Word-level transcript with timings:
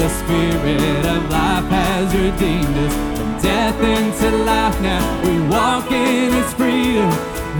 the 0.00 0.08
Spirit 0.08 1.04
of 1.04 1.30
life 1.30 1.68
has 1.68 2.08
redeemed 2.14 2.76
us 2.86 2.94
from 3.18 3.30
death 3.42 3.78
into 3.82 4.28
life. 4.44 4.80
Now 4.80 5.04
we 5.24 5.34
walk 5.46 5.92
in 5.92 6.32
His 6.32 6.54
freedom. 6.54 7.10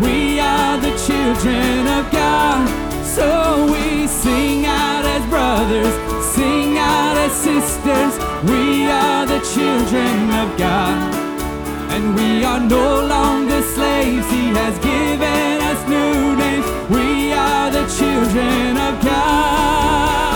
We 0.00 0.40
are 0.40 0.78
the 0.78 0.94
children 1.06 1.86
of 1.98 2.10
God. 2.10 2.64
So 3.04 3.70
we 3.70 4.06
sing 4.06 4.64
out 4.64 5.04
as 5.04 5.22
brothers, 5.28 5.92
sing 6.34 6.78
out 6.78 7.18
as 7.18 7.32
sisters. 7.32 8.14
We 8.48 8.88
are 8.88 9.26
the 9.26 9.40
children 9.52 10.30
of 10.42 10.48
God. 10.56 11.12
And 11.92 12.14
we 12.14 12.42
are 12.42 12.60
no 12.60 13.04
longer 13.04 13.60
slaves. 13.60 14.26
He 14.30 14.48
has 14.60 14.78
given 14.78 15.60
us 15.70 15.80
new 15.86 16.36
names. 16.36 16.66
We 16.88 17.34
are 17.34 17.70
the 17.70 17.84
children 17.98 18.78
of 18.78 19.04
God. 19.04 20.29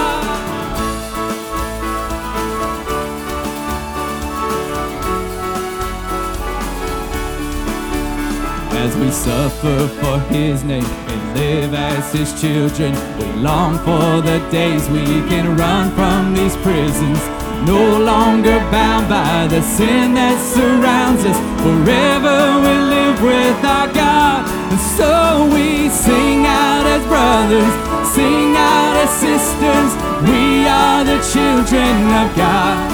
As 8.85 8.95
we 8.97 9.11
suffer 9.11 9.89
for 9.89 10.19
His 10.29 10.63
name 10.63 10.85
and 10.85 11.39
live 11.41 11.73
as 11.73 12.13
His 12.13 12.39
children, 12.39 12.93
we 13.19 13.25
long 13.41 13.79
for 13.79 14.21
the 14.21 14.47
days 14.51 14.87
we 14.91 15.07
can 15.31 15.57
run 15.57 15.91
from 15.93 16.35
these 16.35 16.55
prisons. 16.59 17.19
No 17.65 17.97
longer 17.97 18.59
bound 18.71 19.09
by 19.09 19.47
the 19.47 19.63
sin 19.63 20.13
that 20.21 20.37
surrounds 20.37 21.25
us. 21.25 21.39
Forever 21.65 22.61
we 22.61 22.75
live 22.93 23.23
with 23.23 23.65
our 23.65 23.89
God. 23.89 24.45
And 24.69 24.81
so 25.01 25.49
we 25.49 25.89
sing 25.89 26.45
out 26.45 26.85
as 26.85 27.03
brothers, 27.09 27.75
sing 28.13 28.53
out 28.53 29.01
as 29.01 29.09
sisters. 29.17 29.93
We 30.29 30.69
are 30.69 31.05
the 31.09 31.25
children 31.33 31.97
of 32.21 32.37
God. 32.37 32.94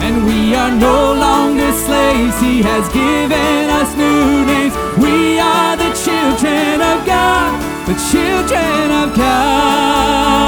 And 0.00 0.24
we 0.24 0.54
are 0.54 0.70
no 0.70 1.12
longer 1.12 1.70
slaves. 1.72 2.40
He 2.40 2.62
has 2.62 2.88
given 2.92 3.68
us 3.68 3.94
new 3.96 4.46
names. 4.46 4.74
We 4.96 5.38
are 5.38 5.76
the 5.76 5.92
children 6.04 6.80
of 6.80 7.04
God, 7.04 7.60
the 7.86 7.94
children 8.10 8.90
of 9.02 9.16
God. 9.16 10.38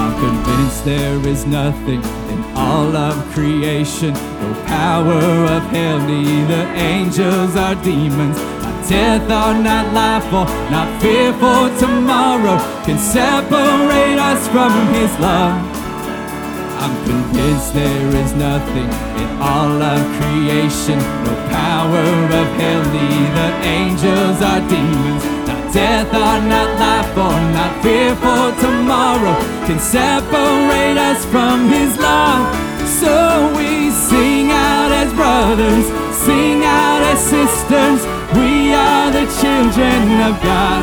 I'm 0.00 0.14
convinced 0.20 0.84
there 0.84 1.18
is 1.28 1.44
nothing 1.46 2.02
in 2.02 2.23
all 2.74 2.96
of 2.96 3.16
creation, 3.32 4.12
no 4.42 4.50
power 4.66 5.22
of 5.56 5.62
hell, 5.74 5.98
neither 6.00 6.62
angels 6.74 7.54
or 7.64 7.74
demons, 7.86 8.36
not 8.62 8.76
death 8.88 9.26
or 9.40 9.52
not 9.68 9.86
life 9.94 10.26
or 10.40 10.46
not 10.74 10.88
fear 11.00 11.32
for 11.42 11.62
tomorrow 11.78 12.58
can 12.84 12.98
separate 12.98 14.18
us 14.30 14.42
from 14.54 14.72
His 14.96 15.12
love. 15.20 15.54
I'm 16.82 16.94
convinced 17.10 17.74
there 17.74 18.10
is 18.22 18.32
nothing 18.48 18.90
in 19.22 19.28
all 19.50 19.80
of 19.92 20.00
creation, 20.18 20.98
no 21.26 21.32
power 21.54 22.06
of 22.40 22.48
hell, 22.60 22.82
neither 22.98 23.50
angels 23.78 24.38
or 24.50 24.58
demons, 24.72 25.33
death 25.74 26.14
or 26.14 26.38
not 26.46 26.70
life 26.78 27.10
or 27.18 27.34
not 27.50 27.82
fear 27.82 28.14
for 28.22 28.46
tomorrow 28.62 29.34
can 29.66 29.80
separate 29.80 30.96
us 30.96 31.26
from 31.26 31.66
His 31.66 31.98
love. 31.98 32.46
So 32.86 33.50
we 33.58 33.90
sing 33.90 34.52
out 34.52 34.92
as 34.94 35.12
brothers, 35.12 35.86
sing 36.14 36.62
out 36.62 37.02
as 37.02 37.18
sisters. 37.18 38.06
We 38.38 38.72
are 38.72 39.10
the 39.10 39.26
children 39.42 40.22
of 40.22 40.38
God. 40.46 40.82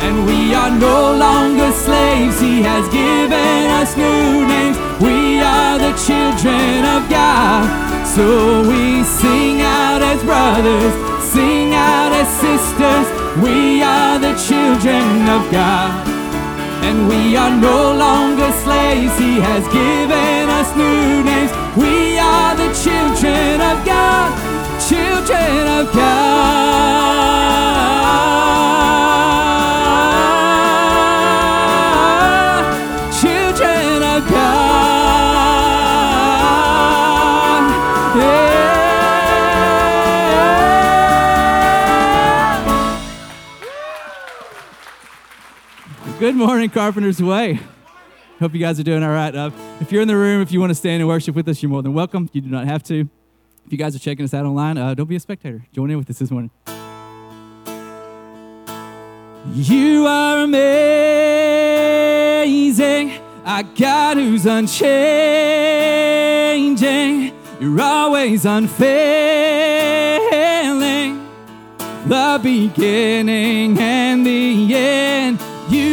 And 0.00 0.24
we 0.24 0.54
are 0.54 0.72
no 0.72 1.12
longer 1.12 1.70
slaves. 1.70 2.40
He 2.40 2.62
has 2.62 2.88
given 2.88 3.68
us 3.80 3.98
new 3.98 4.48
names. 4.48 4.78
We 4.98 5.42
are 5.44 5.76
the 5.76 5.92
children 6.08 6.88
of 6.88 7.04
God. 7.10 7.68
So 8.08 8.62
we 8.62 9.04
sing 9.04 9.60
out 9.60 10.00
as 10.00 10.24
brothers, 10.24 10.94
sing 11.22 11.74
out 11.74 12.12
as 12.12 12.28
sisters. 12.40 13.19
We 13.38 13.80
are 13.82 14.18
the 14.18 14.34
children 14.34 15.28
of 15.28 15.50
God. 15.52 16.08
And 16.82 17.06
we 17.06 17.36
are 17.36 17.54
no 17.54 17.94
longer 17.94 18.50
slaves. 18.64 19.16
He 19.18 19.38
has 19.38 19.62
given 19.68 20.50
us 20.50 20.74
new 20.74 21.22
names. 21.22 21.52
We 21.76 22.18
are 22.18 22.56
the 22.56 22.74
children 22.74 23.60
of 23.60 23.86
God, 23.86 24.28
children 24.88 25.68
of 25.78 25.92
God, 25.94 26.39
morning, 46.40 46.70
Carpenter's 46.70 47.22
Way. 47.22 47.60
Hope 48.38 48.54
you 48.54 48.60
guys 48.60 48.80
are 48.80 48.82
doing 48.82 49.02
all 49.02 49.10
right. 49.10 49.34
Uh, 49.34 49.50
if 49.78 49.92
you're 49.92 50.00
in 50.00 50.08
the 50.08 50.16
room, 50.16 50.40
if 50.40 50.50
you 50.50 50.58
want 50.58 50.70
to 50.70 50.74
stand 50.74 51.02
and 51.02 51.08
worship 51.08 51.34
with 51.34 51.46
us, 51.48 51.62
you're 51.62 51.68
more 51.68 51.82
than 51.82 51.92
welcome. 51.92 52.30
You 52.32 52.40
do 52.40 52.48
not 52.48 52.64
have 52.64 52.82
to. 52.84 53.00
If 53.66 53.72
you 53.72 53.76
guys 53.76 53.94
are 53.94 53.98
checking 53.98 54.24
us 54.24 54.32
out 54.32 54.46
online, 54.46 54.78
uh, 54.78 54.94
don't 54.94 55.06
be 55.06 55.16
a 55.16 55.20
spectator. 55.20 55.66
Join 55.74 55.90
in 55.90 55.98
with 55.98 56.08
us 56.08 56.18
this 56.18 56.30
morning. 56.30 56.50
You 59.52 60.06
are 60.06 60.44
amazing, 60.44 60.80
a 63.44 63.62
God 63.76 64.16
who's 64.16 64.46
unchanging. 64.46 64.94
You're 67.60 67.80
always 67.82 68.46
unfailing, 68.46 68.88
the 72.06 72.40
beginning 72.42 73.78
and 73.78 74.24
the 74.24 74.74
end. 74.74 75.49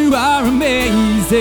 You 0.07 0.15
are 0.15 0.45
amazing. 0.45 1.37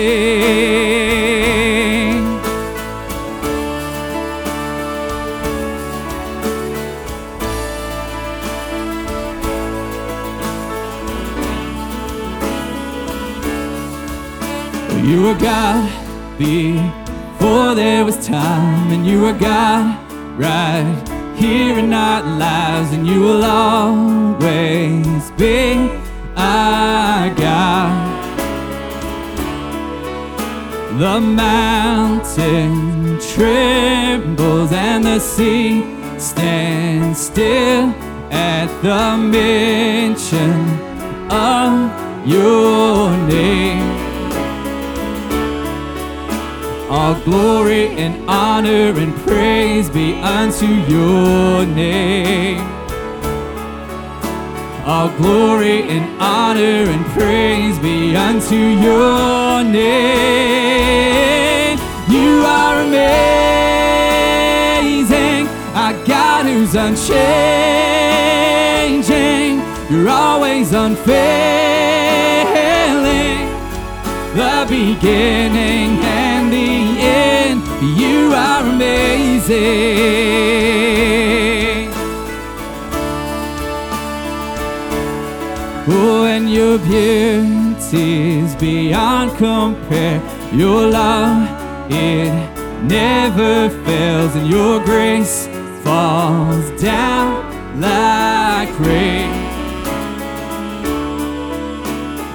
You 15.01 15.21
were 15.23 15.33
God 15.35 15.89
before 16.37 17.73
there 17.73 18.03
was 18.03 18.27
time, 18.27 18.91
and 18.91 19.07
you 19.07 19.21
were 19.21 19.31
God 19.31 19.97
right 20.37 21.33
here 21.37 21.79
in 21.79 21.93
our 21.93 22.21
lives, 22.21 22.91
and 22.91 23.07
you 23.07 23.21
will 23.21 23.45
always 23.45 25.31
be 25.37 25.89
our 26.35 27.33
God. 27.33 28.06
The 30.97 31.19
mountain 31.19 33.19
trembles 33.19 34.71
and 34.71 35.05
the 35.05 35.19
sea 35.19 35.83
stands 36.17 37.21
still 37.21 37.93
at 38.31 38.65
the 38.81 39.15
mention 39.15 40.59
of 41.29 42.27
your 42.27 43.15
name. 43.27 43.91
All 46.89 47.13
glory 47.21 47.89
and 47.89 48.27
honor 48.27 48.97
and 48.97 49.15
praise 49.17 49.91
be 49.91 50.15
unto 50.15 50.65
your 50.65 51.63
name. 51.67 52.76
All 54.87 55.09
glory 55.17 55.81
and 55.81 56.05
honor 56.17 56.89
and 56.89 57.05
praise 57.07 57.77
be 57.77 58.15
unto 58.15 58.55
your 58.55 59.61
name. 59.61 60.47
You 62.09 62.45
are 62.45 62.79
amazing, 62.83 63.09
our 65.75 65.91
God 66.05 66.45
who's 66.45 66.73
unchanging. 66.73 67.19
You're 69.91 70.07
always 70.09 70.71
unfailing, 70.71 71.17
the 74.35 74.65
beginning 74.69 75.99
and 75.99 76.49
the 76.49 76.97
end. 77.01 77.61
You 77.99 78.33
are 78.33 78.63
amazing. 78.63 79.17
Oh, 85.89 86.25
and 86.25 86.51
your 86.51 86.77
beauty 86.79 88.39
is 88.39 88.55
beyond 88.55 89.37
compare. 89.37 90.21
Your 90.53 90.87
love, 90.87 91.47
it 91.89 92.33
never 92.83 93.69
fails, 93.85 94.35
and 94.35 94.49
your 94.49 94.83
grace 94.83 95.47
falls 95.83 96.81
down 96.81 97.79
like 97.79 98.77
rain. 98.79 99.31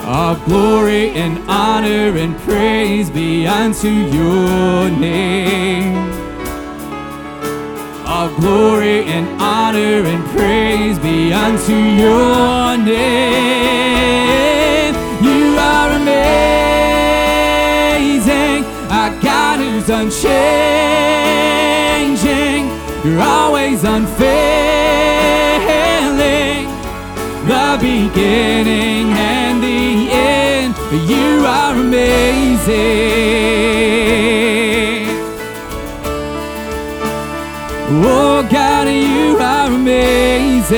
All 0.07 0.37
glory 0.47 1.11
and 1.11 1.39
honor 1.49 2.17
and 2.17 2.37
praise 2.39 3.11
be 3.11 3.47
unto 3.47 3.89
your 3.89 4.91
name. 4.91 6.12
All 8.23 8.31
glory 8.39 9.03
and 9.07 9.27
honor 9.43 10.07
and 10.07 10.25
praise 10.31 10.97
be 11.01 11.33
unto 11.33 11.75
your 11.75 12.77
name. 12.77 12.95
You 15.21 15.57
are 15.59 15.91
amazing, 15.91 16.25
our 18.93 19.11
God 19.21 19.59
who's 19.59 19.89
unchanging. 19.89 20.23
You're 23.05 23.23
always 23.23 23.83
unfailing, 23.83 24.31
the 27.49 27.77
beginning 27.81 29.13
and 29.15 29.61
the 29.61 30.13
end. 30.13 30.77
You 31.11 31.45
are 31.45 31.75
amazing. 31.75 32.23
Oh 37.95 38.43
God, 38.51 38.89
you 38.89 39.37
are 39.37 39.67
amazing. 39.67 40.73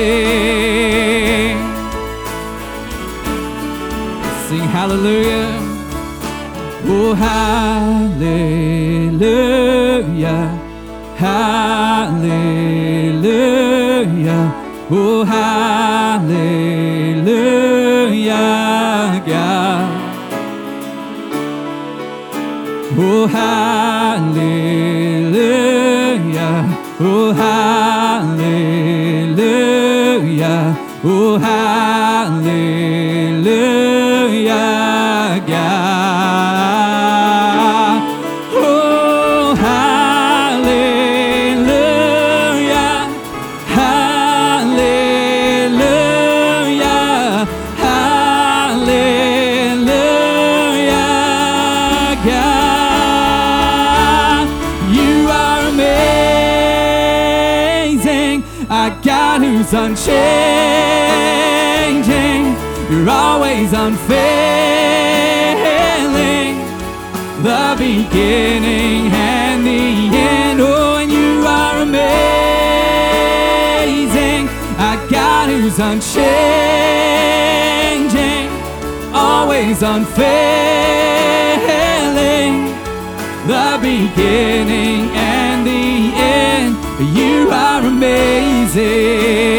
Sing 4.47 4.67
hallelujah. 4.67 5.61
Oh 6.87 7.13
hallelujah. 7.13 8.19
Hallelujah. 11.15 12.35
Oh 14.91 15.23
hallelujah. 15.23 16.43
God. 19.25 19.87
Oh 22.97 23.25
hallelujah. 23.27 25.04
Oh 26.97 27.33
hallelujah. 27.33 28.37
Oh 31.03 31.37
hallelujah. 31.37 31.74
Unfailing. 63.85 64.25
The 67.43 67.75
beginning 67.77 69.11
and 69.13 69.65
the 69.65 70.09
end. 70.17 70.59
Oh, 70.61 70.97
and 71.01 71.11
you 71.11 71.45
are 71.45 71.77
amazing. 71.87 72.09
Our 74.79 74.97
God 75.09 75.49
who's 75.49 75.79
unchanging. 75.79 76.25
Always 79.13 79.83
unfailing 79.83 80.35
the 83.47 83.77
beginning 83.79 85.11
and 85.11 85.67
the 85.67 86.11
end. 86.15 86.75
You 87.15 87.51
are 87.51 87.81
amazing. 87.85 89.54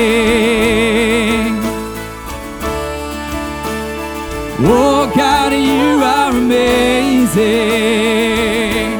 Amen. 7.36 8.96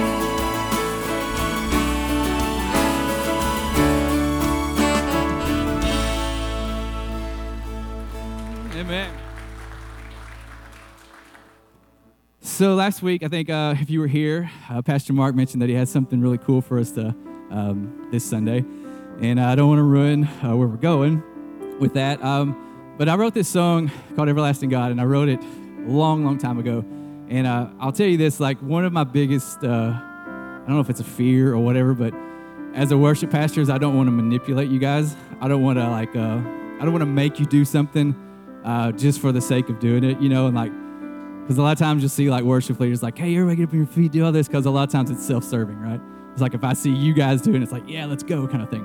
So 12.43 12.75
last 12.75 13.03
week, 13.03 13.23
I 13.23 13.29
think 13.29 13.49
uh, 13.49 13.75
if 13.81 13.89
you 13.89 14.01
were 14.01 14.07
here, 14.07 14.51
uh, 14.69 14.83
Pastor 14.83 15.15
Mark 15.15 15.35
mentioned 15.35 15.63
that 15.63 15.71
he 15.71 15.75
had 15.75 15.89
something 15.89 16.21
really 16.21 16.37
cool 16.37 16.61
for 16.61 16.79
us 16.79 16.91
to 16.93 17.17
um, 17.51 18.07
this 18.13 18.23
Sunday, 18.23 18.67
and 19.23 19.41
I 19.41 19.55
don't 19.55 19.69
want 19.69 19.79
to 19.79 19.83
ruin 19.83 20.25
uh, 20.25 20.55
where 20.55 20.69
we're 20.69 20.77
going 20.77 21.23
with 21.81 21.95
that. 21.95 22.23
Um, 22.23 22.95
but 22.99 23.09
I 23.09 23.15
wrote 23.15 23.33
this 23.33 23.49
song 23.49 23.91
called 24.15 24.29
"Everlasting 24.29 24.69
God," 24.69 24.91
and 24.91 25.01
I 25.01 25.05
wrote 25.05 25.31
it 25.31 25.41
a 25.41 25.89
long, 25.89 26.23
long 26.23 26.37
time 26.37 26.59
ago. 26.59 26.85
And 27.29 27.47
uh, 27.47 27.69
I'll 27.81 27.93
tell 27.93 28.07
you 28.07 28.17
this: 28.17 28.41
like 28.41 28.59
one 28.61 28.85
of 28.85 28.93
my 28.93 29.05
biggest, 29.05 29.65
uh, 29.65 29.93
I 29.95 30.65
don't 30.67 30.75
know 30.75 30.81
if 30.81 30.91
it's 30.91 31.01
a 31.01 31.05
fear 31.05 31.53
or 31.53 31.59
whatever, 31.59 31.95
but 31.95 32.15
as 32.75 32.93
a 32.93 32.99
worship 32.99 33.31
pastor, 33.31 33.63
I 33.73 33.79
don't 33.79 33.97
want 33.97 34.07
to 34.07 34.13
manipulate 34.13 34.71
you 34.71 34.79
guys. 34.79 35.17
I 35.41 35.49
don't 35.49 35.63
want 35.63 35.79
to 35.79 35.89
like, 35.89 36.15
uh, 36.15 36.41
I 36.41 36.81
don't 36.83 36.93
want 36.93 37.03
to 37.03 37.07
make 37.07 37.41
you 37.41 37.47
do 37.47 37.65
something 37.65 38.15
uh, 38.65 38.93
just 38.93 39.21
for 39.21 39.33
the 39.33 39.41
sake 39.41 39.69
of 39.69 39.79
doing 39.79 40.05
it, 40.05 40.21
you 40.21 40.29
know, 40.29 40.47
and 40.47 40.55
like. 40.55 40.73
Because 41.43 41.59
a 41.59 41.63
lot 41.63 41.71
of 41.71 41.79
times 41.79 42.03
you'll 42.03 42.09
see 42.09 42.29
like 42.29 42.43
worship 42.43 42.81
leaders 42.81 43.05
like, 43.05 43.17
hey, 43.17 43.33
everybody 43.37 43.59
get 43.59 43.69
up 43.69 43.73
on 43.73 43.79
your 43.79 43.87
feet, 43.87 44.11
do 44.11 44.25
all 44.25 44.33
this. 44.33 44.49
Because 44.49 44.67
a 44.67 44.71
lot 44.71 44.83
of 44.83 44.91
times 44.91 45.13
it's 45.13 45.25
self-serving, 45.25 45.79
right? 45.79 46.01
It's 46.33 46.43
like 46.43 46.55
if 46.55 46.65
I 46.65 46.73
see 46.73 46.91
you 46.91 47.15
guys 47.15 47.41
doing 47.41 47.59
it, 47.59 47.63
it's 47.63 47.71
like, 47.71 47.85
yeah, 47.87 48.05
let's 48.05 48.25
go 48.25 48.49
kind 48.49 48.63
of 48.63 48.69
thing. 48.69 48.85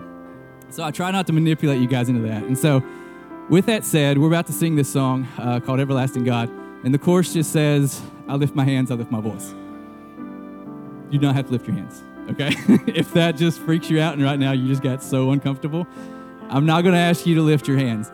So 0.70 0.84
I 0.84 0.92
try 0.92 1.10
not 1.10 1.26
to 1.26 1.34
manipulate 1.34 1.82
you 1.82 1.88
guys 1.88 2.08
into 2.08 2.22
that. 2.22 2.44
And 2.44 2.56
so 2.56 2.84
with 3.50 3.66
that 3.66 3.84
said, 3.84 4.20
we're 4.20 4.28
about 4.28 4.46
to 4.46 4.54
sing 4.54 4.76
this 4.76 4.94
song 4.94 5.28
uh, 5.40 5.60
called 5.60 5.80
Everlasting 5.80 6.24
God. 6.24 6.52
And 6.84 6.94
the 6.94 7.00
chorus 7.00 7.34
just 7.34 7.52
says, 7.52 8.00
I 8.32 8.36
lift 8.36 8.56
my 8.56 8.64
hands, 8.64 8.92
I 8.92 8.96
lift 8.96 9.12
my 9.12 9.20
voice. 9.20 9.54
You 11.10 11.20
don't 11.20 11.34
have 11.34 11.48
to 11.48 11.52
lift 11.52 11.68
your 11.68 11.76
hands, 11.76 12.02
okay? 12.30 12.54
if 12.88 13.14
that 13.14 13.36
just 13.36 13.60
freaks 13.60 13.90
you 13.90 14.00
out 14.00 14.14
and 14.14 14.24
right 14.24 14.40
now 14.40 14.54
you 14.54 14.70
just 14.70 14.82
got 14.82 15.04
so 15.04 15.32
uncomfortable, 15.32 15.86
I'm 16.50 16.66
not 16.66 16.84
going 16.84 16.94
to 16.94 17.00
ask 17.00 17.26
you 17.26 17.36
to 17.36 17.42
lift 17.42 17.68
your 17.68 17.78
hands. 17.78 18.10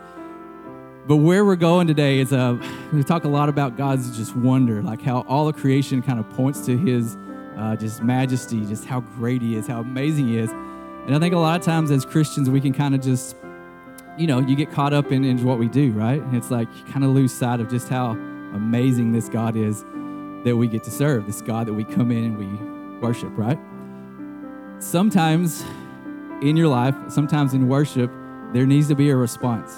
But 1.06 1.18
where 1.18 1.44
we're 1.44 1.54
going 1.54 1.86
today 1.86 2.18
is 2.18 2.32
uh, 2.32 2.58
we 2.92 3.04
talk 3.04 3.22
a 3.22 3.28
lot 3.28 3.48
about 3.48 3.76
God's 3.76 4.16
just 4.18 4.34
wonder, 4.34 4.82
like 4.82 5.00
how 5.00 5.20
all 5.28 5.46
of 5.46 5.54
creation 5.54 6.02
kind 6.02 6.18
of 6.18 6.28
points 6.30 6.66
to 6.66 6.76
His 6.76 7.16
uh, 7.56 7.76
just 7.76 8.02
majesty, 8.02 8.66
just 8.66 8.86
how 8.86 8.98
great 8.98 9.40
He 9.40 9.54
is, 9.54 9.68
how 9.68 9.78
amazing 9.78 10.26
He 10.26 10.38
is. 10.38 10.50
And 10.50 11.14
I 11.14 11.20
think 11.20 11.32
a 11.32 11.38
lot 11.38 11.60
of 11.60 11.64
times 11.64 11.92
as 11.92 12.04
Christians, 12.04 12.50
we 12.50 12.60
can 12.60 12.72
kind 12.72 12.96
of 12.96 13.02
just, 13.02 13.36
you 14.18 14.26
know, 14.26 14.40
you 14.40 14.56
get 14.56 14.72
caught 14.72 14.92
up 14.92 15.12
in, 15.12 15.22
in 15.22 15.44
what 15.44 15.60
we 15.60 15.68
do, 15.68 15.92
right? 15.92 16.20
And 16.20 16.36
it's 16.36 16.50
like 16.50 16.66
you 16.76 16.92
kind 16.92 17.04
of 17.04 17.10
lose 17.10 17.32
sight 17.32 17.60
of 17.60 17.70
just 17.70 17.88
how 17.88 18.10
amazing 18.52 19.12
this 19.12 19.28
God 19.28 19.54
is 19.54 19.84
that 20.44 20.56
we 20.56 20.68
get 20.68 20.84
to 20.84 20.90
serve, 20.90 21.26
this 21.26 21.40
God 21.40 21.66
that 21.66 21.74
we 21.74 21.84
come 21.84 22.10
in 22.10 22.24
and 22.24 22.38
we 22.38 23.00
worship, 23.00 23.30
right? 23.36 23.58
Sometimes 24.78 25.64
in 26.42 26.56
your 26.56 26.68
life, 26.68 26.94
sometimes 27.08 27.54
in 27.54 27.68
worship, 27.68 28.10
there 28.52 28.66
needs 28.66 28.88
to 28.88 28.94
be 28.94 29.10
a 29.10 29.16
response 29.16 29.76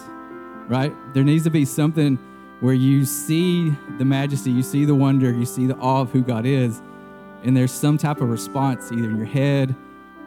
right? 0.71 0.95
There 1.13 1.25
needs 1.25 1.45
to 1.45 1.51
be 1.51 1.65
something 1.65 2.17
where 2.61 2.75
you 2.75 3.05
see 3.05 3.75
the 3.99 4.05
majesty, 4.05 4.53
you 4.53 4.63
see 4.63 4.85
the 4.85 4.95
wonder, 4.95 5.33
you 5.33 5.45
see 5.45 5.67
the 5.67 5.75
awe 5.77 6.03
of 6.03 6.13
who 6.13 6.23
God 6.23 6.47
is, 6.47 6.81
and 7.43 7.57
there's 7.57 7.73
some 7.73 7.99
type 7.99 8.21
of 8.21 8.31
response 8.31 8.93
either 8.93 9.11
in 9.11 9.17
your 9.17 9.27
head 9.27 9.75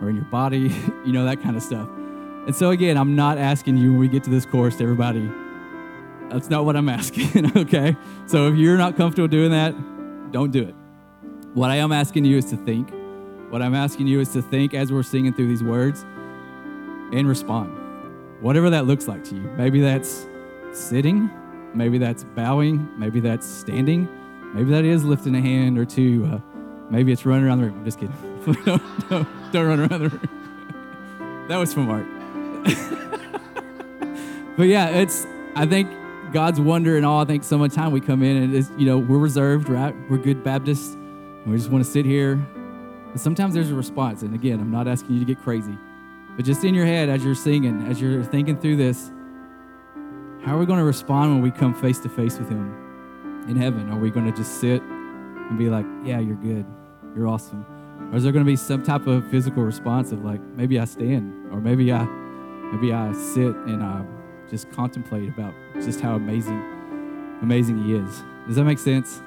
or 0.01 0.09
in 0.09 0.15
your 0.15 0.25
body, 0.25 0.75
you 1.05 1.13
know, 1.13 1.25
that 1.25 1.41
kind 1.41 1.55
of 1.55 1.63
stuff. 1.63 1.87
And 2.45 2.53
so, 2.53 2.71
again, 2.71 2.97
I'm 2.97 3.15
not 3.15 3.37
asking 3.37 3.77
you 3.77 3.91
when 3.91 3.99
we 4.01 4.07
get 4.09 4.25
to 4.25 4.29
this 4.29 4.45
course, 4.45 4.81
everybody, 4.81 5.31
that's 6.29 6.49
not 6.49 6.65
what 6.65 6.75
I'm 6.75 6.89
asking, 6.89 7.57
okay? 7.57 7.95
So, 8.25 8.47
if 8.47 8.55
you're 8.55 8.77
not 8.77 8.97
comfortable 8.97 9.29
doing 9.29 9.51
that, 9.51 9.73
don't 10.33 10.51
do 10.51 10.63
it. 10.63 10.75
What 11.53 11.69
I 11.69 11.77
am 11.77 11.91
asking 11.91 12.25
you 12.25 12.37
is 12.37 12.45
to 12.45 12.57
think. 12.57 12.91
What 13.51 13.61
I'm 13.61 13.75
asking 13.75 14.07
you 14.07 14.19
is 14.19 14.29
to 14.29 14.41
think 14.41 14.73
as 14.73 14.91
we're 14.91 15.03
singing 15.03 15.31
through 15.31 15.47
these 15.47 15.63
words 15.63 16.01
and 17.13 17.27
respond. 17.27 17.71
Whatever 18.41 18.71
that 18.71 18.87
looks 18.87 19.07
like 19.07 19.23
to 19.25 19.35
you. 19.35 19.41
Maybe 19.41 19.79
that's 19.79 20.27
sitting, 20.71 21.29
maybe 21.75 21.99
that's 21.99 22.23
bowing, 22.23 22.89
maybe 22.99 23.19
that's 23.19 23.45
standing, 23.45 24.09
maybe 24.55 24.71
that 24.71 24.83
is 24.83 25.05
lifting 25.05 25.35
a 25.35 25.41
hand 25.41 25.77
or 25.77 25.85
two. 25.85 26.25
Uh, 26.25 26.39
maybe 26.89 27.11
it's 27.11 27.25
running 27.25 27.45
around 27.45 27.59
the 27.59 27.65
room. 27.65 27.77
I'm 27.77 27.85
just 27.85 27.99
kidding. 27.99 28.15
don't, 28.65 29.09
don't, 29.09 29.27
don't 29.51 29.67
run 29.67 29.79
around 29.79 30.01
the 30.01 30.09
room. 30.09 31.45
that 31.47 31.57
was 31.57 31.71
from 31.73 31.89
Art. 31.91 32.07
but 34.57 34.63
yeah, 34.63 34.89
it's, 34.89 35.27
I 35.55 35.67
think 35.67 35.89
God's 36.33 36.59
wonder 36.59 36.97
and 36.97 37.05
all. 37.05 37.21
I 37.21 37.25
think 37.25 37.43
so 37.43 37.57
much 37.57 37.73
time 37.73 37.91
we 37.91 38.01
come 38.01 38.23
in 38.23 38.35
and 38.43 38.55
it's, 38.55 38.69
you 38.77 38.85
know, 38.85 38.97
we're 38.97 39.19
reserved, 39.19 39.69
right? 39.69 39.95
We're 40.09 40.17
good 40.17 40.43
Baptists. 40.43 40.95
And 40.95 41.47
we 41.51 41.57
just 41.57 41.69
want 41.69 41.85
to 41.85 41.89
sit 41.89 42.05
here 42.05 42.35
But 43.13 43.21
sometimes 43.21 43.53
there's 43.53 43.69
a 43.69 43.75
response. 43.75 44.23
And 44.23 44.33
again, 44.33 44.59
I'm 44.59 44.71
not 44.71 44.87
asking 44.87 45.13
you 45.13 45.19
to 45.19 45.25
get 45.25 45.41
crazy, 45.41 45.77
but 46.35 46.43
just 46.43 46.63
in 46.63 46.73
your 46.73 46.85
head 46.85 47.09
as 47.09 47.23
you're 47.23 47.35
singing, 47.35 47.85
as 47.87 48.01
you're 48.01 48.23
thinking 48.23 48.59
through 48.59 48.77
this, 48.77 49.11
how 50.43 50.55
are 50.55 50.57
we 50.57 50.65
going 50.65 50.79
to 50.79 50.85
respond 50.85 51.31
when 51.31 51.41
we 51.41 51.51
come 51.51 51.73
face 51.73 51.99
to 51.99 52.09
face 52.09 52.37
with 52.39 52.49
Him 52.49 53.45
in 53.47 53.55
heaven? 53.55 53.89
Are 53.91 53.99
we 53.99 54.09
going 54.09 54.25
to 54.25 54.35
just 54.35 54.59
sit 54.59 54.81
and 54.81 55.57
be 55.57 55.69
like, 55.69 55.85
yeah, 56.03 56.19
you're 56.19 56.35
good, 56.35 56.65
you're 57.15 57.27
awesome? 57.27 57.65
Or 58.11 58.17
is 58.17 58.23
there 58.23 58.31
going 58.31 58.43
to 58.43 58.51
be 58.51 58.55
some 58.55 58.83
type 58.83 59.05
of 59.05 59.29
physical 59.29 59.63
response 59.63 60.11
of 60.11 60.25
like, 60.25 60.41
maybe 60.41 60.79
I 60.79 60.85
stand, 60.85 61.53
or 61.53 61.61
maybe 61.61 61.93
I, 61.93 62.03
maybe 62.73 62.91
I 62.91 63.13
sit 63.13 63.55
and 63.55 63.83
I 63.83 64.03
just 64.53 64.71
contemplate 64.71 65.27
about 65.27 65.51
just 65.81 65.99
how 65.99 66.13
amazing, 66.13 66.61
amazing 67.41 67.83
He 67.83 67.95
is. 67.95 68.23
Does 68.45 68.55
that 68.57 68.65
make 68.65 68.77
sense? 68.77 69.19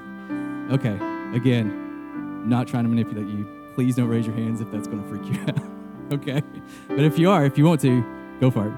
Okay. 0.70 0.96
Again, 1.34 2.48
not 2.48 2.68
trying 2.68 2.84
to 2.84 2.88
manipulate 2.88 3.26
you. 3.26 3.44
Please 3.74 3.96
don't 3.96 4.06
raise 4.06 4.24
your 4.24 4.36
hands 4.36 4.60
if 4.60 4.70
that's 4.70 4.86
going 4.86 5.02
to 5.02 5.08
freak 5.08 5.26
you 5.26 5.40
out. 5.48 6.12
okay. 6.12 6.42
But 6.86 7.00
if 7.00 7.18
you 7.18 7.28
are, 7.28 7.44
if 7.44 7.58
you 7.58 7.64
want 7.64 7.80
to, 7.80 8.04
go 8.40 8.52
for 8.52 8.68
it. 8.68 8.72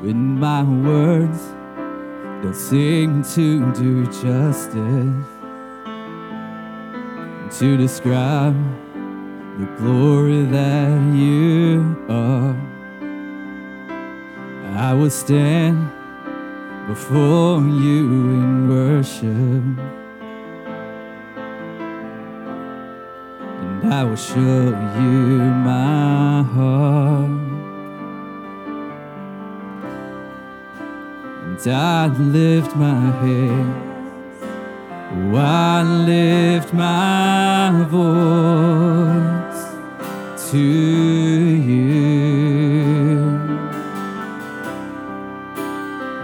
When 0.00 0.38
my 0.40 0.62
words 0.62 1.38
don't 2.42 2.54
seem 2.54 3.22
to 3.34 3.72
do 3.74 4.06
justice 4.06 5.33
to 7.58 7.76
describe 7.76 8.56
the 9.60 9.66
glory 9.78 10.42
that 10.46 11.14
you 11.14 11.96
are, 12.08 12.56
I 14.76 14.92
will 14.92 15.08
stand 15.08 15.88
before 16.88 17.60
you 17.60 18.08
in 18.40 18.68
worship. 18.68 19.64
And 23.62 23.94
I 23.94 24.02
will 24.02 24.16
show 24.16 24.64
you 24.98 25.38
my 25.70 26.42
heart. 26.42 27.30
And 31.44 31.68
I 31.72 32.06
lift 32.18 32.74
my 32.74 33.12
hands, 33.22 33.93
I 35.36 35.82
lift 35.82 36.74
my 36.74 37.84
voice 37.88 39.62
to 40.50 40.58
you. 40.58 41.84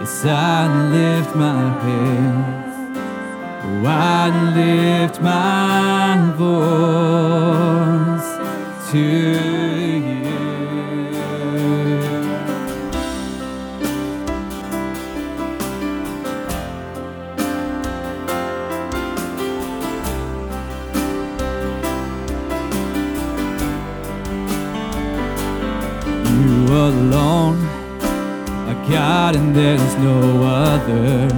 Yes, 0.01 0.25
I 0.25 0.67
lift 0.91 1.37
my 1.37 1.71
hands, 1.85 2.99
I 3.87 4.31
lift 4.57 5.21
my 5.21 6.33
voice 6.37 8.31
to 8.91 8.99
you. 8.99 9.60
And 29.51 29.59
there's 29.59 29.97
no 29.97 30.45
other 30.45 31.29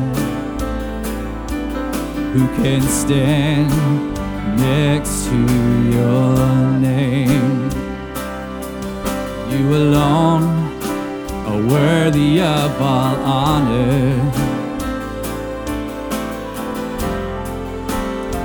who 2.33 2.47
can 2.63 2.83
stand 2.83 3.71
next 4.59 5.27
to 5.27 5.37
your 5.97 6.79
name. 6.79 7.71
You 9.51 9.77
alone 9.77 10.45
are 11.47 11.63
worthy 11.67 12.41
of 12.41 12.83
all 12.83 13.17
honor 13.17 14.21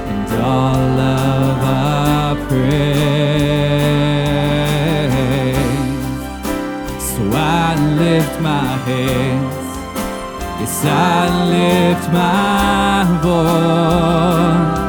and 0.08 0.44
all 0.44 1.00
of 1.00 1.58
our 1.64 2.48
praise. 2.48 2.97
Lift 8.08 8.36
my 8.40 8.68
hands, 8.88 9.68
yes, 10.60 10.86
I 10.86 11.22
lift 11.56 12.06
my 12.14 13.04
voice 13.28 14.82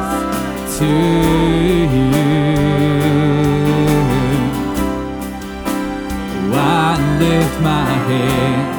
to 0.77 0.91
you. 1.95 2.11
Oh, 6.45 6.55
I 6.55 6.91
lift 7.23 7.57
my 7.71 7.89
hands, 8.09 8.77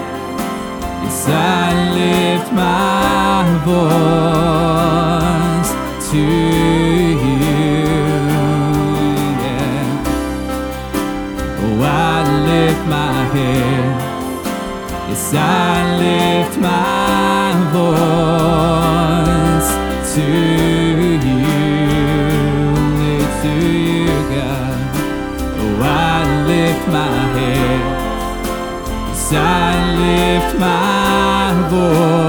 yes, 1.03 1.23
I 1.29 1.69
lift 2.01 2.49
my 2.65 3.43
voice 3.71 5.01
to 6.11 6.19
you. 6.19 6.40
I 15.33 15.97
lift 15.97 16.59
my 16.59 17.53
voice 17.77 19.71
to 20.15 20.23
you. 20.23 21.41
To 23.43 23.49
you, 23.49 24.17
God. 24.35 24.79
Oh, 25.61 25.83
I 25.83 26.25
lift 26.47 26.85
my 26.89 27.17
head. 27.39 27.83
Yes, 29.09 29.33
I 29.33 29.39
lift 30.03 30.53
my 30.59 31.69
voice 31.71 32.20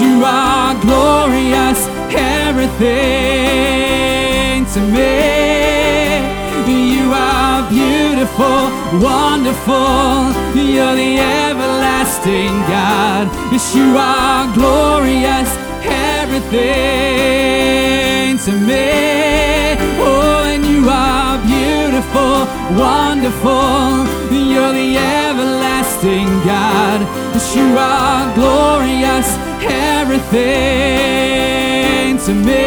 you 0.00 0.24
are 0.24 0.74
glorious, 0.80 1.86
everything 2.10 2.76
to 4.74 4.80
me. 4.80 6.26
You 6.66 7.12
are 7.12 7.68
beautiful, 7.70 8.70
wonderful. 9.00 10.32
You're 10.54 10.96
the 10.96 11.18
everlasting 11.18 12.52
God. 12.68 13.28
Yes, 13.52 13.74
you 13.74 13.96
are 13.96 14.46
glorious, 14.54 15.48
everything 15.84 17.06
to 18.46 18.52
me. 18.52 19.76
Oh, 19.98 20.42
and 20.52 20.64
you 20.66 20.88
are 20.88 21.38
beautiful, 21.46 22.46
wonderful. 22.76 24.06
You're 24.34 24.72
the 24.72 24.96
everlasting 24.98 26.28
God. 26.44 27.00
Yes, 27.32 27.54
you 27.54 27.78
are 27.78 28.34
glorious, 28.34 29.28
everything 29.70 31.06
to 32.26 32.32
me. 32.34 32.66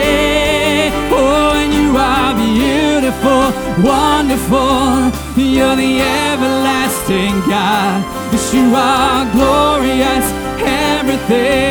Oh, 1.11 1.51
and 1.55 1.73
you 1.73 1.97
are 1.97 2.33
beautiful, 2.35 3.51
wonderful. 3.83 5.11
You're 5.35 5.75
the 5.75 6.01
everlasting 6.01 7.35
God. 7.49 8.03
Yes, 8.31 8.53
you 8.53 8.75
are 8.75 9.25
glorious, 9.31 10.25
everything 10.63 11.69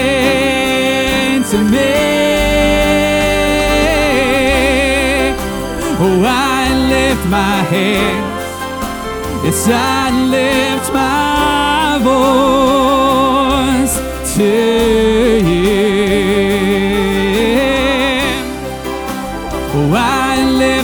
to 1.50 1.58
me. 1.73 2.08
Oh, 6.00 6.23
I 6.25 6.73
lift 6.94 7.25
my 7.28 7.62
hands. 7.75 8.38
Yes, 9.44 9.68
I 9.68 10.11
lift 10.37 10.92
my 10.92 11.99
voice 13.73 13.94
to 14.37 15.07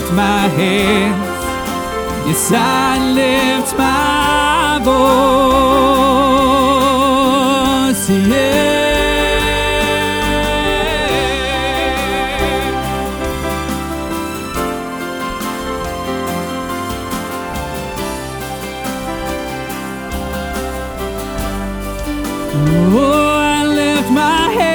lift 0.04 0.16
my 0.16 0.48
hands. 0.48 1.24
Yes, 2.26 2.52
I 2.52 2.98
lift 3.14 3.76
my 3.78 4.80
voice. 7.64 8.10
Yeah. 8.10 8.64
lift 23.64 24.10
my 24.10 24.48
hands, 24.50 24.73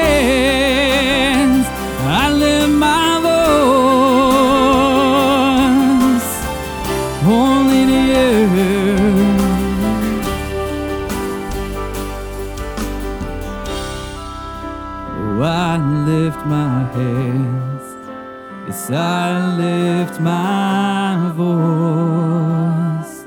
I 18.91 19.55
lift 19.55 20.19
my 20.19 21.31
voice 21.35 23.23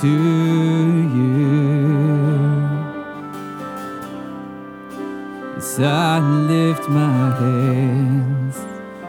to 0.00 0.08
you. 0.08 1.42
Yes, 5.54 5.78
I 5.80 6.18
lift 6.18 6.88
my 6.88 7.34
hands, 7.40 8.56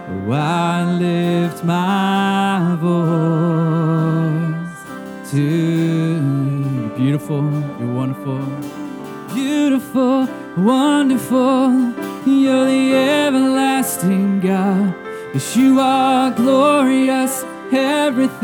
oh, 0.09 0.31
I 0.31 0.83
lift 0.93 1.63
my 1.63 2.75
voice 2.81 4.11
to 5.31 5.41
you. 5.41 6.19
You're 6.73 6.95
Beautiful, 6.97 7.43
you're 7.79 7.93
wonderful 7.93 8.73
beautiful, 9.33 10.27
wonderful. 10.57 11.93
You're 12.25 12.65
the 12.65 12.93
everlasting 12.93 14.39
God. 14.39 14.92
Yes, 15.33 15.55
you 15.57 15.79
are 15.79 16.29
glorious, 16.29 17.43
everything 17.71 18.43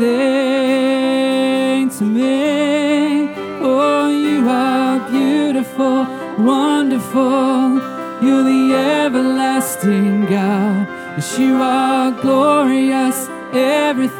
to 1.88 2.04
me. 2.04 3.32
Oh, 3.62 4.08
you 4.10 4.48
are 4.48 4.98
beautiful, 5.08 6.04
wonderful. 6.36 7.78
You're 8.20 8.42
the 8.42 8.74
everlasting 8.74 10.26
God. 10.26 10.88
Yes, 11.16 11.38
you 11.38 11.62
are 11.62 12.10
glorious, 12.10 13.28
everything 13.52 14.10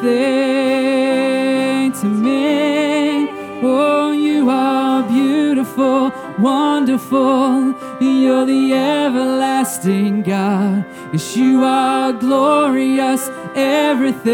to 2.00 2.06
me. 2.06 3.30
Oh, 3.64 4.12
you 4.12 4.48
are 4.48 5.02
beautiful, 5.02 6.12
wonderful. 6.38 7.74
You're 8.00 8.46
the 8.46 8.72
everlasting 8.72 10.22
God. 10.22 10.84
Yes, 11.12 11.36
you 11.36 11.64
are 11.64 12.12
glorious, 12.12 13.28
everything 13.56 14.30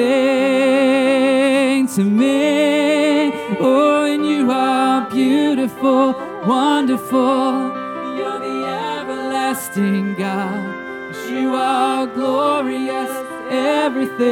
to 1.88 2.04
me. 2.04 3.32
Oh, 3.58 4.04
and 4.04 4.26
you 4.26 4.50
are 4.50 5.08
beautiful, 5.08 6.12
wonderful. 6.46 7.72
You're 8.18 8.40
the 8.40 8.66
everlasting 9.00 10.16
God. 10.16 10.74
Yes, 11.12 11.30
you 11.30 11.54
are 11.54 12.06
glorious, 12.06 13.10
everything 13.50 14.26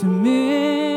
to 0.00 0.04
me. 0.04 0.91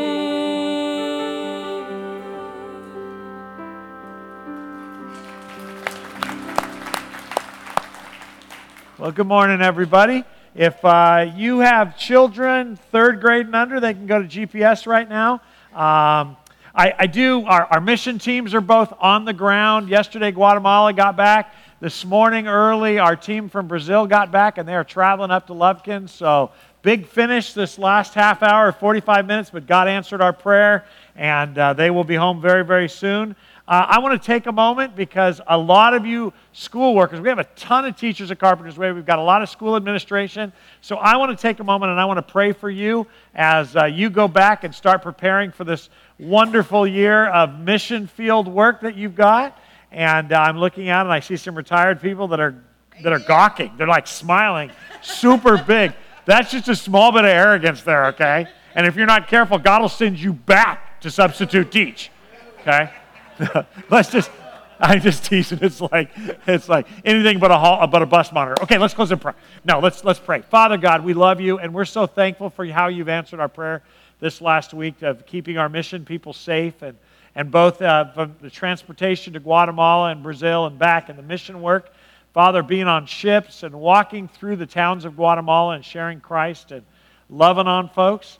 Well, 9.06 9.12
good 9.12 9.28
morning, 9.28 9.62
everybody. 9.62 10.24
If 10.56 10.84
uh, 10.84 11.30
you 11.36 11.60
have 11.60 11.96
children, 11.96 12.74
third 12.90 13.20
grade 13.20 13.46
and 13.46 13.54
under, 13.54 13.78
they 13.78 13.94
can 13.94 14.08
go 14.08 14.20
to 14.20 14.26
GPS 14.26 14.84
right 14.84 15.08
now. 15.08 15.34
Um, 15.72 16.36
I, 16.74 16.92
I 16.98 17.06
do, 17.06 17.44
our, 17.44 17.66
our 17.66 17.80
mission 17.80 18.18
teams 18.18 18.52
are 18.52 18.60
both 18.60 18.92
on 18.98 19.24
the 19.24 19.32
ground. 19.32 19.88
Yesterday, 19.88 20.32
Guatemala 20.32 20.92
got 20.92 21.16
back. 21.16 21.54
This 21.78 22.04
morning, 22.04 22.48
early, 22.48 22.98
our 22.98 23.14
team 23.14 23.48
from 23.48 23.68
Brazil 23.68 24.08
got 24.08 24.32
back, 24.32 24.58
and 24.58 24.66
they 24.66 24.74
are 24.74 24.82
traveling 24.82 25.30
up 25.30 25.46
to 25.46 25.52
Lufkin. 25.52 26.08
So, 26.08 26.50
big 26.82 27.06
finish 27.06 27.52
this 27.52 27.78
last 27.78 28.12
half 28.12 28.42
hour, 28.42 28.72
45 28.72 29.24
minutes, 29.24 29.50
but 29.50 29.68
God 29.68 29.86
answered 29.86 30.20
our 30.20 30.32
prayer, 30.32 30.84
and 31.14 31.56
uh, 31.56 31.74
they 31.74 31.90
will 31.90 32.02
be 32.02 32.16
home 32.16 32.40
very, 32.40 32.64
very 32.64 32.88
soon. 32.88 33.36
Uh, 33.68 33.84
I 33.88 33.98
want 33.98 34.20
to 34.20 34.24
take 34.24 34.46
a 34.46 34.52
moment 34.52 34.94
because 34.94 35.40
a 35.48 35.58
lot 35.58 35.92
of 35.92 36.06
you 36.06 36.32
school 36.52 36.94
workers, 36.94 37.20
we 37.20 37.28
have 37.28 37.40
a 37.40 37.48
ton 37.56 37.84
of 37.84 37.96
teachers 37.96 38.30
at 38.30 38.38
Carpenters 38.38 38.78
Way. 38.78 38.92
We've 38.92 39.04
got 39.04 39.18
a 39.18 39.22
lot 39.22 39.42
of 39.42 39.48
school 39.48 39.74
administration. 39.74 40.52
So 40.82 40.96
I 40.96 41.16
want 41.16 41.36
to 41.36 41.42
take 41.42 41.58
a 41.58 41.64
moment 41.64 41.90
and 41.90 42.00
I 42.00 42.04
want 42.04 42.18
to 42.18 42.32
pray 42.32 42.52
for 42.52 42.70
you 42.70 43.08
as 43.34 43.74
uh, 43.74 43.86
you 43.86 44.08
go 44.08 44.28
back 44.28 44.62
and 44.62 44.72
start 44.72 45.02
preparing 45.02 45.50
for 45.50 45.64
this 45.64 45.90
wonderful 46.16 46.86
year 46.86 47.26
of 47.26 47.58
mission 47.58 48.06
field 48.06 48.46
work 48.46 48.82
that 48.82 48.94
you've 48.94 49.16
got. 49.16 49.58
And 49.90 50.32
uh, 50.32 50.38
I'm 50.38 50.58
looking 50.58 50.88
out 50.88 51.04
and 51.04 51.12
I 51.12 51.18
see 51.18 51.36
some 51.36 51.56
retired 51.56 52.00
people 52.00 52.28
that 52.28 52.38
are, 52.38 52.54
that 53.02 53.12
are 53.12 53.18
gawking. 53.18 53.72
They're 53.76 53.88
like 53.88 54.06
smiling, 54.06 54.70
super 55.02 55.58
big. 55.58 55.92
That's 56.24 56.52
just 56.52 56.68
a 56.68 56.76
small 56.76 57.10
bit 57.10 57.24
of 57.24 57.30
arrogance 57.30 57.82
there, 57.82 58.06
okay? 58.06 58.46
And 58.76 58.86
if 58.86 58.94
you're 58.94 59.06
not 59.06 59.26
careful, 59.26 59.58
God 59.58 59.82
will 59.82 59.88
send 59.88 60.20
you 60.20 60.32
back 60.32 61.00
to 61.00 61.10
substitute 61.10 61.72
teach, 61.72 62.12
okay? 62.60 62.90
let's 63.90 64.10
just, 64.10 64.30
I'm 64.78 65.00
just 65.00 65.24
teasing. 65.24 65.58
It's 65.62 65.80
like 65.80 66.10
it's 66.46 66.68
like 66.68 66.86
anything 67.04 67.38
but 67.38 67.50
a 67.50 67.58
hall, 67.58 67.86
but 67.86 68.02
a 68.02 68.06
bus 68.06 68.32
monitor. 68.32 68.62
Okay, 68.62 68.78
let's 68.78 68.94
close 68.94 69.10
in 69.12 69.18
prayer. 69.18 69.36
No, 69.64 69.78
let's 69.78 70.04
let's 70.04 70.18
pray. 70.18 70.42
Father 70.42 70.76
God, 70.76 71.04
we 71.04 71.14
love 71.14 71.40
you, 71.40 71.58
and 71.58 71.72
we're 71.72 71.84
so 71.84 72.06
thankful 72.06 72.50
for 72.50 72.66
how 72.66 72.88
you've 72.88 73.08
answered 73.08 73.40
our 73.40 73.48
prayer 73.48 73.82
this 74.20 74.40
last 74.40 74.74
week 74.74 75.02
of 75.02 75.26
keeping 75.26 75.58
our 75.58 75.68
mission 75.68 76.04
people 76.04 76.32
safe 76.32 76.82
and 76.82 76.96
and 77.34 77.50
both 77.50 77.82
uh, 77.82 78.10
from 78.12 78.34
the 78.40 78.50
transportation 78.50 79.34
to 79.34 79.40
Guatemala 79.40 80.10
and 80.10 80.22
Brazil 80.22 80.66
and 80.66 80.78
back 80.78 81.10
and 81.10 81.18
the 81.18 81.22
mission 81.22 81.60
work. 81.60 81.92
Father, 82.32 82.62
being 82.62 82.86
on 82.86 83.06
ships 83.06 83.62
and 83.62 83.74
walking 83.74 84.28
through 84.28 84.56
the 84.56 84.66
towns 84.66 85.04
of 85.04 85.16
Guatemala 85.16 85.74
and 85.74 85.84
sharing 85.84 86.20
Christ 86.20 86.72
and 86.72 86.82
loving 87.28 87.66
on 87.66 87.88
folks. 87.90 88.38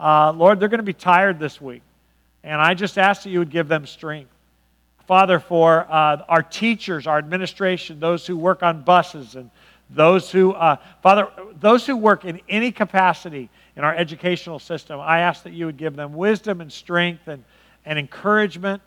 Uh, 0.00 0.32
Lord, 0.32 0.60
they're 0.60 0.68
going 0.68 0.78
to 0.78 0.84
be 0.84 0.92
tired 0.92 1.38
this 1.38 1.60
week. 1.60 1.82
And 2.42 2.60
I 2.60 2.74
just 2.74 2.98
ask 2.98 3.22
that 3.22 3.30
you 3.30 3.38
would 3.38 3.50
give 3.50 3.68
them 3.68 3.86
strength. 3.86 4.30
Father, 5.08 5.40
for 5.40 5.86
uh, 5.90 6.22
our 6.28 6.42
teachers, 6.42 7.06
our 7.06 7.16
administration, 7.16 7.98
those 7.98 8.26
who 8.26 8.36
work 8.36 8.62
on 8.62 8.82
buses, 8.82 9.36
and 9.36 9.50
those 9.88 10.30
who, 10.30 10.52
uh, 10.52 10.76
Father, 11.02 11.28
those 11.58 11.86
who 11.86 11.96
work 11.96 12.26
in 12.26 12.42
any 12.46 12.70
capacity 12.70 13.48
in 13.74 13.84
our 13.84 13.94
educational 13.94 14.58
system, 14.58 15.00
I 15.00 15.20
ask 15.20 15.44
that 15.44 15.54
you 15.54 15.64
would 15.64 15.78
give 15.78 15.96
them 15.96 16.12
wisdom 16.12 16.60
and 16.60 16.70
strength 16.70 17.26
and, 17.26 17.42
and 17.86 17.98
encouragement. 17.98 18.82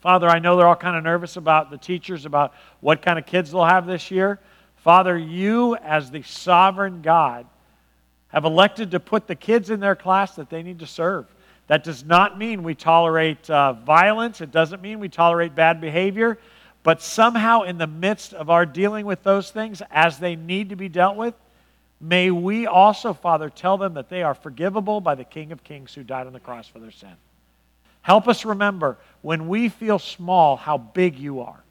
Father, 0.00 0.28
I 0.28 0.40
know 0.40 0.56
they're 0.56 0.66
all 0.66 0.74
kind 0.74 0.96
of 0.96 1.04
nervous 1.04 1.36
about 1.36 1.70
the 1.70 1.78
teachers, 1.78 2.26
about 2.26 2.52
what 2.80 3.00
kind 3.00 3.16
of 3.16 3.24
kids 3.24 3.52
they'll 3.52 3.64
have 3.64 3.86
this 3.86 4.10
year. 4.10 4.40
Father, 4.78 5.16
you, 5.16 5.76
as 5.76 6.10
the 6.10 6.22
sovereign 6.22 7.00
God, 7.00 7.46
have 8.28 8.44
elected 8.44 8.90
to 8.90 8.98
put 8.98 9.28
the 9.28 9.36
kids 9.36 9.70
in 9.70 9.78
their 9.78 9.94
class 9.94 10.34
that 10.34 10.50
they 10.50 10.64
need 10.64 10.80
to 10.80 10.86
serve. 10.86 11.26
That 11.68 11.84
does 11.84 12.02
not 12.02 12.38
mean 12.38 12.62
we 12.62 12.74
tolerate 12.74 13.48
uh, 13.48 13.74
violence. 13.74 14.40
It 14.40 14.50
doesn't 14.50 14.82
mean 14.82 15.00
we 15.00 15.08
tolerate 15.08 15.54
bad 15.54 15.80
behavior. 15.80 16.38
But 16.82 17.02
somehow, 17.02 17.62
in 17.62 17.76
the 17.76 17.86
midst 17.86 18.32
of 18.32 18.48
our 18.48 18.64
dealing 18.64 19.04
with 19.04 19.22
those 19.22 19.50
things 19.50 19.82
as 19.90 20.18
they 20.18 20.34
need 20.34 20.70
to 20.70 20.76
be 20.76 20.88
dealt 20.88 21.16
with, 21.16 21.34
may 22.00 22.30
we 22.30 22.66
also, 22.66 23.12
Father, 23.12 23.50
tell 23.50 23.76
them 23.76 23.94
that 23.94 24.08
they 24.08 24.22
are 24.22 24.34
forgivable 24.34 25.00
by 25.02 25.14
the 25.14 25.24
King 25.24 25.52
of 25.52 25.62
Kings 25.62 25.94
who 25.94 26.02
died 26.02 26.26
on 26.26 26.32
the 26.32 26.40
cross 26.40 26.66
for 26.66 26.78
their 26.78 26.90
sin. 26.90 27.14
Help 28.00 28.28
us 28.28 28.46
remember 28.46 28.96
when 29.20 29.48
we 29.48 29.68
feel 29.68 29.98
small 29.98 30.56
how 30.56 30.78
big 30.78 31.18
you 31.18 31.40
are. 31.40 31.62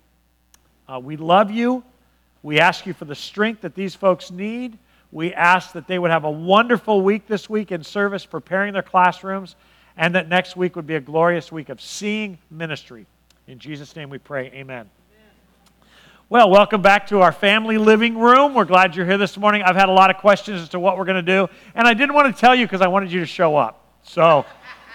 Uh, 0.87 0.99
we 0.99 1.17
love 1.17 1.49
you. 1.49 1.83
We 2.43 2.59
ask 2.59 2.85
you 2.85 2.93
for 2.93 3.05
the 3.05 3.15
strength 3.15 3.61
that 3.61 3.73
these 3.73 3.95
folks 3.95 4.29
need. 4.29 4.77
We 5.11 5.33
ask 5.33 5.71
that 5.71 5.87
they 5.87 5.97
would 5.97 6.11
have 6.11 6.25
a 6.25 6.31
wonderful 6.31 7.01
week 7.01 7.25
this 7.25 7.49
week 7.49 7.71
in 7.71 7.83
service, 7.83 8.25
preparing 8.25 8.73
their 8.73 8.83
classrooms 8.83 9.55
and 9.97 10.15
that 10.15 10.29
next 10.29 10.55
week 10.55 10.75
would 10.75 10.87
be 10.87 10.95
a 10.95 11.01
glorious 11.01 11.51
week 11.51 11.69
of 11.69 11.81
seeing 11.81 12.37
ministry. 12.51 13.05
In 13.47 13.59
Jesus' 13.59 13.95
name 13.95 14.09
we 14.09 14.17
pray. 14.17 14.51
Amen. 14.53 14.89
Well, 16.29 16.49
welcome 16.49 16.81
back 16.81 17.07
to 17.07 17.21
our 17.21 17.31
family 17.31 17.77
living 17.77 18.17
room. 18.17 18.53
We're 18.53 18.65
glad 18.65 18.97
you're 18.97 19.05
here 19.05 19.17
this 19.17 19.37
morning. 19.37 19.61
I've 19.61 19.77
had 19.77 19.87
a 19.87 19.93
lot 19.93 20.09
of 20.09 20.17
questions 20.17 20.61
as 20.61 20.69
to 20.69 20.79
what 20.79 20.97
we're 20.97 21.05
going 21.05 21.25
to 21.25 21.31
do, 21.31 21.47
and 21.73 21.87
I 21.87 21.93
didn't 21.93 22.15
want 22.15 22.35
to 22.35 22.37
tell 22.37 22.53
you 22.53 22.65
because 22.65 22.81
I 22.81 22.87
wanted 22.87 23.13
you 23.13 23.21
to 23.21 23.25
show 23.25 23.55
up. 23.55 23.81
So, 24.03 24.45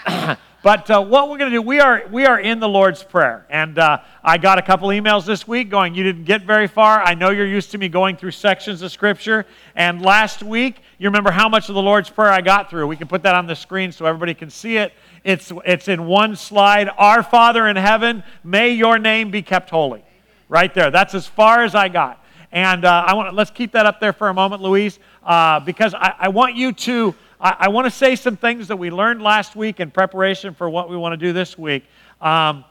but 0.62 0.88
uh, 0.90 1.03
what 1.03 1.29
we're 1.29 1.38
going 1.38 1.51
to 1.51 1.57
do, 1.57 1.62
we 1.62 1.81
are 1.81 2.05
we 2.12 2.25
are 2.25 2.38
in 2.38 2.61
the 2.61 2.68
Lord's 2.68 3.03
Prayer, 3.03 3.44
and 3.51 3.77
uh, 3.81 3.98
I 4.22 4.38
got 4.38 4.59
a 4.59 4.62
couple 4.62 4.88
emails 4.88 5.27
this 5.27 5.48
week 5.48 5.70
going, 5.70 5.94
"You 5.94 6.05
didn't 6.05 6.25
get 6.25 6.42
very 6.42 6.68
far." 6.68 7.03
I 7.03 7.14
know 7.14 7.31
you're 7.31 7.46
used 7.46 7.72
to 7.72 7.79
me 7.79 7.88
going 7.88 8.16
through 8.16 8.31
sections 8.31 8.81
of 8.83 8.92
Scripture, 8.92 9.44
and 9.75 10.03
last 10.03 10.40
week 10.40 10.77
you 10.98 11.09
remember 11.09 11.33
how 11.33 11.48
much 11.48 11.68
of 11.68 11.75
the 11.75 11.83
Lord's 11.83 12.11
Prayer 12.11 12.31
I 12.31 12.42
got 12.42 12.70
through. 12.70 12.87
We 12.87 12.96
can 12.96 13.09
put 13.09 13.25
that 13.25 13.35
on 13.35 13.48
the 13.48 13.57
screen 13.57 13.90
so 13.90 14.07
everybody 14.07 14.35
can 14.35 14.51
see 14.51 14.77
it. 14.77 14.92
It's 15.25 15.53
it's 15.64 15.88
in 15.88 16.07
one 16.07 16.37
slide. 16.37 16.88
Our 16.96 17.25
Father 17.25 17.66
in 17.66 17.75
heaven, 17.75 18.22
may 18.44 18.70
your 18.70 19.01
name 19.01 19.33
be 19.33 19.42
kept 19.42 19.68
holy 19.68 20.05
right 20.48 20.72
there. 20.72 20.92
That's 20.92 21.14
as 21.14 21.27
far 21.27 21.64
as 21.64 21.75
I 21.75 21.88
got. 21.88 22.25
And 22.53 22.85
uh, 22.85 23.05
I 23.07 23.14
want 23.14 23.35
let's 23.35 23.51
keep 23.51 23.72
that 23.72 23.87
up 23.87 23.98
there 23.98 24.12
for 24.12 24.29
a 24.29 24.35
moment, 24.35 24.62
Louise, 24.62 24.98
uh, 25.25 25.59
because 25.61 25.94
I, 25.94 26.14
I, 26.20 26.29
want 26.29 26.55
you 26.55 26.72
to. 26.72 27.14
I, 27.42 27.57
I, 27.59 27.68
want 27.68 27.87
to 27.87 27.90
say 27.90 28.14
some 28.14 28.37
things 28.37 28.68
that 28.68 28.76
we 28.76 28.90
learned 28.90 29.20
last 29.20 29.57
week 29.57 29.81
in 29.81 29.90
preparation 29.90 30.55
for 30.55 30.70
what 30.70 30.88
we 30.88 30.96
want 30.96 31.12
to 31.14 31.16
do 31.16 31.33
this 31.33 31.59
week. 31.59 31.85
Um, 32.20 32.64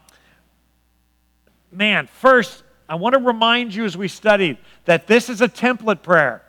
man, 1.70 2.06
first, 2.06 2.62
I 2.88 2.94
want 2.94 3.12
to 3.12 3.20
remind 3.20 3.74
you 3.74 3.84
as 3.84 3.98
we 3.98 4.08
studied 4.08 4.56
that 4.86 5.06
this 5.06 5.28
is 5.28 5.42
a 5.42 5.48
template 5.48 6.02
prayer. 6.02 6.42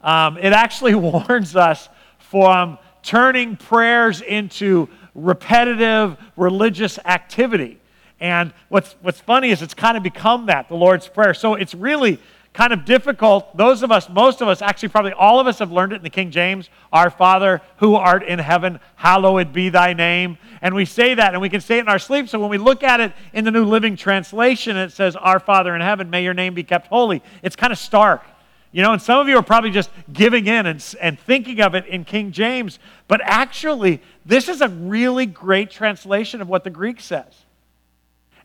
Um, 0.00 0.36
it 0.36 0.52
actually 0.52 0.94
warns 0.96 1.54
us 1.54 1.88
from 2.18 2.76
turning 3.04 3.56
prayers 3.56 4.20
into 4.20 4.88
repetitive 5.14 6.16
religious 6.36 6.98
activity. 7.04 7.78
And 8.18 8.52
what's, 8.68 8.96
what's 9.00 9.20
funny 9.20 9.50
is 9.50 9.62
it's 9.62 9.74
kind 9.74 9.96
of 9.96 10.02
become 10.02 10.46
that, 10.46 10.68
the 10.68 10.74
Lord's 10.74 11.06
Prayer. 11.06 11.34
So 11.34 11.54
it's 11.54 11.74
really 11.74 12.18
kind 12.52 12.72
of 12.72 12.84
difficult. 12.84 13.56
Those 13.56 13.82
of 13.82 13.92
us, 13.92 14.08
most 14.08 14.40
of 14.40 14.48
us, 14.48 14.60
actually, 14.60 14.88
probably 14.88 15.12
all 15.12 15.38
of 15.38 15.46
us 15.46 15.60
have 15.60 15.70
learned 15.70 15.92
it 15.92 15.96
in 15.96 16.02
the 16.02 16.10
King 16.10 16.30
James 16.30 16.68
Our 16.92 17.10
Father, 17.10 17.62
who 17.76 17.94
art 17.94 18.22
in 18.22 18.38
heaven, 18.38 18.80
hallowed 18.96 19.52
be 19.52 19.68
thy 19.68 19.92
name. 19.92 20.36
And 20.60 20.74
we 20.74 20.84
say 20.84 21.14
that, 21.14 21.32
and 21.32 21.40
we 21.40 21.48
can 21.48 21.60
say 21.60 21.78
it 21.78 21.82
in 21.82 21.88
our 21.88 21.98
sleep. 21.98 22.28
So 22.28 22.40
when 22.40 22.50
we 22.50 22.58
look 22.58 22.82
at 22.82 23.00
it 23.00 23.12
in 23.32 23.44
the 23.44 23.50
New 23.50 23.64
Living 23.64 23.96
Translation, 23.96 24.76
it 24.76 24.90
says, 24.92 25.14
Our 25.16 25.38
Father 25.38 25.74
in 25.74 25.80
heaven, 25.80 26.10
may 26.10 26.24
your 26.24 26.34
name 26.34 26.54
be 26.54 26.64
kept 26.64 26.88
holy. 26.88 27.22
It's 27.42 27.56
kind 27.56 27.72
of 27.72 27.78
stark. 27.78 28.22
You 28.72 28.82
know, 28.82 28.92
and 28.92 29.02
some 29.02 29.18
of 29.18 29.28
you 29.28 29.36
are 29.36 29.42
probably 29.42 29.70
just 29.70 29.90
giving 30.12 30.46
in 30.46 30.66
and, 30.66 30.94
and 31.00 31.18
thinking 31.18 31.60
of 31.60 31.74
it 31.74 31.86
in 31.86 32.04
King 32.04 32.30
James, 32.30 32.78
but 33.08 33.20
actually, 33.24 34.00
this 34.24 34.48
is 34.48 34.60
a 34.60 34.68
really 34.68 35.26
great 35.26 35.70
translation 35.70 36.40
of 36.40 36.48
what 36.48 36.62
the 36.62 36.70
Greek 36.70 37.00
says. 37.00 37.34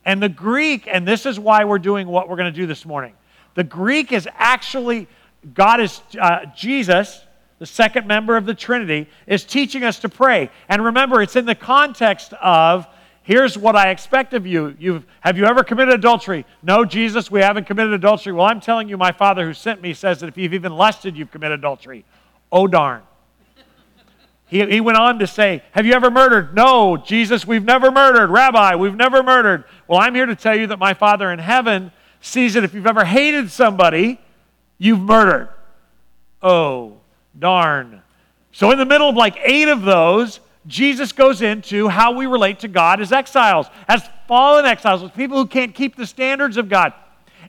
And 0.03 0.21
the 0.21 0.29
Greek, 0.29 0.87
and 0.87 1.07
this 1.07 1.27
is 1.27 1.39
why 1.39 1.65
we're 1.65 1.79
doing 1.79 2.07
what 2.07 2.27
we're 2.27 2.37
going 2.37 2.51
to 2.51 2.59
do 2.59 2.65
this 2.65 2.85
morning, 2.85 3.13
the 3.55 3.63
Greek 3.63 4.11
is 4.11 4.27
actually, 4.35 5.07
God 5.53 5.81
is, 5.81 6.01
uh, 6.19 6.45
Jesus, 6.55 7.21
the 7.59 7.65
second 7.65 8.05
member 8.07 8.37
of 8.37 8.45
the 8.45 8.53
Trinity, 8.53 9.09
is 9.25 9.43
teaching 9.43 9.83
us 9.83 9.99
to 9.99 10.09
pray. 10.09 10.49
And 10.69 10.83
remember, 10.83 11.21
it's 11.21 11.35
in 11.35 11.45
the 11.45 11.55
context 11.55 12.33
of 12.33 12.87
Here's 13.25 13.57
what 13.57 13.75
I 13.75 13.89
expect 13.89 14.35
of 14.35 14.45
you. 14.45 14.75
You've, 14.77 15.03
have 15.21 15.35
you 15.35 15.45
ever 15.45 15.63
committed 15.63 15.95
adultery? 15.95 16.45
No, 16.61 16.85
Jesus, 16.85 17.31
we 17.31 17.39
haven't 17.39 17.65
committed 17.65 17.91
adultery. 17.91 18.31
Well, 18.33 18.45
I'm 18.45 18.59
telling 18.61 18.87
you, 18.87 18.97
my 18.97 19.11
Father 19.11 19.47
who 19.47 19.53
sent 19.55 19.81
me 19.81 19.95
says 19.95 20.19
that 20.19 20.27
if 20.27 20.37
you've 20.37 20.53
even 20.53 20.75
lusted, 20.75 21.17
you've 21.17 21.31
committed 21.31 21.57
adultery. 21.57 22.05
Oh, 22.51 22.67
darn. 22.67 23.01
He, 24.45 24.63
he 24.67 24.79
went 24.79 24.99
on 24.99 25.17
to 25.17 25.25
say, 25.25 25.63
Have 25.71 25.87
you 25.87 25.93
ever 25.93 26.11
murdered? 26.11 26.53
No, 26.53 26.97
Jesus, 26.97 27.47
we've 27.47 27.65
never 27.65 27.89
murdered. 27.89 28.29
Rabbi, 28.29 28.75
we've 28.75 28.95
never 28.95 29.23
murdered. 29.23 29.63
Well, 29.87 29.99
I'm 29.99 30.13
here 30.13 30.27
to 30.27 30.35
tell 30.35 30.55
you 30.55 30.67
that 30.67 30.77
my 30.77 30.93
Father 30.93 31.31
in 31.31 31.39
heaven 31.39 31.91
sees 32.21 32.53
that 32.53 32.63
if 32.63 32.73
you've 32.73 32.87
ever 32.87 33.05
hated 33.05 33.51
somebody, 33.51 34.19
you've 34.77 34.99
murdered. 34.99 35.49
Oh, 36.41 36.97
darn. 37.37 38.01
So, 38.51 38.71
in 38.71 38.77
the 38.77 38.85
middle 38.85 39.09
of 39.09 39.15
like 39.15 39.37
eight 39.43 39.67
of 39.67 39.81
those, 39.81 40.39
Jesus 40.67 41.11
goes 41.11 41.41
into 41.41 41.87
how 41.87 42.13
we 42.13 42.25
relate 42.25 42.59
to 42.59 42.67
God 42.67 42.99
as 42.99 43.11
exiles, 43.11 43.67
as 43.87 44.07
fallen 44.27 44.65
exiles, 44.65 45.03
as 45.03 45.11
people 45.11 45.37
who 45.37 45.45
can't 45.45 45.75
keep 45.75 45.95
the 45.95 46.07
standards 46.07 46.57
of 46.57 46.69
God. 46.69 46.93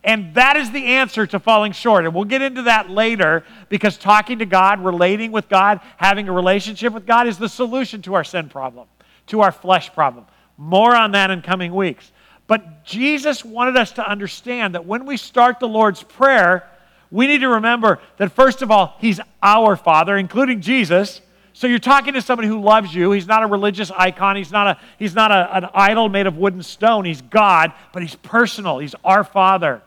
And 0.05 0.35
that 0.35 0.57
is 0.57 0.71
the 0.71 0.85
answer 0.85 1.27
to 1.27 1.41
falling 1.41 1.73
short. 1.73 2.05
And 2.05 2.15
we'll 2.15 2.25
get 2.25 2.43
into 2.43 2.63
that 2.63 2.91
later 2.91 3.45
because 3.69 3.97
talking 3.97 4.39
to 4.39 4.47
God, 4.47 4.85
relating 4.85 5.33
with 5.33 5.49
God, 5.49 5.81
having 5.97 6.29
a 6.29 6.33
relationship 6.33 6.93
with 6.93 7.07
God 7.07 7.27
is 7.27 7.39
the 7.39 7.49
solution 7.49 8.03
to 8.03 8.15
our 8.15 8.23
sin 8.23 8.49
problem, 8.49 8.87
to 9.29 9.41
our 9.41 9.51
flesh 9.51 9.93
problem. 9.93 10.27
More 10.59 10.95
on 10.95 11.13
that 11.13 11.31
in 11.31 11.43
coming 11.43 11.75
weeks. 11.75 12.13
But 12.47 12.85
Jesus 12.85 13.45
wanted 13.45 13.77
us 13.77 13.93
to 13.93 14.09
understand 14.09 14.75
that 14.75 14.87
when 14.87 15.07
we 15.07 15.17
start 15.17 15.59
the 15.59 15.69
Lord's 15.69 16.03
Prayer, 16.03 16.69
we 17.11 17.27
need 17.27 17.41
to 17.41 17.49
remember 17.49 18.01
that 18.19 18.33
first 18.33 18.63
of 18.63 18.71
all, 18.71 18.97
He's 19.01 19.21
our 19.43 19.77
Father, 19.77 20.17
including 20.17 20.61
Jesus. 20.61 21.21
So 21.53 21.67
you're 21.67 21.79
talking 21.79 22.15
to 22.15 22.23
somebody 22.23 22.49
who 22.49 22.61
loves 22.61 22.95
you. 22.95 23.13
He's 23.13 23.27
not 23.27 23.43
a 23.43 23.47
religious 23.47 23.91
icon. 23.91 24.37
He's 24.37 24.53
not, 24.53 24.67
a, 24.67 24.81
he's 24.99 25.15
not 25.15 25.31
a, 25.31 25.57
an 25.57 25.69
idol 25.75 26.09
made 26.09 26.27
of 26.27 26.37
wood 26.37 26.53
and 26.53 26.65
stone. 26.65 27.05
He's 27.05 27.23
God, 27.23 27.73
but 27.93 28.03
he's 28.03 28.15
personal. 28.17 28.79
He's 28.79 28.95
our 29.03 29.25
Father. 29.25 29.81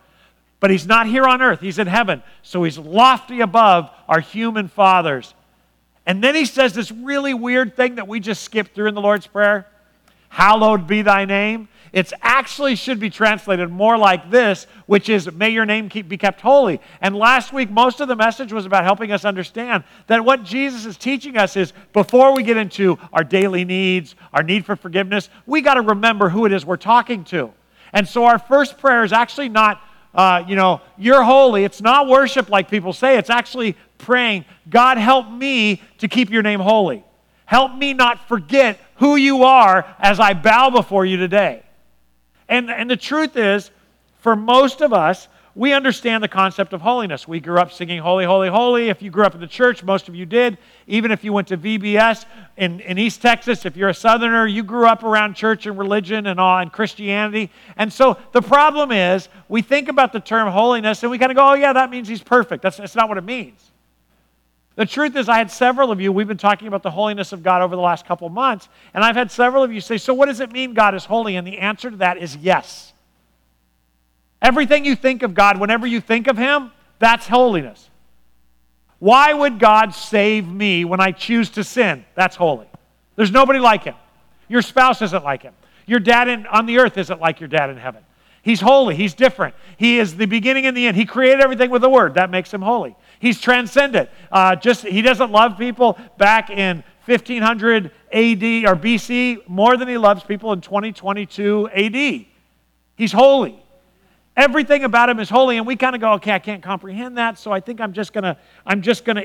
But 0.60 0.72
he's 0.72 0.88
not 0.88 1.08
here 1.08 1.26
on 1.26 1.42
earth. 1.42 1.62
He's 1.62 1.80
in 1.80 1.88
heaven. 1.88 2.24
So 2.42 2.64
he's 2.64 2.78
lofty 2.78 3.42
above 3.42 3.92
our 4.08 4.20
human 4.20 4.68
fathers. 4.68 5.34
And 6.06 6.24
then 6.24 6.34
he 6.34 6.46
says 6.46 6.74
this 6.74 6.92
really 6.92 7.36
weird 7.36 7.76
thing 7.76 7.96
that 7.96 8.08
we 8.08 8.20
just 8.20 8.42
skipped 8.44 8.74
through 8.74 8.88
in 8.88 8.96
the 8.96 9.02
Lord's 9.02 9.28
Prayer 9.28 9.68
Hallowed 10.30 10.88
be 10.88 11.02
thy 11.02 11.26
name. 11.26 11.68
It 11.92 12.14
actually 12.22 12.76
should 12.76 13.00
be 13.00 13.10
translated 13.10 13.70
more 13.72 13.98
like 13.98 14.30
this, 14.30 14.68
which 14.86 15.10
is, 15.10 15.32
May 15.32 15.50
your 15.50 15.66
name 15.66 15.90
keep, 15.90 16.08
be 16.08 16.18
kept 16.18 16.42
holy. 16.42 16.80
And 17.02 17.16
last 17.16 17.52
week, 17.52 17.72
most 17.72 18.00
of 18.00 18.08
the 18.08 18.16
message 18.16 18.54
was 18.54 18.66
about 18.66 18.84
helping 18.84 19.12
us 19.12 19.26
understand 19.26 19.84
that 20.08 20.24
what 20.24 20.44
Jesus 20.44 20.86
is 20.86 20.98
teaching 20.98 21.38
us 21.38 21.56
is 21.56 21.74
before 21.94 22.36
we 22.36 22.44
get 22.44 22.58
into 22.58 23.00
our 23.12 23.24
daily 23.24 23.66
needs, 23.66 24.16
our 24.34 24.44
need 24.44 24.66
for 24.66 24.76
forgiveness, 24.76 25.30
we 25.46 25.62
got 25.62 25.76
to 25.76 25.82
remember 25.82 26.30
who 26.30 26.46
it 26.46 26.52
is 26.52 26.66
we're 26.66 26.78
talking 26.78 27.24
to. 27.26 27.52
And 27.92 28.08
so 28.08 28.26
our 28.26 28.38
first 28.38 28.78
prayer 28.78 29.04
is 29.04 29.12
actually 29.12 29.50
not, 29.50 29.82
uh, 30.14 30.44
you 30.48 30.56
know, 30.56 30.82
you're 30.98 31.24
holy. 31.24 31.64
It's 31.64 31.82
not 31.82 32.08
worship 32.08 32.50
like 32.50 32.70
people 32.70 32.94
say. 32.94 33.18
It's 33.18 33.32
actually 33.32 33.76
praying, 33.98 34.46
God, 34.70 34.98
help 34.98 35.30
me 35.30 35.82
to 35.98 36.08
keep 36.08 36.30
your 36.30 36.44
name 36.44 36.60
holy. 36.60 37.04
Help 37.46 37.76
me 37.76 37.96
not 37.96 38.28
forget 38.28 38.80
who 38.98 39.16
you 39.16 39.44
are 39.44 39.88
as 39.98 40.20
I 40.20 40.34
bow 40.34 40.70
before 40.70 41.04
you 41.04 41.18
today. 41.18 41.64
And, 42.50 42.70
and 42.70 42.90
the 42.90 42.98
truth 42.98 43.38
is, 43.38 43.72
for 44.18 44.36
most 44.36 44.82
of 44.82 44.92
us, 44.92 45.30
we 45.56 45.74
understand 45.74 46.24
the 46.24 46.28
concept 46.28 46.74
of 46.74 46.82
holiness. 46.82 47.28
We 47.28 47.40
grew 47.40 47.60
up 47.60 47.72
singing 47.72 48.00
Holy, 48.00 48.24
Holy, 48.24 48.50
Holy. 48.50 48.90
If 48.90 49.02
you 49.02 49.10
grew 49.10 49.24
up 49.24 49.36
in 49.36 49.42
the 49.42 49.48
church, 49.48 49.84
most 49.84 50.08
of 50.08 50.16
you 50.16 50.26
did. 50.26 50.58
Even 50.88 51.12
if 51.12 51.24
you 51.24 51.34
went 51.34 51.48
to 51.50 51.58
VBS 51.58 52.26
in, 52.58 52.80
in 52.82 52.98
East 52.98 53.22
Texas, 53.22 53.66
if 53.66 53.76
you're 53.76 53.90
a 53.90 53.94
Southerner, 53.94 54.48
you 54.48 54.64
grew 54.64 54.88
up 54.88 55.04
around 55.04 55.36
church 55.36 55.66
and 55.66 55.78
religion 55.78 56.28
and 56.28 56.40
all 56.40 56.60
and 56.60 56.72
Christianity. 56.72 57.50
And 57.78 57.92
so 57.92 58.18
the 58.32 58.42
problem 58.42 58.92
is, 58.92 59.28
we 59.48 59.62
think 59.62 59.90
about 59.90 60.14
the 60.14 60.20
term 60.20 60.52
holiness 60.52 61.04
and 61.04 61.12
we 61.12 61.18
kind 61.18 61.32
of 61.32 61.36
go, 61.36 61.50
oh, 61.50 61.54
yeah, 61.56 61.74
that 61.74 61.90
means 61.90 62.08
he's 62.08 62.24
perfect. 62.24 62.62
That's, 62.62 62.78
that's 62.78 62.96
not 62.96 63.10
what 63.10 63.18
it 63.18 63.24
means. 63.24 63.69
The 64.80 64.86
truth 64.86 65.18
is, 65.18 65.28
I 65.28 65.40
had 65.40 65.52
several 65.52 65.92
of 65.92 66.00
you, 66.00 66.10
we've 66.10 66.26
been 66.26 66.38
talking 66.38 66.70
about 66.70 66.84
the 66.84 66.92
holiness 66.92 67.34
of 67.34 67.44
God 67.44 67.62
over 67.62 67.76
the 67.76 67.82
last 67.82 68.06
couple 68.06 68.30
months, 68.30 68.70
and 68.94 69.04
I've 69.04 69.18
had 69.18 69.30
several 69.30 69.62
of 69.62 69.74
you 69.74 69.82
say, 69.82 69.98
So, 69.98 70.14
what 70.14 70.28
does 70.28 70.40
it 70.40 70.54
mean 70.54 70.74
God 70.74 70.96
is 70.96 71.04
holy? 71.04 71.36
And 71.36 71.46
the 71.46 71.58
answer 71.58 71.92
to 71.92 71.98
that 71.98 72.18
is 72.18 72.38
yes. 72.38 72.94
Everything 74.42 74.86
you 74.86 74.96
think 74.96 75.22
of 75.22 75.34
God, 75.34 75.60
whenever 75.60 75.86
you 75.86 76.00
think 76.00 76.28
of 76.28 76.38
Him, 76.38 76.72
that's 76.98 77.28
holiness. 77.28 77.90
Why 79.00 79.34
would 79.34 79.60
God 79.60 79.94
save 79.94 80.48
me 80.48 80.86
when 80.86 81.02
I 81.02 81.12
choose 81.12 81.50
to 81.52 81.64
sin? 81.66 82.06
That's 82.16 82.38
holy. 82.38 82.68
There's 83.18 83.32
nobody 83.32 83.60
like 83.60 83.84
Him. 83.84 83.96
Your 84.48 84.62
spouse 84.62 85.02
isn't 85.02 85.26
like 85.26 85.42
Him. 85.42 85.56
Your 85.88 86.00
dad 86.00 86.30
in, 86.30 86.48
on 86.48 86.68
the 86.68 86.78
earth 86.78 86.98
isn't 86.98 87.20
like 87.20 87.42
your 87.42 87.50
dad 87.50 87.70
in 87.70 87.76
heaven. 87.76 88.06
He's 88.42 88.62
holy. 88.62 88.96
He's 88.96 89.14
different. 89.14 89.56
He 89.76 90.00
is 90.00 90.16
the 90.16 90.26
beginning 90.26 90.66
and 90.66 90.76
the 90.76 90.88
end. 90.88 90.96
He 90.96 91.06
created 91.06 91.42
everything 91.42 91.70
with 91.70 91.84
a 91.84 91.90
word. 91.90 92.14
That 92.14 92.30
makes 92.30 92.54
him 92.54 92.62
holy. 92.62 92.96
He's 93.20 93.40
transcendent. 93.40 94.10
Uh, 94.32 94.56
just 94.56 94.86
he 94.86 95.02
doesn't 95.02 95.32
love 95.32 95.58
people 95.58 96.00
back 96.18 96.50
in 96.50 96.84
1500 97.06 97.86
AD 97.86 97.92
or 98.14 98.76
BC 98.76 99.48
more 99.48 99.78
than 99.78 99.88
he 99.88 99.98
loves 99.98 100.24
people 100.24 100.54
in 100.54 100.62
2022 100.62 101.70
AD. 101.70 102.26
He's 102.96 103.12
holy. 103.12 103.62
Everything 104.38 104.86
about 104.86 105.10
him 105.10 105.20
is 105.20 105.30
holy, 105.30 105.58
and 105.58 105.68
we 105.68 105.76
kind 105.76 105.96
of 105.96 106.02
go, 106.02 106.14
okay, 106.14 106.32
I 106.32 106.40
can't 106.40 106.64
comprehend 106.64 107.18
that, 107.18 107.38
so 107.38 107.52
I 107.52 107.60
think 107.60 107.82
I'm 107.82 107.92
just 107.92 108.14
gonna, 108.14 108.38
I'm 108.66 108.82
just 108.82 109.04
gonna 109.04 109.24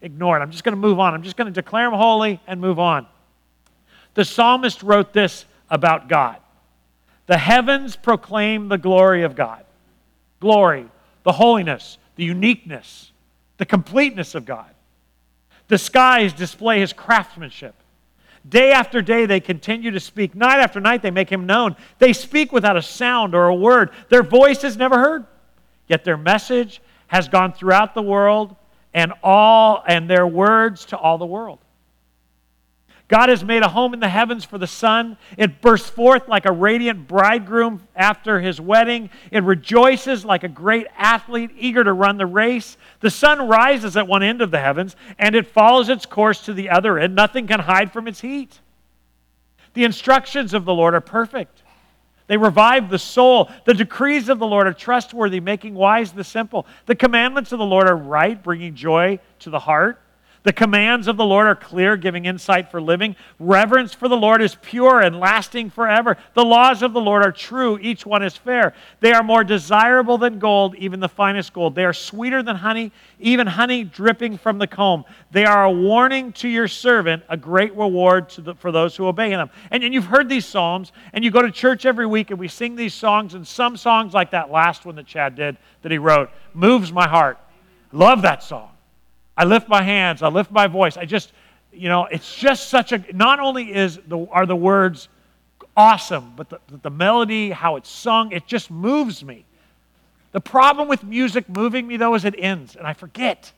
ignore 0.00 0.36
it. 0.36 0.40
I'm 0.40 0.50
just 0.50 0.62
gonna 0.62 0.76
move 0.76 1.00
on. 1.00 1.14
I'm 1.14 1.22
just 1.22 1.36
gonna 1.36 1.50
declare 1.50 1.86
him 1.86 1.94
holy 1.94 2.40
and 2.46 2.60
move 2.60 2.78
on. 2.78 3.06
The 4.14 4.24
psalmist 4.24 4.82
wrote 4.82 5.12
this 5.12 5.46
about 5.70 6.08
God. 6.08 6.36
The 7.26 7.38
heavens 7.38 7.96
proclaim 7.96 8.68
the 8.68 8.78
glory 8.78 9.22
of 9.22 9.34
God. 9.34 9.64
Glory, 10.38 10.86
the 11.22 11.32
holiness, 11.32 11.98
the 12.16 12.24
uniqueness, 12.24 13.11
the 13.62 13.66
completeness 13.66 14.34
of 14.34 14.44
God. 14.44 14.74
The 15.68 15.78
skies 15.78 16.32
display 16.32 16.80
his 16.80 16.92
craftsmanship. 16.92 17.76
Day 18.48 18.72
after 18.72 19.00
day, 19.00 19.24
they 19.24 19.38
continue 19.38 19.92
to 19.92 20.00
speak. 20.00 20.34
Night 20.34 20.58
after 20.58 20.80
night, 20.80 21.00
they 21.00 21.12
make 21.12 21.30
him 21.30 21.46
known. 21.46 21.76
They 22.00 22.12
speak 22.12 22.50
without 22.50 22.76
a 22.76 22.82
sound 22.82 23.36
or 23.36 23.46
a 23.46 23.54
word. 23.54 23.90
Their 24.08 24.24
voice 24.24 24.64
is 24.64 24.76
never 24.76 24.98
heard. 24.98 25.26
Yet 25.86 26.02
their 26.02 26.16
message 26.16 26.82
has 27.06 27.28
gone 27.28 27.52
throughout 27.52 27.94
the 27.94 28.02
world 28.02 28.56
and 28.94 29.12
all 29.22 29.84
and 29.86 30.10
their 30.10 30.26
words 30.26 30.84
to 30.86 30.98
all 30.98 31.16
the 31.16 31.24
world. 31.24 31.60
God 33.08 33.28
has 33.28 33.44
made 33.44 33.62
a 33.62 33.68
home 33.68 33.92
in 33.92 34.00
the 34.00 34.08
heavens 34.08 34.44
for 34.44 34.56
the 34.56 34.66
sun. 34.66 35.18
It 35.36 35.60
bursts 35.60 35.90
forth 35.90 36.28
like 36.28 36.46
a 36.46 36.52
radiant 36.52 37.06
bridegroom 37.06 37.86
after 37.94 38.40
his 38.40 38.60
wedding. 38.60 39.10
It 39.30 39.42
rejoices 39.42 40.24
like 40.24 40.44
a 40.44 40.48
great 40.48 40.86
athlete 40.96 41.50
eager 41.58 41.84
to 41.84 41.92
run 41.92 42.16
the 42.16 42.26
race. 42.26 42.78
The 43.00 43.10
sun 43.10 43.48
rises 43.48 43.96
at 43.96 44.08
one 44.08 44.22
end 44.22 44.40
of 44.40 44.50
the 44.50 44.60
heavens 44.60 44.96
and 45.18 45.34
it 45.34 45.46
follows 45.46 45.88
its 45.88 46.06
course 46.06 46.44
to 46.46 46.54
the 46.54 46.70
other 46.70 46.98
end. 46.98 47.14
Nothing 47.14 47.46
can 47.46 47.60
hide 47.60 47.92
from 47.92 48.08
its 48.08 48.20
heat. 48.20 48.60
The 49.74 49.84
instructions 49.84 50.54
of 50.54 50.64
the 50.64 50.74
Lord 50.74 50.94
are 50.94 51.00
perfect. 51.00 51.62
They 52.28 52.36
revive 52.36 52.88
the 52.88 52.98
soul. 52.98 53.50
The 53.66 53.74
decrees 53.74 54.28
of 54.28 54.38
the 54.38 54.46
Lord 54.46 54.66
are 54.66 54.72
trustworthy, 54.72 55.40
making 55.40 55.74
wise 55.74 56.12
the 56.12 56.24
simple. 56.24 56.66
The 56.86 56.94
commandments 56.94 57.52
of 57.52 57.58
the 57.58 57.66
Lord 57.66 57.88
are 57.88 57.96
right, 57.96 58.42
bringing 58.42 58.74
joy 58.74 59.18
to 59.40 59.50
the 59.50 59.58
heart. 59.58 60.00
The 60.44 60.52
commands 60.52 61.06
of 61.06 61.16
the 61.16 61.24
Lord 61.24 61.46
are 61.46 61.54
clear, 61.54 61.96
giving 61.96 62.24
insight 62.24 62.70
for 62.70 62.80
living. 62.80 63.14
Reverence 63.38 63.94
for 63.94 64.08
the 64.08 64.16
Lord 64.16 64.42
is 64.42 64.56
pure 64.56 65.00
and 65.00 65.20
lasting 65.20 65.70
forever. 65.70 66.16
The 66.34 66.44
laws 66.44 66.82
of 66.82 66.92
the 66.92 67.00
Lord 67.00 67.24
are 67.24 67.30
true, 67.30 67.78
each 67.80 68.04
one 68.04 68.24
is 68.24 68.36
fair. 68.36 68.74
They 68.98 69.12
are 69.12 69.22
more 69.22 69.44
desirable 69.44 70.18
than 70.18 70.40
gold, 70.40 70.74
even 70.74 70.98
the 70.98 71.08
finest 71.08 71.52
gold. 71.52 71.76
They 71.76 71.84
are 71.84 71.92
sweeter 71.92 72.42
than 72.42 72.56
honey, 72.56 72.90
even 73.20 73.46
honey 73.46 73.84
dripping 73.84 74.36
from 74.36 74.58
the 74.58 74.66
comb. 74.66 75.04
They 75.30 75.44
are 75.44 75.64
a 75.64 75.70
warning 75.70 76.32
to 76.34 76.48
your 76.48 76.66
servant, 76.66 77.22
a 77.28 77.36
great 77.36 77.76
reward 77.76 78.28
the, 78.30 78.56
for 78.56 78.72
those 78.72 78.96
who 78.96 79.06
obey 79.06 79.30
them. 79.30 79.48
And, 79.70 79.84
and 79.84 79.94
you've 79.94 80.06
heard 80.06 80.28
these 80.28 80.44
Psalms, 80.44 80.90
and 81.12 81.24
you 81.24 81.30
go 81.30 81.42
to 81.42 81.52
church 81.52 81.86
every 81.86 82.06
week, 82.06 82.30
and 82.30 82.40
we 82.40 82.48
sing 82.48 82.74
these 82.74 82.94
songs, 82.94 83.34
and 83.34 83.46
some 83.46 83.76
songs, 83.76 84.12
like 84.12 84.32
that 84.32 84.50
last 84.50 84.84
one 84.84 84.96
that 84.96 85.06
Chad 85.06 85.36
did, 85.36 85.56
that 85.82 85.92
he 85.92 85.98
wrote, 85.98 86.30
moves 86.52 86.92
my 86.92 87.06
heart. 87.06 87.38
Love 87.92 88.22
that 88.22 88.42
song. 88.42 88.70
I 89.36 89.44
lift 89.44 89.68
my 89.68 89.82
hands, 89.82 90.22
I 90.22 90.28
lift 90.28 90.50
my 90.50 90.66
voice. 90.66 90.96
I 90.96 91.04
just, 91.04 91.32
you 91.72 91.88
know, 91.88 92.06
it's 92.06 92.36
just 92.36 92.68
such 92.68 92.92
a, 92.92 93.04
not 93.12 93.40
only 93.40 93.74
is 93.74 93.98
the, 94.06 94.26
are 94.30 94.46
the 94.46 94.56
words 94.56 95.08
awesome, 95.76 96.34
but 96.36 96.50
the, 96.50 96.60
the 96.82 96.90
melody, 96.90 97.50
how 97.50 97.76
it's 97.76 97.90
sung, 97.90 98.32
it 98.32 98.46
just 98.46 98.70
moves 98.70 99.24
me. 99.24 99.44
The 100.32 100.40
problem 100.40 100.88
with 100.88 101.04
music 101.04 101.48
moving 101.48 101.86
me, 101.86 101.96
though, 101.96 102.14
is 102.14 102.24
it 102.24 102.34
ends, 102.38 102.76
and 102.76 102.86
I 102.86 102.94
forget. 102.94 103.52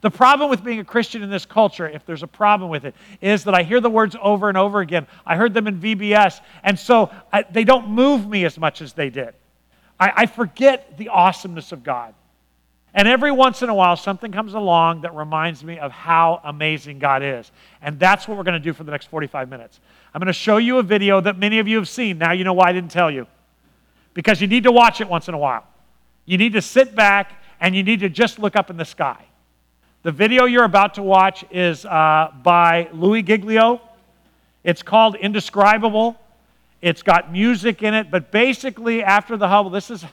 The 0.00 0.10
problem 0.10 0.50
with 0.50 0.62
being 0.62 0.80
a 0.80 0.84
Christian 0.84 1.22
in 1.22 1.30
this 1.30 1.46
culture, 1.46 1.88
if 1.88 2.04
there's 2.04 2.22
a 2.22 2.28
problem 2.28 2.70
with 2.70 2.84
it, 2.84 2.94
is 3.20 3.44
that 3.44 3.54
I 3.54 3.62
hear 3.62 3.80
the 3.80 3.90
words 3.90 4.14
over 4.20 4.48
and 4.48 4.58
over 4.58 4.80
again. 4.80 5.06
I 5.24 5.36
heard 5.36 5.54
them 5.54 5.66
in 5.66 5.80
VBS, 5.80 6.40
and 6.62 6.78
so 6.78 7.10
I, 7.32 7.42
they 7.42 7.64
don't 7.64 7.88
move 7.88 8.28
me 8.28 8.44
as 8.44 8.58
much 8.58 8.82
as 8.82 8.92
they 8.92 9.08
did. 9.08 9.34
I, 9.98 10.12
I 10.16 10.26
forget 10.26 10.98
the 10.98 11.08
awesomeness 11.08 11.72
of 11.72 11.82
God. 11.82 12.14
And 12.96 13.06
every 13.06 13.30
once 13.30 13.60
in 13.60 13.68
a 13.68 13.74
while, 13.74 13.94
something 13.94 14.32
comes 14.32 14.54
along 14.54 15.02
that 15.02 15.14
reminds 15.14 15.62
me 15.62 15.78
of 15.78 15.92
how 15.92 16.40
amazing 16.44 16.98
God 16.98 17.22
is. 17.22 17.52
And 17.82 18.00
that's 18.00 18.26
what 18.26 18.38
we're 18.38 18.42
going 18.42 18.54
to 18.54 18.58
do 18.58 18.72
for 18.72 18.84
the 18.84 18.90
next 18.90 19.06
45 19.08 19.50
minutes. 19.50 19.80
I'm 20.14 20.18
going 20.18 20.28
to 20.28 20.32
show 20.32 20.56
you 20.56 20.78
a 20.78 20.82
video 20.82 21.20
that 21.20 21.38
many 21.38 21.58
of 21.58 21.68
you 21.68 21.76
have 21.76 21.90
seen. 21.90 22.16
Now 22.16 22.32
you 22.32 22.42
know 22.42 22.54
why 22.54 22.70
I 22.70 22.72
didn't 22.72 22.90
tell 22.90 23.10
you. 23.10 23.26
Because 24.14 24.40
you 24.40 24.46
need 24.46 24.62
to 24.62 24.72
watch 24.72 25.02
it 25.02 25.08
once 25.10 25.28
in 25.28 25.34
a 25.34 25.38
while. 25.38 25.66
You 26.24 26.38
need 26.38 26.54
to 26.54 26.62
sit 26.62 26.96
back 26.96 27.42
and 27.60 27.76
you 27.76 27.82
need 27.82 28.00
to 28.00 28.08
just 28.08 28.38
look 28.38 28.56
up 28.56 28.70
in 28.70 28.78
the 28.78 28.84
sky. 28.86 29.26
The 30.02 30.10
video 30.10 30.46
you're 30.46 30.64
about 30.64 30.94
to 30.94 31.02
watch 31.02 31.44
is 31.50 31.84
uh, 31.84 32.32
by 32.42 32.88
Louie 32.94 33.22
Giglio. 33.22 33.78
It's 34.64 34.82
called 34.82 35.16
Indescribable. 35.16 36.18
It's 36.80 37.02
got 37.02 37.30
music 37.30 37.82
in 37.82 37.92
it, 37.92 38.10
but 38.10 38.30
basically, 38.30 39.02
after 39.02 39.36
the 39.36 39.48
Hubble, 39.48 39.70
this 39.70 39.90
is, 39.90 40.04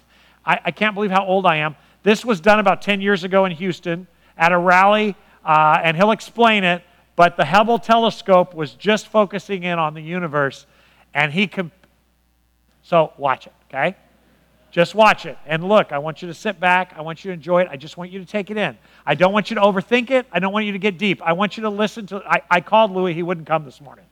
I, 0.46 0.60
I 0.66 0.72
can't 0.72 0.96
believe 0.96 1.12
how 1.12 1.26
old 1.26 1.46
I 1.46 1.58
am. 1.58 1.78
This 2.04 2.24
was 2.24 2.40
done 2.42 2.60
about 2.60 2.82
10 2.82 3.02
years 3.02 3.24
ago 3.24 3.46
in 3.46 3.52
Houston 3.54 4.08
at 4.38 4.52
a 4.52 4.58
rally, 4.58 5.16
uh, 5.46 5.80
and 5.82 5.98
he'll 5.98 6.12
explain 6.12 6.64
it. 6.64 6.84
But 7.16 7.38
the 7.38 7.46
Hubble 7.46 7.80
telescope 7.80 8.54
was 8.54 8.74
just 8.74 9.08
focusing 9.08 9.64
in 9.64 9.80
on 9.80 9.94
the 9.94 10.02
universe, 10.02 10.66
and 11.14 11.32
he 11.32 11.48
could. 11.48 11.72
So 12.82 13.14
watch 13.18 13.48
it, 13.48 13.54
okay? 13.70 13.96
Just 14.72 14.96
watch 14.96 15.28
it. 15.28 15.38
And 15.46 15.64
look, 15.64 15.92
I 15.92 16.00
want 16.00 16.24
you 16.24 16.28
to 16.28 16.34
sit 16.34 16.60
back. 16.60 16.94
I 16.98 17.02
want 17.02 17.24
you 17.24 17.30
to 17.30 17.34
enjoy 17.34 17.62
it. 17.62 17.68
I 17.70 17.78
just 17.78 17.96
want 17.96 18.12
you 18.12 18.18
to 18.18 18.26
take 18.26 18.50
it 18.50 18.58
in. 18.58 18.76
I 19.06 19.14
don't 19.14 19.32
want 19.32 19.52
you 19.52 19.56
to 19.56 19.62
overthink 19.62 20.10
it. 20.10 20.26
I 20.32 20.40
don't 20.40 20.52
want 20.52 20.66
you 20.66 20.72
to 20.72 20.80
get 20.80 20.98
deep. 20.98 21.22
I 21.22 21.34
want 21.34 21.56
you 21.56 21.62
to 21.64 21.70
listen 21.70 22.08
to 22.08 22.24
I, 22.28 22.42
I 22.50 22.60
called 22.60 22.92
Louie, 22.92 23.14
he 23.14 23.22
wouldn't 23.22 23.46
come 23.46 23.66
this 23.66 23.80
morning. 23.80 24.06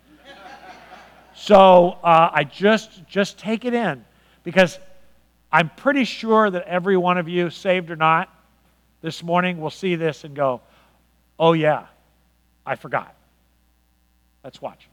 So 1.34 1.98
uh, 2.04 2.30
I 2.32 2.44
just 2.44 3.06
just 3.08 3.40
take 3.40 3.66
it 3.66 3.74
in 3.74 4.06
because 4.44 4.78
I'm 5.52 5.70
pretty 5.70 6.06
sure 6.06 6.50
that 6.50 6.64
every 6.64 6.96
one 6.98 7.18
of 7.18 7.28
you, 7.28 7.50
saved 7.50 7.92
or 7.92 7.96
not, 7.96 8.30
this 9.02 9.24
morning 9.24 9.60
will 9.60 9.70
see 9.70 9.96
this 9.96 10.24
and 10.24 10.36
go, 10.36 10.62
oh, 11.40 11.54
yeah, 11.54 11.88
I 12.66 12.76
forgot. 12.76 13.16
Let's 14.44 14.62
watch. 14.62 14.88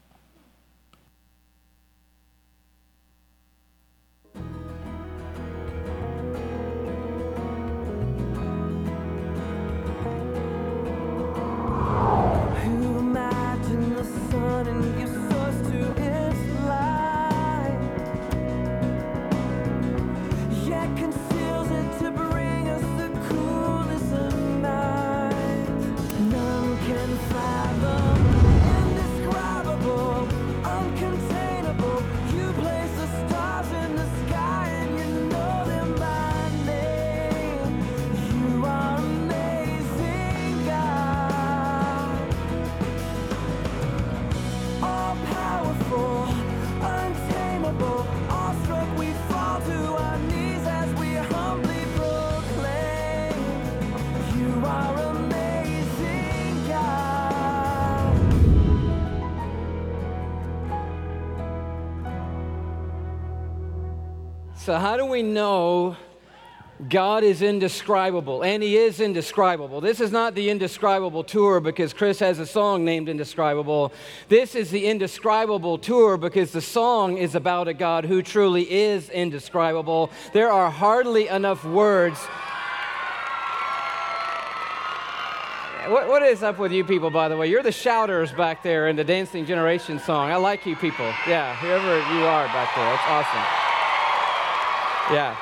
So, 64.69 64.77
how 64.77 64.97
do 64.97 65.05
we 65.07 65.23
know 65.23 65.97
God 66.89 67.23
is 67.23 67.41
indescribable? 67.41 68.43
And 68.43 68.61
He 68.61 68.77
is 68.77 68.99
indescribable. 68.99 69.81
This 69.81 69.99
is 69.99 70.11
not 70.11 70.35
the 70.35 70.51
indescribable 70.51 71.23
tour 71.23 71.59
because 71.59 71.91
Chris 71.91 72.19
has 72.19 72.37
a 72.37 72.45
song 72.45 72.85
named 72.85 73.09
Indescribable. 73.09 73.91
This 74.27 74.53
is 74.53 74.69
the 74.69 74.85
indescribable 74.85 75.79
tour 75.79 76.17
because 76.17 76.51
the 76.51 76.61
song 76.61 77.17
is 77.17 77.33
about 77.33 77.67
a 77.67 77.73
God 77.73 78.05
who 78.05 78.21
truly 78.21 78.71
is 78.71 79.09
indescribable. 79.09 80.11
There 80.33 80.51
are 80.51 80.69
hardly 80.69 81.29
enough 81.29 81.65
words. 81.65 82.19
What, 85.87 86.07
what 86.07 86.21
is 86.21 86.43
up 86.43 86.59
with 86.59 86.71
you 86.71 86.83
people, 86.83 87.09
by 87.09 87.27
the 87.27 87.35
way? 87.35 87.47
You're 87.47 87.63
the 87.63 87.71
shouters 87.71 88.31
back 88.33 88.61
there 88.61 88.87
in 88.87 88.95
the 88.95 89.03
Dancing 89.03 89.47
Generation 89.47 89.97
song. 89.97 90.29
I 90.29 90.35
like 90.35 90.67
you 90.67 90.75
people. 90.75 91.11
Yeah, 91.27 91.55
whoever 91.55 91.97
you 92.13 92.23
are 92.27 92.45
back 92.45 92.75
there. 92.75 92.85
That's 92.85 93.07
awesome. 93.07 93.68
Yeah. 95.11 95.35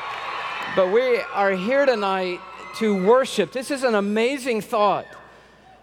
But 0.77 0.93
we 0.93 1.19
are 1.33 1.51
here 1.51 1.85
tonight 1.85 2.39
to 2.77 3.05
worship. 3.05 3.51
This 3.51 3.69
is 3.69 3.83
an 3.83 3.95
amazing 3.95 4.61
thought. 4.61 5.05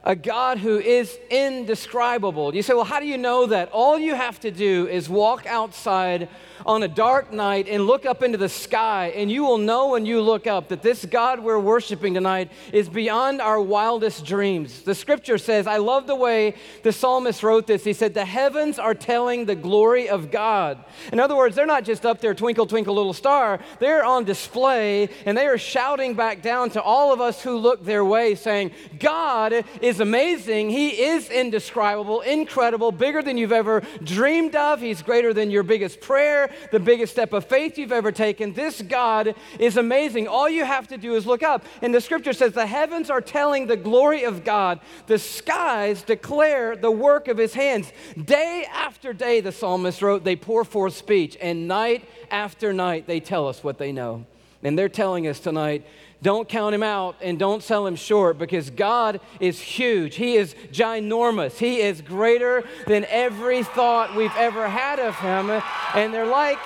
A 0.05 0.17
God 0.17 0.57
who 0.57 0.79
is 0.79 1.19
indescribable. 1.29 2.55
You 2.55 2.63
say, 2.63 2.73
well, 2.73 2.85
how 2.85 2.99
do 2.99 3.07
you 3.07 3.19
know 3.19 3.45
that? 3.47 3.71
All 3.73 3.99
you 3.99 4.15
have 4.15 4.41
to 4.41 4.51
do 4.51 4.89
is 4.89 5.11
walk 5.11 5.45
outside 5.45 6.31
on 6.67 6.83
a 6.83 6.89
dark 6.89 7.33
night 7.33 7.69
and 7.69 7.87
look 7.87 8.07
up 8.07 8.23
into 8.23 8.39
the 8.39 8.49
sky, 8.49 9.13
and 9.17 9.31
you 9.31 9.45
will 9.45 9.59
know 9.59 9.91
when 9.91 10.07
you 10.07 10.21
look 10.21 10.47
up 10.47 10.69
that 10.69 10.83
this 10.83 11.05
God 11.05 11.41
we're 11.41 11.59
worshiping 11.59 12.15
tonight 12.15 12.51
is 12.73 12.89
beyond 12.89 13.41
our 13.41 13.61
wildest 13.61 14.25
dreams. 14.25 14.83
The 14.83 14.95
scripture 14.95 15.39
says, 15.39 15.67
I 15.67 15.79
love 15.79 16.07
the 16.07 16.15
way 16.15 16.55
the 16.83 16.93
psalmist 16.93 17.43
wrote 17.43 17.67
this. 17.67 17.85
He 17.85 17.93
said, 17.93 18.15
The 18.15 18.25
heavens 18.25 18.79
are 18.79 18.95
telling 18.95 19.45
the 19.45 19.55
glory 19.55 20.09
of 20.09 20.31
God. 20.31 20.85
In 21.13 21.21
other 21.21 21.37
words, 21.37 21.57
they're 21.57 21.67
not 21.67 21.85
just 21.85 22.07
up 22.07 22.21
there, 22.21 22.35
twinkle, 22.35 22.67
twinkle, 22.67 22.95
little 22.95 23.13
star. 23.13 23.61
They're 23.79 24.05
on 24.05 24.25
display, 24.25 25.09
and 25.27 25.37
they 25.37 25.47
are 25.47 25.59
shouting 25.59 26.15
back 26.15 26.43
down 26.43 26.71
to 26.71 26.83
all 26.83 27.13
of 27.13 27.21
us 27.21 27.43
who 27.43 27.57
look 27.57 27.85
their 27.85 28.05
way, 28.05 28.35
saying, 28.35 28.73
God 28.99 29.65
is 29.81 30.01
amazing. 30.01 30.71
He 30.71 31.03
is 31.03 31.31
indescribable, 31.31 32.21
incredible, 32.23 32.93
bigger 32.93 33.23
than 33.23 33.37
you've 33.37 33.53
ever 33.53 33.83
dreamed 34.03 34.57
of. 34.57 34.81
He's 34.81 35.03
greater 35.03 35.35
than 35.35 35.51
your 35.51 35.63
biggest 35.63 36.01
prayer 36.01 36.44
the 36.71 36.81
biggest 36.81 37.13
step 37.13 37.33
of 37.33 37.45
faith 37.45 37.79
you've 37.79 37.93
ever 37.93 38.13
taken. 38.13 38.53
This 38.53 38.83
God 38.83 39.35
is 39.59 39.77
amazing. 39.77 40.29
All 40.29 40.49
you 40.49 40.65
have 40.65 40.89
to 40.89 40.97
do 40.99 41.15
is 41.15 41.27
look 41.27 41.43
up. 41.43 41.65
And 41.83 41.95
the 41.95 42.01
scripture 42.01 42.33
says, 42.33 42.53
The 42.53 42.67
heavens 42.67 43.11
are 43.11 43.21
telling 43.21 43.67
the 43.67 43.77
glory 43.77 44.25
of 44.25 44.45
God, 44.45 44.81
the 45.07 45.19
skies 45.19 46.03
declare 46.03 46.77
the 46.77 46.91
work 46.91 47.29
of 47.29 47.39
his 47.39 47.55
hands. 47.55 47.93
Day 48.23 48.67
after 48.73 49.13
day, 49.13 49.41
the 49.41 49.53
psalmist 49.53 50.03
wrote, 50.03 50.25
they 50.25 50.37
pour 50.37 50.65
forth 50.65 50.97
speech, 50.97 51.37
and 51.41 51.69
night 51.69 52.09
after 52.31 52.73
night, 52.73 53.07
they 53.07 53.21
tell 53.21 53.49
us 53.49 53.63
what 53.63 53.79
they 53.79 53.93
know. 53.93 54.27
And 54.63 54.79
they're 54.79 54.89
telling 54.89 55.27
us 55.27 55.41
tonight 55.41 55.87
don't 56.25 56.49
count 56.49 56.75
him 56.75 56.83
out 56.83 57.17
and 57.21 57.39
don't 57.39 57.63
sell 57.63 57.87
him 57.87 57.95
short 57.95 58.39
because 58.39 58.71
God 58.71 59.21
is 59.39 59.61
huge. 59.61 60.17
He 60.17 60.37
is 60.37 60.57
ginormous. 60.73 61.59
He 61.59 61.81
is 61.81 62.01
greater 62.01 62.65
than 62.87 63.05
every 63.11 63.63
thought 63.63 64.17
we've 64.17 64.35
ever 64.37 64.67
had 64.67 64.99
of 64.99 65.15
him. 65.17 65.51
And 65.95 66.13
they're 66.13 66.27
like 66.27 66.59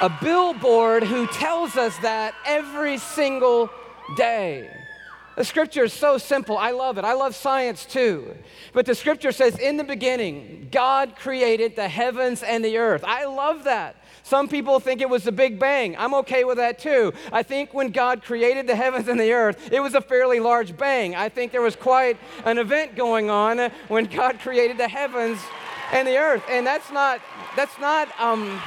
a 0.00 0.08
billboard 0.22 1.04
who 1.04 1.26
tells 1.26 1.76
us 1.76 1.96
that 1.98 2.34
every 2.46 2.96
single 2.96 3.70
day. 4.16 4.70
The 5.36 5.44
scripture 5.44 5.84
is 5.84 5.92
so 5.92 6.16
simple. 6.16 6.56
I 6.56 6.70
love 6.70 6.96
it. 6.96 7.04
I 7.04 7.12
love 7.12 7.34
science 7.34 7.84
too. 7.84 8.34
But 8.72 8.86
the 8.86 8.94
scripture 8.94 9.32
says, 9.32 9.58
in 9.58 9.76
the 9.76 9.84
beginning, 9.84 10.68
God 10.72 11.14
created 11.14 11.76
the 11.76 11.88
heavens 11.88 12.42
and 12.42 12.64
the 12.64 12.78
earth. 12.78 13.04
I 13.06 13.26
love 13.26 13.64
that. 13.64 13.96
Some 14.26 14.48
people 14.48 14.80
think 14.80 15.00
it 15.00 15.08
was 15.08 15.22
the 15.22 15.30
Big 15.30 15.56
Bang. 15.56 15.96
I'm 15.96 16.12
okay 16.14 16.42
with 16.42 16.56
that 16.56 16.80
too. 16.80 17.12
I 17.30 17.44
think 17.44 17.72
when 17.72 17.92
God 17.92 18.24
created 18.24 18.66
the 18.66 18.74
heavens 18.74 19.06
and 19.06 19.20
the 19.20 19.32
earth, 19.32 19.70
it 19.70 19.78
was 19.78 19.94
a 19.94 20.00
fairly 20.00 20.40
large 20.40 20.76
bang. 20.76 21.14
I 21.14 21.28
think 21.28 21.52
there 21.52 21.62
was 21.62 21.76
quite 21.76 22.16
an 22.44 22.58
event 22.58 22.96
going 22.96 23.30
on 23.30 23.70
when 23.86 24.06
God 24.06 24.40
created 24.40 24.78
the 24.78 24.88
heavens 24.88 25.38
and 25.92 26.08
the 26.08 26.16
earth. 26.16 26.42
And 26.50 26.66
that's 26.66 26.90
not, 26.90 27.20
that's 27.54 27.78
not, 27.78 28.08
um, 28.20 28.60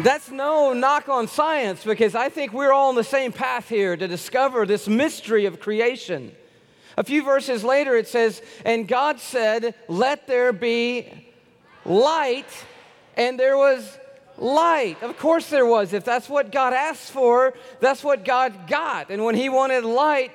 that's 0.00 0.32
no 0.32 0.72
knock 0.72 1.08
on 1.08 1.28
science 1.28 1.84
because 1.84 2.16
I 2.16 2.30
think 2.30 2.52
we're 2.52 2.72
all 2.72 2.88
on 2.88 2.96
the 2.96 3.04
same 3.04 3.30
path 3.30 3.68
here 3.68 3.96
to 3.96 4.08
discover 4.08 4.66
this 4.66 4.88
mystery 4.88 5.46
of 5.46 5.60
creation. 5.60 6.34
A 6.98 7.04
few 7.04 7.22
verses 7.22 7.62
later, 7.62 7.96
it 7.96 8.08
says, 8.08 8.42
And 8.64 8.88
God 8.88 9.20
said, 9.20 9.76
Let 9.86 10.26
there 10.26 10.52
be 10.52 11.28
light, 11.84 12.48
and 13.16 13.38
there 13.38 13.56
was 13.56 13.98
light. 14.38 15.02
Of 15.02 15.18
course, 15.18 15.48
there 15.50 15.66
was. 15.66 15.92
If 15.92 16.04
that's 16.04 16.28
what 16.28 16.50
God 16.50 16.72
asked 16.72 17.10
for, 17.10 17.54
that's 17.80 18.02
what 18.02 18.24
God 18.24 18.66
got. 18.66 19.10
And 19.10 19.24
when 19.24 19.34
He 19.34 19.48
wanted 19.48 19.84
light, 19.84 20.32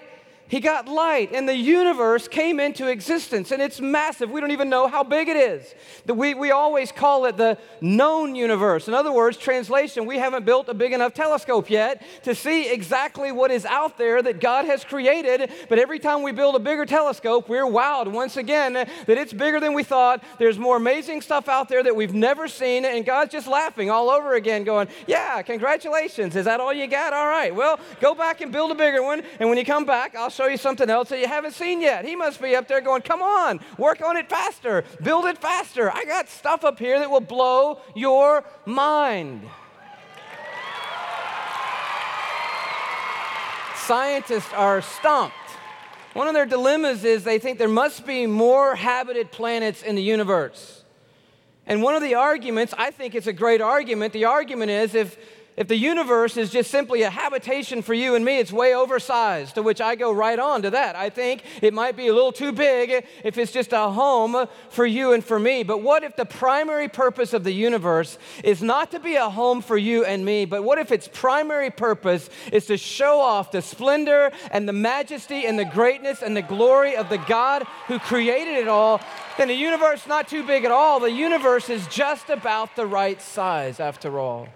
he 0.50 0.60
got 0.60 0.88
light, 0.88 1.32
and 1.32 1.48
the 1.48 1.56
universe 1.56 2.28
came 2.28 2.60
into 2.60 2.88
existence, 2.88 3.52
and 3.52 3.62
it's 3.62 3.80
massive. 3.80 4.32
We 4.32 4.42
don't 4.42 4.50
even 4.50 4.68
know 4.68 4.88
how 4.88 5.04
big 5.04 5.30
it 5.30 5.38
is. 5.38 5.76
We, 6.08 6.34
we 6.34 6.50
always 6.50 6.92
call 6.92 7.26
it 7.26 7.38
the 7.38 7.60
known 7.82 8.34
universe. 8.34 8.88
In 8.88 8.96
other 8.96 9.12
words, 9.12 9.38
translation, 9.38 10.08
we 10.08 10.18
haven't 10.18 10.48
built 10.48 10.68
a 10.68 10.74
big 10.74 10.92
enough 10.92 11.14
telescope 11.14 11.70
yet 11.70 12.02
to 12.24 12.34
see 12.34 12.72
exactly 12.72 13.32
what 13.32 13.52
is 13.52 13.64
out 13.64 14.00
there 14.00 14.24
that 14.24 14.40
God 14.40 14.66
has 14.66 14.84
created. 14.84 15.52
But 15.70 15.78
every 15.78 16.00
time 16.00 16.24
we 16.24 16.32
build 16.32 16.56
a 16.56 16.60
bigger 16.60 16.88
telescope, 16.88 17.48
we're 17.48 17.66
wowed 17.66 18.12
once 18.12 18.36
again 18.36 18.74
that 18.74 18.90
it's 19.08 19.34
bigger 19.34 19.60
than 19.60 19.76
we 19.76 19.84
thought. 19.84 20.24
There's 20.40 20.58
more 20.58 20.78
amazing 20.78 21.22
stuff 21.22 21.48
out 21.48 21.70
there 21.70 21.84
that 21.84 21.96
we've 21.96 22.16
never 22.16 22.48
seen, 22.48 22.86
and 22.86 23.06
God's 23.06 23.32
just 23.32 23.46
laughing 23.48 23.92
all 23.92 24.10
over 24.10 24.34
again, 24.34 24.64
going, 24.64 24.88
Yeah, 25.06 25.44
congratulations. 25.44 26.36
Is 26.36 26.46
that 26.46 26.60
all 26.60 26.74
you 26.74 26.88
got? 26.88 27.14
All 27.14 27.28
right, 27.28 27.54
well, 27.54 27.80
go 28.02 28.16
back 28.16 28.42
and 28.42 28.52
build 28.52 28.72
a 28.72 28.76
bigger 28.76 29.04
one, 29.04 29.22
and 29.40 29.48
when 29.48 29.60
you 29.60 29.66
come 29.66 29.86
back, 29.86 30.16
I'll 30.16 30.39
show 30.40 30.48
you 30.48 30.56
something 30.56 30.90
else 30.90 31.10
that 31.10 31.20
you 31.20 31.28
haven't 31.28 31.52
seen 31.52 31.82
yet. 31.82 32.06
He 32.06 32.16
must 32.16 32.42
be 32.42 32.56
up 32.56 32.66
there 32.70 32.80
going, 32.80 33.02
Come 33.02 33.22
on, 33.22 33.60
work 33.78 34.02
on 34.02 34.16
it 34.16 34.30
faster, 34.30 34.86
build 35.04 35.26
it 35.26 35.38
faster. 35.38 35.92
I 35.92 36.06
got 36.06 36.30
stuff 36.30 36.64
up 36.64 36.80
here 36.80 36.98
that 36.98 37.12
will 37.12 37.20
blow 37.20 37.82
your 37.94 38.46
mind. 38.66 39.42
Scientists 43.76 44.54
are 44.54 44.82
stumped. 44.82 45.36
One 46.14 46.30
of 46.30 46.34
their 46.34 46.46
dilemmas 46.46 47.04
is 47.04 47.26
they 47.26 47.40
think 47.40 47.60
there 47.60 47.68
must 47.68 48.06
be 48.06 48.26
more 48.26 48.76
habited 48.76 49.34
planets 49.34 49.84
in 49.84 49.96
the 49.96 50.02
universe. 50.02 50.86
And 51.68 51.84
one 51.84 51.96
of 51.96 52.02
the 52.02 52.16
arguments, 52.16 52.74
I 52.78 52.92
think 52.92 53.14
it's 53.14 53.28
a 53.28 53.34
great 53.34 53.60
argument, 53.60 54.14
the 54.14 54.26
argument 54.26 54.72
is 54.72 54.96
if 54.96 55.18
if 55.60 55.68
the 55.68 55.76
universe 55.76 56.38
is 56.38 56.52
just 56.52 56.72
simply 56.72 57.02
a 57.02 57.10
habitation 57.10 57.82
for 57.82 57.94
you 57.94 58.16
and 58.16 58.24
me, 58.24 58.40
it's 58.40 58.54
way 58.54 58.74
oversized, 58.74 59.56
to 59.56 59.62
which 59.62 59.82
I 59.82 59.96
go 59.96 60.10
right 60.10 60.40
on 60.40 60.62
to 60.62 60.70
that. 60.70 60.96
I 60.96 61.10
think 61.10 61.44
it 61.62 61.74
might 61.74 61.98
be 61.98 62.08
a 62.08 62.14
little 62.14 62.32
too 62.32 62.54
big 62.54 63.06
if 63.26 63.38
it's 63.38 63.52
just 63.52 63.74
a 63.74 63.90
home 63.90 64.48
for 64.70 64.86
you 64.86 65.12
and 65.12 65.22
for 65.22 65.38
me. 65.38 65.64
But 65.64 65.82
what 65.82 66.06
if 66.06 66.16
the 66.16 66.24
primary 66.24 66.88
purpose 66.88 67.34
of 67.34 67.44
the 67.44 67.52
universe 67.52 68.18
is 68.42 68.64
not 68.64 68.92
to 68.92 69.02
be 69.02 69.18
a 69.18 69.30
home 69.30 69.62
for 69.62 69.78
you 69.78 70.06
and 70.06 70.24
me, 70.24 70.46
but 70.46 70.64
what 70.64 70.78
if 70.78 70.94
its 70.94 71.10
primary 71.10 71.72
purpose 71.72 72.30
is 72.54 72.66
to 72.68 72.78
show 72.78 73.20
off 73.20 73.52
the 73.52 73.62
splendor 73.62 74.32
and 74.52 74.66
the 74.66 74.72
majesty 74.72 75.46
and 75.46 75.60
the 75.60 75.66
greatness 75.66 76.22
and 76.22 76.38
the 76.38 76.42
glory 76.42 76.96
of 76.96 77.10
the 77.10 77.18
God 77.18 77.64
who 77.88 78.00
created 78.00 78.56
it 78.56 78.70
all? 78.70 79.02
Then 79.38 79.50
the 79.50 79.56
universe 79.56 80.08
not 80.08 80.30
too 80.30 80.48
big 80.48 80.64
at 80.64 80.72
all. 80.72 81.02
The 81.02 81.12
universe 81.12 81.70
is 81.70 81.86
just 81.88 82.30
about 82.30 82.78
the 82.78 82.86
right 82.86 83.22
size 83.22 83.82
after 83.82 84.18
all. 84.22 84.48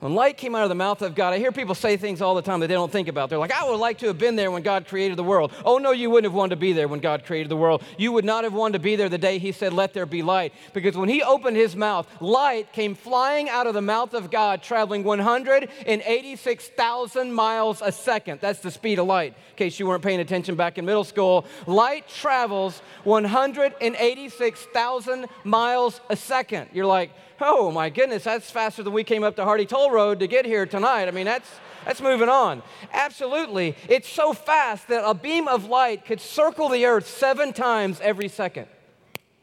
When 0.00 0.14
light 0.14 0.36
came 0.38 0.54
out 0.54 0.62
of 0.62 0.70
the 0.70 0.74
mouth 0.74 1.02
of 1.02 1.14
God, 1.14 1.34
I 1.34 1.38
hear 1.38 1.52
people 1.52 1.74
say 1.74 1.98
things 1.98 2.22
all 2.22 2.34
the 2.34 2.40
time 2.40 2.60
that 2.60 2.68
they 2.68 2.74
don't 2.74 2.90
think 2.90 3.08
about. 3.08 3.28
They're 3.28 3.38
like, 3.38 3.52
I 3.52 3.68
would 3.68 3.78
like 3.78 3.98
to 3.98 4.06
have 4.06 4.16
been 4.16 4.34
there 4.34 4.50
when 4.50 4.62
God 4.62 4.86
created 4.86 5.18
the 5.18 5.24
world. 5.24 5.52
Oh, 5.62 5.76
no, 5.76 5.90
you 5.90 6.08
wouldn't 6.08 6.24
have 6.24 6.32
wanted 6.34 6.54
to 6.54 6.56
be 6.56 6.72
there 6.72 6.88
when 6.88 7.00
God 7.00 7.26
created 7.26 7.50
the 7.50 7.56
world. 7.56 7.82
You 7.98 8.10
would 8.12 8.24
not 8.24 8.44
have 8.44 8.54
wanted 8.54 8.78
to 8.78 8.78
be 8.78 8.96
there 8.96 9.10
the 9.10 9.18
day 9.18 9.36
He 9.36 9.52
said, 9.52 9.74
Let 9.74 9.92
there 9.92 10.06
be 10.06 10.22
light. 10.22 10.54
Because 10.72 10.96
when 10.96 11.10
He 11.10 11.22
opened 11.22 11.58
His 11.58 11.76
mouth, 11.76 12.08
light 12.18 12.72
came 12.72 12.94
flying 12.94 13.50
out 13.50 13.66
of 13.66 13.74
the 13.74 13.82
mouth 13.82 14.14
of 14.14 14.30
God, 14.30 14.62
traveling 14.62 15.04
186,000 15.04 17.34
miles 17.34 17.82
a 17.84 17.92
second. 17.92 18.40
That's 18.40 18.60
the 18.60 18.70
speed 18.70 18.98
of 18.98 19.06
light, 19.06 19.34
in 19.50 19.56
case 19.56 19.78
you 19.78 19.86
weren't 19.86 20.02
paying 20.02 20.20
attention 20.20 20.54
back 20.54 20.78
in 20.78 20.86
middle 20.86 21.04
school. 21.04 21.44
Light 21.66 22.08
travels 22.08 22.80
186,000 23.04 25.26
miles 25.44 26.00
a 26.08 26.16
second. 26.16 26.70
You're 26.72 26.86
like, 26.86 27.10
oh 27.40 27.70
my 27.70 27.90
goodness, 27.90 28.24
that's 28.24 28.50
faster 28.50 28.82
than 28.82 28.92
we 28.92 29.04
came 29.04 29.24
up 29.24 29.36
the 29.36 29.44
Hardy 29.44 29.66
Toll 29.66 29.90
Road 29.90 30.20
to 30.20 30.26
get 30.26 30.44
here 30.44 30.66
tonight. 30.66 31.08
I 31.08 31.10
mean, 31.10 31.26
that's, 31.26 31.48
that's 31.84 32.00
moving 32.00 32.28
on. 32.28 32.62
Absolutely. 32.92 33.76
It's 33.88 34.08
so 34.08 34.32
fast 34.32 34.88
that 34.88 35.08
a 35.08 35.14
beam 35.14 35.48
of 35.48 35.64
light 35.64 36.04
could 36.04 36.20
circle 36.20 36.68
the 36.68 36.86
earth 36.86 37.06
seven 37.06 37.52
times 37.52 38.00
every 38.00 38.28
second. 38.28 38.66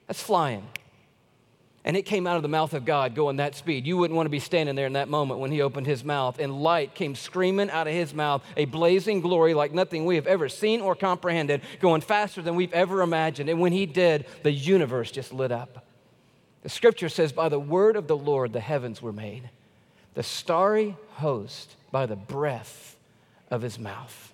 That's 0.07 0.21
flying. 0.21 0.67
And 1.83 1.95
it 1.95 2.01
came 2.01 2.27
out 2.27 2.35
of 2.35 2.41
the 2.41 2.49
mouth 2.49 2.73
of 2.73 2.83
God 2.83 3.15
going 3.15 3.37
that 3.37 3.55
speed. 3.55 3.87
You 3.87 3.95
wouldn't 3.95 4.15
want 4.15 4.25
to 4.25 4.31
be 4.31 4.41
standing 4.41 4.75
there 4.75 4.87
in 4.87 4.93
that 4.93 5.07
moment 5.07 5.39
when 5.39 5.53
he 5.53 5.61
opened 5.61 5.87
his 5.87 6.03
mouth, 6.03 6.37
and 6.37 6.61
light 6.61 6.93
came 6.95 7.15
screaming 7.15 7.69
out 7.69 7.87
of 7.87 7.93
his 7.93 8.13
mouth, 8.13 8.43
a 8.57 8.65
blazing 8.65 9.21
glory 9.21 9.53
like 9.53 9.73
nothing 9.73 10.03
we 10.03 10.15
have 10.15 10.27
ever 10.27 10.49
seen 10.49 10.81
or 10.81 10.95
comprehended, 10.95 11.61
going 11.79 12.01
faster 12.01 12.41
than 12.41 12.57
we've 12.57 12.73
ever 12.73 13.01
imagined. 13.01 13.49
And 13.49 13.61
when 13.61 13.71
he 13.71 13.85
did, 13.85 14.25
the 14.43 14.51
universe 14.51 15.11
just 15.11 15.31
lit 15.31 15.53
up. 15.53 15.86
The 16.67 16.71
scripture 16.71 17.07
says, 17.07 17.31
By 17.31 17.47
the 17.47 17.61
word 17.61 17.95
of 17.95 18.07
the 18.07 18.17
Lord 18.17 18.51
the 18.51 18.59
heavens 18.59 19.01
were 19.01 19.13
made, 19.13 19.51
the 20.15 20.21
starry 20.21 20.97
host 21.13 21.77
by 21.91 22.05
the 22.05 22.17
breath 22.17 22.97
of 23.49 23.61
his 23.61 23.79
mouth. 23.79 24.33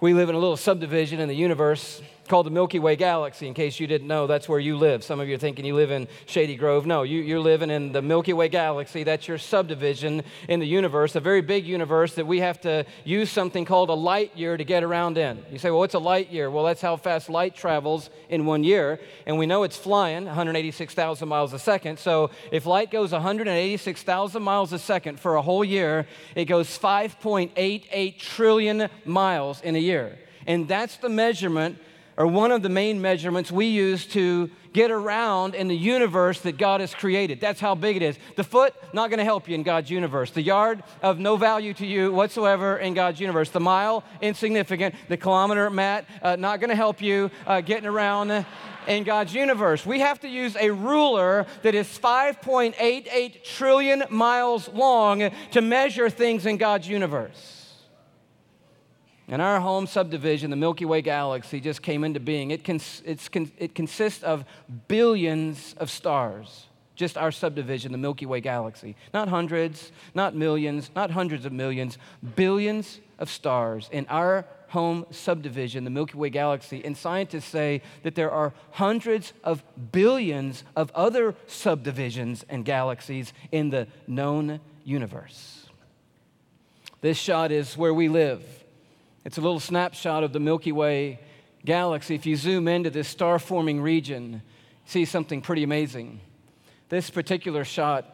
We 0.00 0.14
live 0.14 0.30
in 0.30 0.34
a 0.34 0.38
little 0.38 0.56
subdivision 0.56 1.20
in 1.20 1.28
the 1.28 1.36
universe 1.36 2.00
called 2.26 2.46
the 2.46 2.50
Milky 2.50 2.78
Way 2.78 2.96
Galaxy. 2.96 3.46
In 3.46 3.54
case 3.54 3.78
you 3.80 3.86
didn't 3.86 4.08
know, 4.08 4.26
that's 4.26 4.48
where 4.48 4.58
you 4.58 4.76
live. 4.76 5.04
Some 5.04 5.20
of 5.20 5.28
you 5.28 5.34
are 5.34 5.38
thinking 5.38 5.64
you 5.64 5.74
live 5.74 5.90
in 5.90 6.08
Shady 6.26 6.56
Grove. 6.56 6.86
No, 6.86 7.02
you, 7.02 7.36
are 7.36 7.40
living 7.40 7.70
in 7.70 7.92
the 7.92 8.02
Milky 8.02 8.32
Way 8.32 8.48
Galaxy. 8.48 9.04
That's 9.04 9.28
your 9.28 9.38
subdivision 9.38 10.22
in 10.48 10.60
the 10.60 10.66
universe, 10.66 11.14
a 11.14 11.20
very 11.20 11.40
big 11.40 11.66
universe 11.66 12.14
that 12.14 12.26
we 12.26 12.40
have 12.40 12.60
to 12.62 12.84
use 13.04 13.30
something 13.30 13.64
called 13.64 13.88
a 13.88 13.94
light 13.94 14.36
year 14.36 14.56
to 14.56 14.64
get 14.64 14.82
around 14.82 15.18
in. 15.18 15.44
You 15.50 15.58
say, 15.58 15.70
well, 15.70 15.80
what's 15.80 15.94
a 15.94 15.98
light 15.98 16.30
year? 16.30 16.50
Well, 16.50 16.64
that's 16.64 16.80
how 16.80 16.96
fast 16.96 17.28
light 17.28 17.54
travels 17.54 18.10
in 18.28 18.46
one 18.46 18.64
year. 18.64 19.00
And 19.26 19.38
we 19.38 19.46
know 19.46 19.62
it's 19.62 19.76
flying 19.76 20.24
186,000 20.26 21.28
miles 21.28 21.52
a 21.52 21.58
second. 21.58 21.98
So 21.98 22.30
if 22.50 22.66
light 22.66 22.90
goes 22.90 23.12
186,000 23.12 24.42
miles 24.42 24.72
a 24.72 24.78
second 24.78 25.20
for 25.20 25.36
a 25.36 25.42
whole 25.42 25.64
year, 25.64 26.06
it 26.34 26.46
goes 26.46 26.78
5.88 26.78 28.18
trillion 28.18 28.88
miles 29.04 29.60
in 29.62 29.76
a 29.76 29.80
year. 29.80 30.18
And 30.46 30.68
that's 30.68 30.96
the 30.96 31.08
measurement 31.08 31.78
are 32.16 32.26
one 32.26 32.50
of 32.50 32.62
the 32.62 32.68
main 32.68 33.00
measurements 33.00 33.52
we 33.52 33.66
use 33.66 34.06
to 34.06 34.50
get 34.72 34.90
around 34.90 35.54
in 35.54 35.68
the 35.68 35.76
universe 35.76 36.40
that 36.42 36.58
God 36.58 36.80
has 36.80 36.94
created. 36.94 37.40
That's 37.40 37.60
how 37.60 37.74
big 37.74 37.96
it 37.96 38.02
is. 38.02 38.18
The 38.36 38.44
foot, 38.44 38.74
not 38.92 39.10
going 39.10 39.18
to 39.18 39.24
help 39.24 39.48
you 39.48 39.54
in 39.54 39.62
God's 39.62 39.90
universe. 39.90 40.30
The 40.30 40.42
yard, 40.42 40.82
of 41.02 41.18
no 41.18 41.36
value 41.36 41.74
to 41.74 41.86
you 41.86 42.12
whatsoever 42.12 42.76
in 42.76 42.94
God's 42.94 43.20
universe. 43.20 43.50
The 43.50 43.60
mile, 43.60 44.04
insignificant. 44.20 44.94
The 45.08 45.16
kilometer, 45.16 45.70
Matt, 45.70 46.06
uh, 46.22 46.36
not 46.36 46.60
going 46.60 46.70
to 46.70 46.76
help 46.76 47.00
you 47.00 47.30
uh, 47.46 47.60
getting 47.60 47.86
around 47.86 48.46
in 48.86 49.04
God's 49.04 49.34
universe. 49.34 49.84
We 49.84 50.00
have 50.00 50.20
to 50.20 50.28
use 50.28 50.56
a 50.56 50.70
ruler 50.70 51.46
that 51.62 51.74
is 51.74 51.86
5.88 51.86 53.44
trillion 53.44 54.04
miles 54.10 54.68
long 54.68 55.30
to 55.52 55.60
measure 55.60 56.08
things 56.08 56.46
in 56.46 56.56
God's 56.56 56.88
universe. 56.88 57.55
And 59.28 59.42
our 59.42 59.60
home 59.60 59.86
subdivision, 59.86 60.50
the 60.50 60.56
Milky 60.56 60.84
Way 60.84 61.02
galaxy, 61.02 61.60
just 61.60 61.82
came 61.82 62.04
into 62.04 62.20
being. 62.20 62.52
It, 62.52 62.62
cons- 62.62 63.02
con- 63.32 63.50
it 63.58 63.74
consists 63.74 64.22
of 64.22 64.44
billions 64.86 65.74
of 65.78 65.90
stars, 65.90 66.66
just 66.94 67.18
our 67.18 67.32
subdivision, 67.32 67.90
the 67.90 67.98
Milky 67.98 68.24
Way 68.24 68.40
galaxy. 68.40 68.94
Not 69.12 69.28
hundreds, 69.28 69.90
not 70.14 70.36
millions, 70.36 70.90
not 70.94 71.10
hundreds 71.10 71.44
of 71.44 71.52
millions, 71.52 71.98
billions 72.36 73.00
of 73.18 73.28
stars 73.28 73.88
in 73.90 74.06
our 74.08 74.46
home 74.68 75.06
subdivision, 75.10 75.82
the 75.82 75.90
Milky 75.90 76.16
Way 76.16 76.30
galaxy. 76.30 76.84
And 76.84 76.96
scientists 76.96 77.46
say 77.46 77.82
that 78.04 78.14
there 78.14 78.30
are 78.30 78.52
hundreds 78.72 79.32
of 79.42 79.64
billions 79.90 80.62
of 80.76 80.92
other 80.94 81.34
subdivisions 81.48 82.44
and 82.48 82.64
galaxies 82.64 83.32
in 83.50 83.70
the 83.70 83.88
known 84.06 84.60
universe. 84.84 85.66
This 87.00 87.18
shot 87.18 87.50
is 87.50 87.76
where 87.76 87.94
we 87.94 88.08
live 88.08 88.65
it's 89.26 89.38
a 89.38 89.40
little 89.40 89.58
snapshot 89.58 90.22
of 90.22 90.32
the 90.32 90.38
Milky 90.38 90.70
Way 90.70 91.18
galaxy. 91.64 92.14
If 92.14 92.26
you 92.26 92.36
zoom 92.36 92.68
into 92.68 92.90
this 92.90 93.08
star 93.08 93.40
forming 93.40 93.80
region, 93.80 94.40
see 94.84 95.04
something 95.04 95.42
pretty 95.42 95.64
amazing. 95.64 96.20
This 96.90 97.10
particular 97.10 97.64
shot 97.64 98.06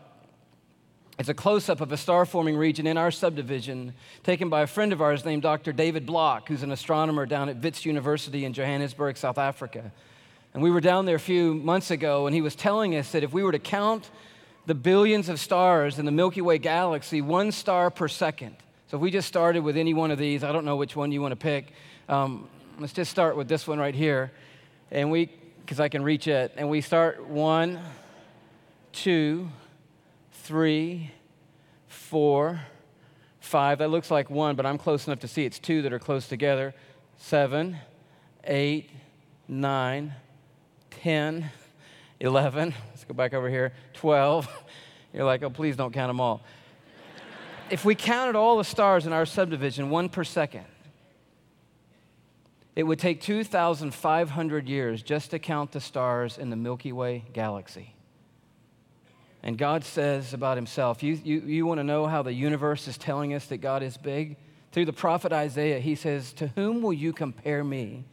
It's 1.19 1.29
a 1.29 1.35
close 1.35 1.69
up 1.69 1.83
of 1.83 1.93
a 1.93 1.99
star 1.99 2.25
forming 2.25 2.57
region 2.57 2.87
in 2.87 2.97
our 2.97 3.11
subdivision 3.11 3.93
taken 4.23 4.49
by 4.49 4.63
a 4.63 4.67
friend 4.67 4.91
of 4.91 5.03
ours 5.03 5.27
named 5.27 5.43
Dr. 5.43 5.71
David 5.71 6.07
Block, 6.07 6.49
who's 6.49 6.63
an 6.63 6.73
astronomer 6.73 7.27
down 7.27 7.51
at 7.51 7.59
Wits 7.59 7.85
University 7.85 8.47
in 8.47 8.55
Johannesburg, 8.55 9.19
South 9.19 9.37
Africa. 9.37 9.93
And 10.55 10.63
we 10.63 10.71
were 10.71 10.81
down 10.81 11.05
there 11.05 11.17
a 11.17 11.21
few 11.21 11.53
months 11.53 11.91
ago, 11.91 12.27
and 12.27 12.35
he 12.35 12.41
was 12.41 12.57
telling 12.57 12.97
us 12.97 13.13
that 13.13 13.23
if 13.23 13.35
we 13.35 13.43
were 13.43 13.53
to 13.53 13.59
count 13.59 14.11
the 14.65 14.75
billions 14.75 15.29
of 15.29 15.39
stars 15.39 15.99
in 15.99 16.07
the 16.07 16.11
Milky 16.11 16.41
Way 16.41 16.57
galaxy, 16.57 17.21
one 17.21 17.53
star 17.53 17.91
per 17.91 18.09
second. 18.09 18.57
So 18.93 18.99
if 18.99 19.01
we 19.01 19.11
just 19.11 19.27
started 19.27 19.65
with 19.65 19.79
any 19.79 19.95
one 19.95 20.11
of 20.11 20.19
these, 20.19 20.45
I 20.45 20.53
don't 20.53 20.67
know 20.67 20.77
which 20.77 20.95
one 20.95 21.13
you 21.13 21.23
want 21.23 21.33
to 21.33 21.37
pick. 21.37 21.73
Um, 22.11 22.47
let's 22.79 22.93
just 22.93 23.11
start 23.11 23.39
with 23.39 23.49
this 23.49 23.67
one 23.67 23.79
right 23.79 23.95
here. 23.95 24.31
And 24.91 25.11
we, 25.11 25.31
because 25.61 25.81
I 25.81 25.89
can 25.89 26.03
reach 26.03 26.29
it, 26.29 26.53
and 26.59 26.69
we 26.69 26.83
start 26.83 27.27
one, 27.27 27.81
two, 28.93 29.49
three, 30.45 31.11
four, 31.87 32.61
five. 33.41 33.79
That 33.79 33.89
looks 33.89 34.11
like 34.11 34.29
one, 34.29 34.57
but 34.57 34.67
I'm 34.67 34.77
close 34.77 35.07
enough 35.07 35.21
to 35.21 35.29
see 35.29 35.47
it's 35.47 35.59
two 35.59 35.81
that 35.81 35.93
are 35.95 35.99
close 35.99 36.29
together. 36.29 36.75
Seven, 37.17 37.79
eight, 38.45 38.91
nine, 39.49 40.13
10, 41.03 41.51
11. 42.21 42.75
Let's 42.91 43.05
go 43.05 43.15
back 43.15 43.33
over 43.33 43.49
here. 43.49 43.73
12. 43.95 44.47
You're 45.15 45.25
like, 45.25 45.43
oh, 45.43 45.49
please 45.49 45.77
don't 45.77 45.95
count 45.95 46.11
them 46.11 46.21
all. 46.21 46.43
If 47.73 47.87
we 47.87 47.95
counted 47.95 48.37
all 48.37 48.59
the 48.59 48.65
stars 48.65 49.07
in 49.07 49.15
our 49.15 49.25
subdivision, 49.25 49.89
one 49.89 50.11
per 50.11 50.25
second, 50.25 50.67
it 52.77 52.83
would 52.83 52.99
take 52.99 53.23
2,500 53.23 54.69
years 54.69 55.03
just 55.03 55.31
to 55.31 55.39
count 55.39 55.73
the 55.73 55.81
stars 55.81 56.37
in 56.37 56.51
the 56.51 56.57
Milky 56.57 56.93
Way 56.93 57.25
galaxy. 57.33 57.95
And 59.43 59.57
God 59.57 59.85
says 59.85 60.35
about 60.35 60.59
himself, 60.59 61.03
you, 61.03 61.15
you, 61.25 61.41
you 61.41 61.65
want 61.65 61.79
to 61.79 61.85
know 61.85 62.07
how 62.07 62.21
the 62.21 62.35
universe 62.35 62.87
is 62.89 62.99
telling 62.99 63.33
us 63.33 63.47
that 63.47 63.63
God 63.63 63.83
is 63.83 63.97
big? 63.97 64.37
Through 64.73 64.85
the 64.85 64.93
prophet 64.93 65.33
Isaiah, 65.33 65.81
he 65.81 65.95
says, 65.95 66.35
To 66.35 66.49
whom 66.49 66.83
will 66.83 66.93
you 66.93 67.15
compare 67.15 67.65
me? 67.65 68.05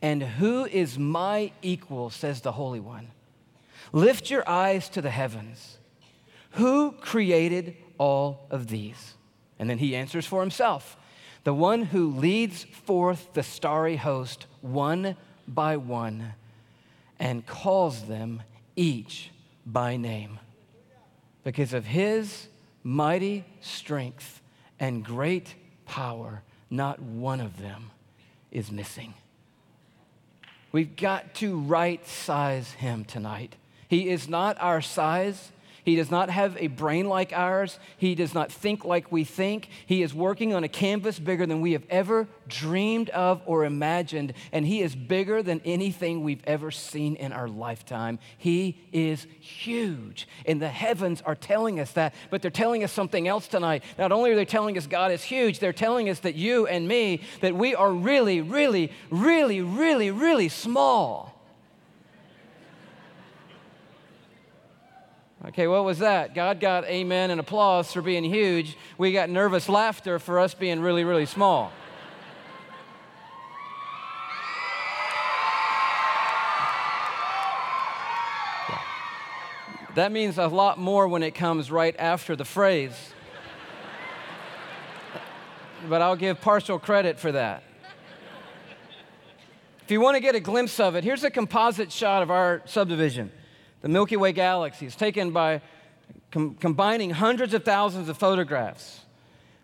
And 0.00 0.22
who 0.22 0.64
is 0.64 0.98
my 0.98 1.52
equal, 1.60 2.08
says 2.08 2.40
the 2.40 2.52
Holy 2.52 2.80
One? 2.80 3.08
Lift 3.92 4.30
your 4.30 4.48
eyes 4.48 4.88
to 4.88 5.02
the 5.02 5.10
heavens. 5.10 5.76
Who 6.52 6.92
created 6.92 7.76
all 7.98 8.46
of 8.50 8.68
these? 8.68 9.14
And 9.58 9.68
then 9.68 9.78
he 9.78 9.94
answers 9.94 10.26
for 10.26 10.40
himself 10.40 10.96
the 11.44 11.54
one 11.54 11.82
who 11.82 12.10
leads 12.10 12.64
forth 12.64 13.32
the 13.34 13.42
starry 13.42 13.96
host 13.96 14.46
one 14.60 15.16
by 15.48 15.76
one 15.76 16.34
and 17.18 17.46
calls 17.46 18.04
them 18.04 18.42
each 18.76 19.30
by 19.66 19.96
name 19.96 20.38
because 21.44 21.72
of 21.72 21.86
his 21.86 22.48
mighty 22.84 23.44
strength 23.60 24.40
and 24.78 25.04
great 25.04 25.54
power, 25.86 26.42
not 26.70 27.00
one 27.00 27.40
of 27.40 27.60
them 27.60 27.90
is 28.50 28.70
missing. 28.70 29.14
We've 30.70 30.96
got 30.96 31.34
to 31.36 31.58
right 31.58 32.06
size 32.06 32.72
him 32.72 33.04
tonight. 33.04 33.56
He 33.88 34.08
is 34.08 34.28
not 34.28 34.56
our 34.60 34.80
size. 34.80 35.52
He 35.84 35.96
does 35.96 36.10
not 36.10 36.30
have 36.30 36.56
a 36.58 36.68
brain 36.68 37.08
like 37.08 37.32
ours. 37.32 37.78
He 37.96 38.14
does 38.14 38.34
not 38.34 38.52
think 38.52 38.84
like 38.84 39.10
we 39.10 39.24
think. 39.24 39.68
He 39.86 40.02
is 40.02 40.14
working 40.14 40.54
on 40.54 40.64
a 40.64 40.68
canvas 40.68 41.18
bigger 41.18 41.44
than 41.44 41.60
we 41.60 41.72
have 41.72 41.84
ever 41.90 42.28
dreamed 42.48 43.10
of 43.10 43.42
or 43.46 43.64
imagined. 43.64 44.34
And 44.52 44.66
He 44.66 44.80
is 44.80 44.94
bigger 44.94 45.42
than 45.42 45.60
anything 45.64 46.22
we've 46.22 46.44
ever 46.44 46.70
seen 46.70 47.16
in 47.16 47.32
our 47.32 47.48
lifetime. 47.48 48.18
He 48.38 48.78
is 48.92 49.26
huge. 49.40 50.28
And 50.46 50.62
the 50.62 50.68
heavens 50.68 51.20
are 51.22 51.34
telling 51.34 51.80
us 51.80 51.92
that, 51.92 52.14
but 52.30 52.42
they're 52.42 52.50
telling 52.50 52.84
us 52.84 52.92
something 52.92 53.26
else 53.26 53.48
tonight. 53.48 53.82
Not 53.98 54.12
only 54.12 54.30
are 54.30 54.36
they 54.36 54.44
telling 54.44 54.78
us 54.78 54.86
God 54.86 55.10
is 55.10 55.22
huge, 55.22 55.58
they're 55.58 55.72
telling 55.72 56.08
us 56.08 56.20
that 56.20 56.36
you 56.36 56.66
and 56.66 56.86
me, 56.86 57.22
that 57.40 57.56
we 57.56 57.74
are 57.74 57.92
really, 57.92 58.40
really, 58.40 58.92
really, 59.10 59.60
really, 59.60 60.10
really 60.10 60.48
small. 60.48 61.31
Okay, 65.44 65.66
what 65.66 65.84
was 65.84 65.98
that? 65.98 66.36
God 66.36 66.60
got 66.60 66.84
amen 66.84 67.32
and 67.32 67.40
applause 67.40 67.92
for 67.92 68.00
being 68.00 68.22
huge. 68.22 68.76
We 68.96 69.12
got 69.12 69.28
nervous 69.28 69.68
laughter 69.68 70.20
for 70.20 70.38
us 70.38 70.54
being 70.54 70.78
really, 70.78 71.02
really 71.02 71.26
small. 71.26 71.72
That 79.96 80.12
means 80.12 80.38
a 80.38 80.46
lot 80.46 80.78
more 80.78 81.08
when 81.08 81.24
it 81.24 81.32
comes 81.32 81.72
right 81.72 81.94
after 81.98 82.36
the 82.36 82.44
phrase. 82.44 82.94
but 85.88 86.00
I'll 86.00 86.16
give 86.16 86.40
partial 86.40 86.78
credit 86.78 87.18
for 87.18 87.32
that. 87.32 87.64
If 89.82 89.90
you 89.90 90.00
want 90.00 90.14
to 90.14 90.20
get 90.20 90.36
a 90.36 90.40
glimpse 90.40 90.78
of 90.78 90.94
it, 90.94 91.02
here's 91.02 91.24
a 91.24 91.30
composite 91.30 91.90
shot 91.90 92.22
of 92.22 92.30
our 92.30 92.62
subdivision 92.64 93.32
the 93.82 93.88
Milky 93.88 94.16
Way 94.16 94.32
galaxy. 94.32 94.86
It's 94.86 94.96
taken 94.96 95.32
by 95.32 95.60
com- 96.30 96.54
combining 96.54 97.10
hundreds 97.10 97.52
of 97.52 97.64
thousands 97.64 98.08
of 98.08 98.16
photographs. 98.16 99.00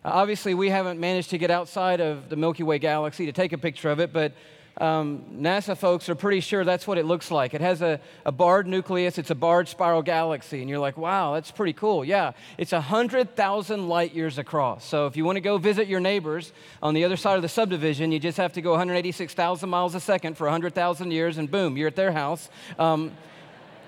Uh, 0.05 0.11
obviously, 0.13 0.55
we 0.55 0.69
haven't 0.69 1.01
managed 1.01 1.31
to 1.31 1.39
get 1.39 1.51
outside 1.51 2.01
of 2.01 2.29
the 2.29 2.37
Milky 2.37 2.65
Way 2.65 2.79
galaxy 2.79 3.27
to 3.27 3.33
take 3.33 3.53
a 3.53 3.59
picture 3.59 3.91
of 3.91 4.01
it, 4.01 4.13
but 4.13 4.33
um, 4.81 5.25
NASA 5.37 5.77
folks 5.77 6.09
are 6.09 6.15
pretty 6.15 6.39
sure 6.41 6.65
that's 6.65 6.87
what 6.87 6.99
it 6.99 7.05
looks 7.05 7.33
like. 7.33 7.53
It 7.53 7.61
has 7.61 7.83
a, 7.83 8.01
a 8.25 8.31
barred 8.31 8.67
nucleus, 8.67 9.19
it's 9.19 9.31
a 9.31 9.35
barred 9.35 9.69
spiral 9.69 10.03
galaxy, 10.03 10.61
and 10.61 10.69
you're 10.69 10.79
like, 10.79 10.97
wow, 10.97 11.35
that's 11.35 11.51
pretty 11.51 11.73
cool. 11.73 12.05
Yeah, 12.05 12.33
it's 12.59 12.71
100,000 12.71 13.89
light 13.89 14.15
years 14.15 14.39
across. 14.39 14.85
So 14.85 15.07
if 15.07 15.17
you 15.17 15.25
want 15.25 15.37
to 15.37 15.41
go 15.41 15.59
visit 15.59 15.89
your 15.89 16.01
neighbors 16.01 16.53
on 16.81 16.95
the 16.95 17.05
other 17.05 17.17
side 17.17 17.37
of 17.37 17.43
the 17.43 17.49
subdivision, 17.49 18.13
you 18.13 18.21
just 18.21 18.37
have 18.39 18.53
to 18.53 18.61
go 18.61 18.71
186,000 18.71 19.69
miles 19.69 19.97
a 19.97 20.01
second 20.01 20.37
for 20.37 20.45
100,000 20.45 21.11
years, 21.11 21.39
and 21.39 21.51
boom, 21.51 21.77
you're 21.77 21.89
at 21.89 21.97
their 21.97 22.13
house. 22.13 22.49
Um, 22.79 23.13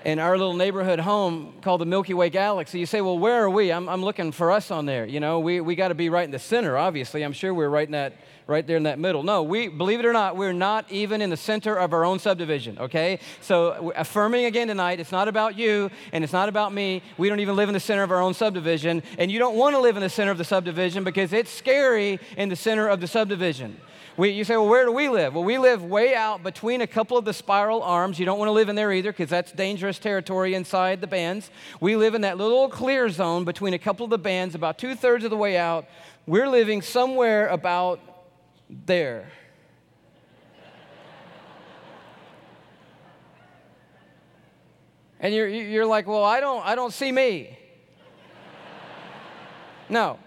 in 0.05 0.19
our 0.19 0.37
little 0.37 0.53
neighborhood 0.53 0.99
home 0.99 1.53
called 1.61 1.81
the 1.81 1.85
Milky 1.85 2.13
Way 2.13 2.29
Galaxy. 2.29 2.79
You 2.79 2.85
say, 2.85 3.01
well, 3.01 3.19
where 3.19 3.43
are 3.43 3.49
we? 3.49 3.71
I'm, 3.71 3.87
I'm 3.87 4.03
looking 4.03 4.31
for 4.31 4.51
us 4.51 4.71
on 4.71 4.85
there. 4.85 5.05
You 5.05 5.19
know, 5.19 5.39
we, 5.39 5.61
we 5.61 5.75
got 5.75 5.89
to 5.89 5.95
be 5.95 6.09
right 6.09 6.25
in 6.25 6.31
the 6.31 6.39
center, 6.39 6.77
obviously. 6.77 7.23
I'm 7.23 7.33
sure 7.33 7.53
we're 7.53 7.69
right, 7.69 7.87
in 7.87 7.91
that, 7.91 8.13
right 8.47 8.65
there 8.65 8.77
in 8.77 8.83
that 8.83 8.99
middle. 8.99 9.23
No, 9.23 9.43
we, 9.43 9.67
believe 9.67 9.99
it 9.99 10.05
or 10.05 10.13
not, 10.13 10.35
we're 10.35 10.53
not 10.53 10.85
even 10.91 11.21
in 11.21 11.29
the 11.29 11.37
center 11.37 11.75
of 11.75 11.93
our 11.93 12.03
own 12.03 12.19
subdivision, 12.19 12.79
okay? 12.79 13.19
So, 13.41 13.91
affirming 13.95 14.45
again 14.45 14.67
tonight, 14.67 14.99
it's 14.99 15.11
not 15.11 15.27
about 15.27 15.57
you 15.57 15.89
and 16.11 16.23
it's 16.23 16.33
not 16.33 16.49
about 16.49 16.73
me. 16.73 17.03
We 17.17 17.29
don't 17.29 17.39
even 17.39 17.55
live 17.55 17.69
in 17.69 17.73
the 17.73 17.79
center 17.79 18.03
of 18.03 18.11
our 18.11 18.21
own 18.21 18.33
subdivision. 18.33 19.03
And 19.17 19.31
you 19.31 19.39
don't 19.39 19.55
want 19.55 19.75
to 19.75 19.79
live 19.79 19.97
in 19.97 20.01
the 20.01 20.09
center 20.09 20.31
of 20.31 20.37
the 20.37 20.45
subdivision 20.45 21.03
because 21.03 21.33
it's 21.33 21.51
scary 21.51 22.19
in 22.37 22.49
the 22.49 22.55
center 22.55 22.87
of 22.87 23.01
the 23.01 23.07
subdivision. 23.07 23.79
We, 24.21 24.29
you 24.29 24.43
say, 24.43 24.55
well, 24.55 24.67
where 24.67 24.85
do 24.85 24.91
we 24.91 25.09
live? 25.09 25.33
Well, 25.33 25.43
we 25.43 25.57
live 25.57 25.83
way 25.83 26.13
out 26.13 26.43
between 26.43 26.81
a 26.81 26.85
couple 26.85 27.17
of 27.17 27.25
the 27.25 27.33
spiral 27.33 27.81
arms. 27.81 28.19
You 28.19 28.25
don't 28.27 28.37
want 28.37 28.49
to 28.49 28.53
live 28.53 28.69
in 28.69 28.75
there 28.75 28.93
either 28.93 29.11
because 29.11 29.31
that's 29.31 29.51
dangerous 29.51 29.97
territory 29.97 30.53
inside 30.53 31.01
the 31.01 31.07
bands. 31.07 31.49
We 31.79 31.95
live 31.95 32.13
in 32.13 32.21
that 32.21 32.37
little 32.37 32.69
clear 32.69 33.09
zone 33.09 33.45
between 33.45 33.73
a 33.73 33.79
couple 33.79 34.03
of 34.03 34.11
the 34.11 34.19
bands, 34.19 34.53
about 34.53 34.77
two 34.77 34.93
thirds 34.93 35.23
of 35.23 35.31
the 35.31 35.37
way 35.37 35.57
out. 35.57 35.87
We're 36.27 36.47
living 36.47 36.83
somewhere 36.83 37.47
about 37.47 37.99
there. 38.69 39.31
And 45.19 45.33
you're, 45.33 45.47
you're 45.47 45.87
like, 45.87 46.05
well, 46.05 46.23
I 46.23 46.41
don't, 46.41 46.63
I 46.63 46.75
don't 46.75 46.93
see 46.93 47.11
me. 47.11 47.57
No, 49.89 50.19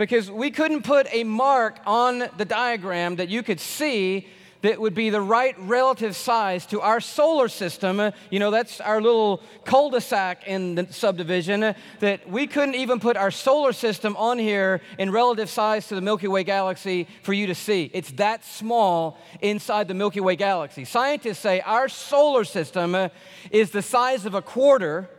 because 0.00 0.30
we 0.30 0.50
couldn't 0.50 0.80
put 0.80 1.06
a 1.12 1.24
mark 1.24 1.78
on 1.84 2.20
the 2.38 2.44
diagram 2.46 3.16
that 3.16 3.28
you 3.28 3.42
could 3.42 3.60
see 3.60 4.26
that 4.62 4.80
would 4.80 4.94
be 4.94 5.10
the 5.10 5.20
right 5.20 5.54
relative 5.58 6.16
size 6.16 6.64
to 6.64 6.80
our 6.80 7.00
solar 7.02 7.48
system. 7.48 8.00
Uh, 8.00 8.10
you 8.30 8.38
know, 8.38 8.50
that's 8.50 8.80
our 8.80 9.02
little 9.02 9.42
cul 9.66 9.90
de 9.90 10.00
sac 10.00 10.46
in 10.46 10.74
the 10.74 10.90
subdivision, 10.90 11.62
uh, 11.62 11.74
that 11.98 12.26
we 12.26 12.46
couldn't 12.46 12.76
even 12.76 12.98
put 12.98 13.18
our 13.18 13.30
solar 13.30 13.74
system 13.74 14.16
on 14.16 14.38
here 14.38 14.80
in 14.98 15.10
relative 15.10 15.50
size 15.50 15.86
to 15.88 15.94
the 15.94 16.00
Milky 16.00 16.28
Way 16.28 16.44
galaxy 16.44 17.06
for 17.22 17.34
you 17.34 17.46
to 17.48 17.54
see. 17.54 17.90
It's 17.92 18.12
that 18.12 18.42
small 18.42 19.18
inside 19.42 19.86
the 19.86 19.92
Milky 19.92 20.20
Way 20.20 20.34
galaxy. 20.34 20.86
Scientists 20.86 21.40
say 21.40 21.60
our 21.60 21.90
solar 21.90 22.44
system 22.44 22.94
uh, 22.94 23.10
is 23.50 23.70
the 23.70 23.82
size 23.82 24.24
of 24.24 24.32
a 24.32 24.40
quarter 24.40 25.10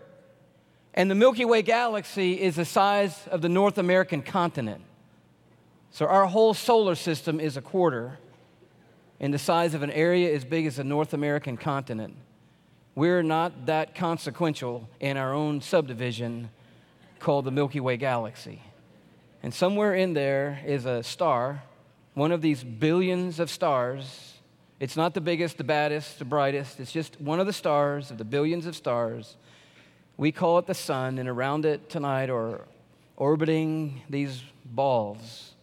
and 0.93 1.09
the 1.09 1.15
Milky 1.15 1.45
Way 1.45 1.61
galaxy 1.61 2.41
is 2.41 2.55
the 2.57 2.65
size 2.65 3.27
of 3.27 3.41
the 3.41 3.49
North 3.49 3.77
American 3.77 4.21
continent. 4.21 4.83
So 5.91 6.05
our 6.05 6.25
whole 6.25 6.53
solar 6.53 6.95
system 6.95 7.39
is 7.39 7.57
a 7.57 7.61
quarter 7.61 8.19
in 9.19 9.31
the 9.31 9.37
size 9.37 9.73
of 9.73 9.83
an 9.83 9.91
area 9.91 10.33
as 10.33 10.43
big 10.43 10.65
as 10.65 10.77
the 10.77 10.83
North 10.83 11.13
American 11.13 11.55
continent. 11.57 12.15
We're 12.95 13.23
not 13.23 13.67
that 13.67 13.95
consequential 13.95 14.89
in 14.99 15.15
our 15.15 15.33
own 15.33 15.61
subdivision 15.61 16.49
called 17.19 17.45
the 17.45 17.51
Milky 17.51 17.79
Way 17.79 17.97
galaxy. 17.97 18.61
And 19.43 19.53
somewhere 19.53 19.95
in 19.95 20.13
there 20.13 20.59
is 20.65 20.85
a 20.85 21.03
star, 21.03 21.63
one 22.15 22.31
of 22.31 22.41
these 22.41 22.63
billions 22.63 23.39
of 23.39 23.49
stars. 23.49 24.33
It's 24.79 24.97
not 24.97 25.13
the 25.13 25.21
biggest, 25.21 25.57
the 25.57 25.63
baddest, 25.63 26.19
the 26.19 26.25
brightest. 26.25 26.79
It's 26.79 26.91
just 26.91 27.19
one 27.21 27.39
of 27.39 27.47
the 27.47 27.53
stars 27.53 28.11
of 28.11 28.17
the 28.17 28.25
billions 28.25 28.65
of 28.65 28.75
stars 28.75 29.37
we 30.21 30.31
call 30.31 30.59
it 30.59 30.67
the 30.67 30.75
sun, 30.75 31.17
and 31.17 31.27
around 31.27 31.65
it 31.65 31.89
tonight 31.89 32.29
are 32.29 32.67
orbiting 33.17 34.03
these 34.07 34.43
balls, 34.63 35.53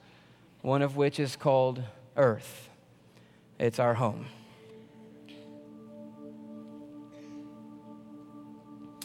one 0.63 0.83
of 0.83 0.97
which 0.97 1.21
is 1.21 1.37
called 1.37 1.81
Earth. 2.17 2.69
It's 3.61 3.79
our 3.79 3.95
home. 3.95 4.27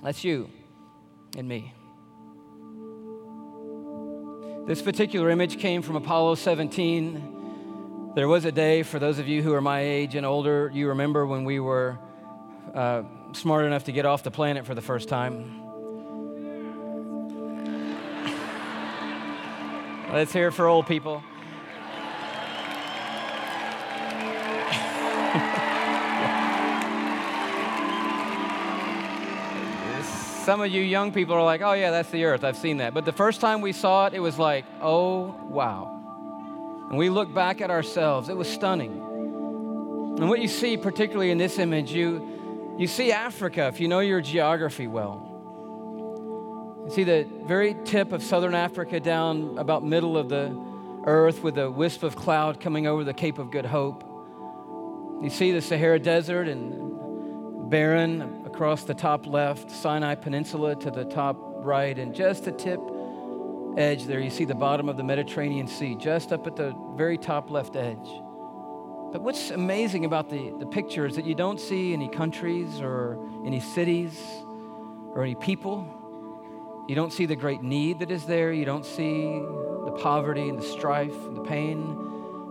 That's 0.02 0.24
you 0.24 0.50
and 1.38 1.48
me. 1.48 1.72
This 4.66 4.82
particular 4.82 5.30
image 5.30 5.60
came 5.60 5.84
from 5.84 5.98
Apollo 5.98 6.34
17. 6.34 8.14
There 8.16 8.28
was 8.28 8.46
a 8.46 8.52
day, 8.52 8.82
for 8.82 8.98
those 8.98 9.20
of 9.20 9.28
you 9.28 9.44
who 9.44 9.54
are 9.54 9.62
my 9.62 9.82
age 9.82 10.16
and 10.16 10.26
older, 10.26 10.72
you 10.74 10.88
remember 10.88 11.28
when 11.28 11.46
we 11.46 11.60
were 11.60 12.00
uh, 12.74 13.04
smart 13.36 13.66
enough 13.66 13.86
to 13.86 13.92
get 13.92 14.06
off 14.06 14.24
the 14.24 14.32
planet 14.32 14.66
for 14.66 14.76
the 14.76 14.82
first 14.82 15.10
time. 15.10 15.60
Let's 20.12 20.32
hear 20.32 20.50
it 20.50 20.52
for 20.52 20.68
old 20.68 20.86
people. 20.86 21.24
Some 30.44 30.60
of 30.60 30.70
you 30.72 30.82
young 30.82 31.14
people 31.14 31.36
are 31.36 31.44
like, 31.44 31.62
oh, 31.62 31.72
yeah, 31.72 31.90
that's 31.90 32.10
the 32.12 32.26
earth. 32.26 32.44
I've 32.44 32.58
seen 32.58 32.78
that. 32.78 32.94
But 32.94 33.06
the 33.06 33.14
first 33.14 33.40
time 33.40 33.62
we 33.62 33.72
saw 33.72 34.08
it, 34.08 34.14
it 34.14 34.20
was 34.20 34.38
like, 34.38 34.66
oh, 34.82 35.34
wow. 35.50 36.88
And 36.90 36.98
we 36.98 37.10
look 37.10 37.34
back 37.34 37.62
at 37.62 37.72
ourselves, 37.72 38.28
it 38.28 38.36
was 38.36 38.50
stunning. 38.50 38.92
And 40.20 40.30
what 40.30 40.42
you 40.42 40.50
see, 40.50 40.76
particularly 40.76 41.32
in 41.32 41.38
this 41.38 41.60
image, 41.60 41.94
you, 41.94 42.43
you 42.78 42.88
see 42.88 43.12
Africa, 43.12 43.68
if 43.68 43.80
you 43.80 43.88
know 43.88 44.00
your 44.00 44.22
geography 44.22 44.88
well. 44.88 45.30
You 46.86 46.94
see 46.94 47.04
the 47.04 47.28
very 47.46 47.76
tip 47.86 48.12
of 48.12 48.22
southern 48.22 48.56
Africa 48.56 49.00
down 49.00 49.58
about 49.58 49.86
middle 49.86 50.18
of 50.18 50.30
the 50.30 50.58
earth 51.06 51.44
with 51.44 51.58
a 51.58 51.70
wisp 51.70 52.04
of 52.04 52.16
cloud 52.16 52.60
coming 52.60 52.88
over 52.88 53.04
the 53.04 53.14
Cape 53.14 53.38
of 53.38 53.52
Good 53.52 53.66
Hope. 53.66 54.04
You 55.24 55.30
see 55.30 55.52
the 55.52 55.62
Sahara 55.62 56.00
Desert 56.00 56.48
and 56.48 57.70
barren 57.70 58.44
across 58.46 58.84
the 58.84 58.94
top 58.94 59.26
left, 59.26 59.72
Sinai 59.72 60.16
Peninsula 60.16 60.76
to 60.78 60.92
the 60.92 61.06
top 61.06 61.38
right, 61.40 61.98
and 61.98 62.14
just 62.14 62.46
the 62.46 62.52
tip 62.52 62.80
edge 63.78 64.06
there, 64.06 64.20
you 64.20 64.30
see 64.30 64.46
the 64.46 64.56
bottom 64.56 64.90
of 64.90 64.98
the 64.98 65.04
Mediterranean 65.04 65.68
Sea, 65.68 65.96
just 65.96 66.32
up 66.32 66.46
at 66.48 66.56
the 66.56 66.76
very 66.96 67.18
top 67.18 67.50
left 67.50 67.76
edge. 67.76 68.23
But 69.14 69.22
what's 69.22 69.52
amazing 69.52 70.06
about 70.06 70.32
the, 70.32 70.56
the 70.58 70.66
picture 70.66 71.06
is 71.06 71.18
that 71.18 71.26
you 71.26 71.36
don't 71.36 71.60
see 71.60 71.94
any 71.94 72.10
countries 72.10 72.82
or 72.82 73.24
any 73.46 73.60
cities 73.60 74.20
or 75.14 75.22
any 75.22 75.36
people. 75.36 75.86
You 76.90 76.96
don't 76.96 77.14
see 77.14 77.28
the 77.28 77.36
great 77.36 77.62
need 77.62 78.00
that 78.00 78.10
is 78.10 78.26
there. 78.26 78.52
You 78.52 78.66
don't 78.66 78.84
see 78.84 79.40
the 79.86 79.96
poverty 80.02 80.50
and 80.50 80.58
the 80.58 80.64
strife 80.64 81.14
and 81.14 81.38
the 81.38 81.44
pain. 81.44 81.78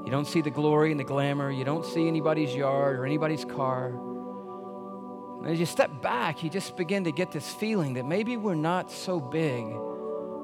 You 0.04 0.10
don't 0.12 0.24
see 0.24 0.40
the 0.40 0.50
glory 0.50 0.92
and 0.92 1.00
the 1.00 1.04
glamour. 1.04 1.50
You 1.50 1.64
don't 1.64 1.84
see 1.84 2.06
anybody's 2.06 2.54
yard 2.54 2.96
or 2.96 3.04
anybody's 3.04 3.44
car. 3.44 3.88
And 3.88 5.48
as 5.48 5.58
you 5.58 5.66
step 5.66 6.00
back, 6.00 6.44
you 6.44 6.48
just 6.48 6.76
begin 6.76 7.02
to 7.04 7.12
get 7.12 7.32
this 7.32 7.52
feeling 7.52 7.94
that 7.94 8.06
maybe 8.06 8.36
we're 8.36 8.54
not 8.54 8.88
so 8.88 9.18
big 9.18 9.66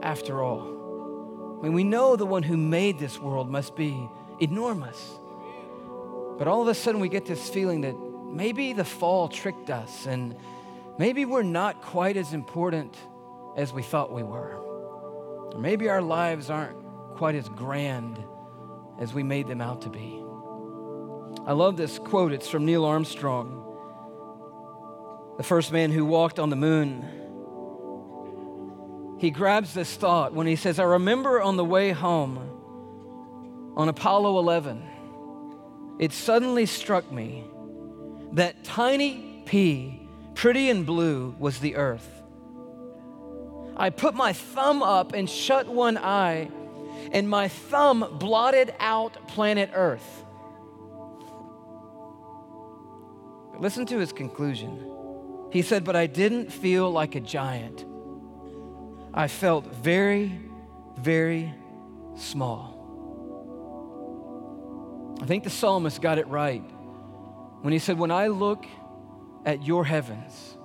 after 0.02 0.42
all. 0.42 1.58
I 1.60 1.62
mean, 1.62 1.74
we 1.74 1.84
know 1.84 2.16
the 2.16 2.26
one 2.26 2.42
who 2.42 2.56
made 2.56 2.98
this 2.98 3.20
world 3.20 3.48
must 3.48 3.76
be 3.76 4.08
enormous. 4.40 5.20
But 6.38 6.48
all 6.48 6.62
of 6.62 6.68
a 6.68 6.74
sudden, 6.74 7.00
we 7.00 7.08
get 7.08 7.26
this 7.26 7.48
feeling 7.48 7.80
that 7.82 7.96
maybe 8.32 8.72
the 8.72 8.84
fall 8.84 9.28
tricked 9.28 9.70
us 9.70 10.06
and 10.06 10.36
maybe 10.98 11.24
we're 11.24 11.42
not 11.42 11.82
quite 11.82 12.16
as 12.16 12.32
important 12.32 12.96
as 13.56 13.72
we 13.72 13.82
thought 13.82 14.12
we 14.12 14.22
were. 14.22 14.56
Or 15.52 15.58
maybe 15.58 15.88
our 15.88 16.02
lives 16.02 16.50
aren't 16.50 16.76
quite 17.16 17.34
as 17.34 17.48
grand 17.48 18.22
as 19.00 19.12
we 19.12 19.22
made 19.22 19.48
them 19.48 19.60
out 19.60 19.82
to 19.82 19.90
be. 19.90 20.22
I 21.46 21.52
love 21.52 21.76
this 21.76 21.98
quote. 21.98 22.32
It's 22.32 22.48
from 22.48 22.64
Neil 22.64 22.84
Armstrong 22.84 23.64
the 25.38 25.44
first 25.44 25.70
man 25.70 25.92
who 25.92 26.04
walked 26.04 26.40
on 26.40 26.50
the 26.50 26.56
moon, 26.56 27.04
he 29.20 29.30
grabs 29.30 29.72
this 29.72 29.94
thought 29.94 30.34
when 30.34 30.48
he 30.48 30.56
says, 30.56 30.80
I 30.80 30.82
remember 30.82 31.40
on 31.40 31.56
the 31.56 31.64
way 31.64 31.92
home 31.92 32.38
on 33.76 33.88
Apollo 33.88 34.36
11, 34.40 34.82
it 35.98 36.12
suddenly 36.12 36.66
struck 36.66 37.10
me 37.10 37.44
that 38.32 38.62
tiny 38.64 39.42
pea, 39.46 40.08
pretty 40.34 40.70
and 40.70 40.86
blue, 40.86 41.34
was 41.38 41.58
the 41.58 41.76
earth. 41.76 42.18
I 43.76 43.90
put 43.90 44.14
my 44.14 44.32
thumb 44.32 44.82
up 44.82 45.12
and 45.12 45.30
shut 45.30 45.68
one 45.68 45.96
eye, 45.96 46.50
and 47.12 47.28
my 47.28 47.48
thumb 47.48 48.16
blotted 48.18 48.74
out 48.80 49.28
planet 49.28 49.70
Earth. 49.72 50.24
Listen 53.58 53.86
to 53.86 53.98
his 53.98 54.12
conclusion. 54.12 54.92
He 55.50 55.62
said, 55.62 55.84
But 55.84 55.96
I 55.96 56.06
didn't 56.06 56.52
feel 56.52 56.90
like 56.90 57.14
a 57.14 57.20
giant. 57.20 57.84
I 59.14 59.28
felt 59.28 59.66
very, 59.66 60.40
very 60.96 61.54
small. 62.16 62.77
I 65.28 65.30
think 65.30 65.44
the 65.44 65.50
psalmist 65.50 66.00
got 66.00 66.16
it 66.16 66.26
right 66.28 66.62
when 67.60 67.74
he 67.74 67.78
said, 67.78 67.98
When 67.98 68.10
I 68.10 68.28
look 68.28 68.64
at 69.44 69.62
your 69.62 69.84
heavens, 69.84 70.56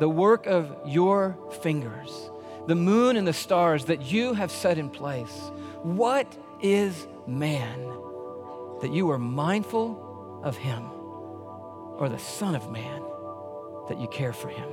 the 0.00 0.08
work 0.08 0.46
of 0.46 0.74
your 0.86 1.36
fingers, 1.60 2.30
the 2.66 2.74
moon 2.74 3.16
and 3.18 3.28
the 3.28 3.34
stars 3.34 3.84
that 3.84 4.10
you 4.10 4.32
have 4.32 4.50
set 4.50 4.78
in 4.78 4.88
place, 4.88 5.50
what 5.82 6.34
is 6.62 7.06
man 7.26 7.78
that 8.80 8.90
you 8.90 9.10
are 9.10 9.18
mindful 9.18 10.40
of 10.42 10.56
him, 10.56 10.82
or 11.98 12.08
the 12.08 12.18
Son 12.18 12.54
of 12.54 12.72
Man 12.72 13.02
that 13.90 14.00
you 14.00 14.08
care 14.08 14.32
for 14.32 14.48
him. 14.48 14.70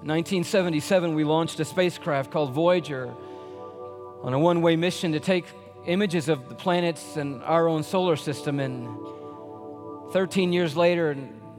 In 0.00 0.08
1977, 0.08 1.14
we 1.14 1.24
launched 1.24 1.60
a 1.60 1.66
spacecraft 1.66 2.30
called 2.30 2.54
Voyager 2.54 3.14
on 4.22 4.34
a 4.34 4.38
one 4.38 4.60
way 4.62 4.76
mission 4.76 5.12
to 5.12 5.20
take 5.20 5.46
images 5.86 6.28
of 6.28 6.48
the 6.48 6.54
planets 6.54 7.16
and 7.16 7.42
our 7.42 7.68
own 7.68 7.82
solar 7.82 8.16
system. 8.16 8.60
And 8.60 8.88
13 10.12 10.52
years 10.52 10.76
later, 10.76 11.16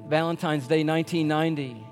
Valentine's 0.07 0.67
Day 0.67 0.83
1990, 0.83 1.87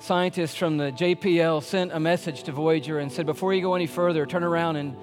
scientists 0.00 0.56
from 0.56 0.76
the 0.76 0.92
JPL 0.92 1.62
sent 1.62 1.92
a 1.92 2.00
message 2.00 2.42
to 2.44 2.52
Voyager 2.52 2.98
and 2.98 3.10
said, 3.10 3.26
Before 3.26 3.54
you 3.54 3.62
go 3.62 3.74
any 3.74 3.86
further, 3.86 4.26
turn 4.26 4.44
around 4.44 4.76
and 4.76 4.96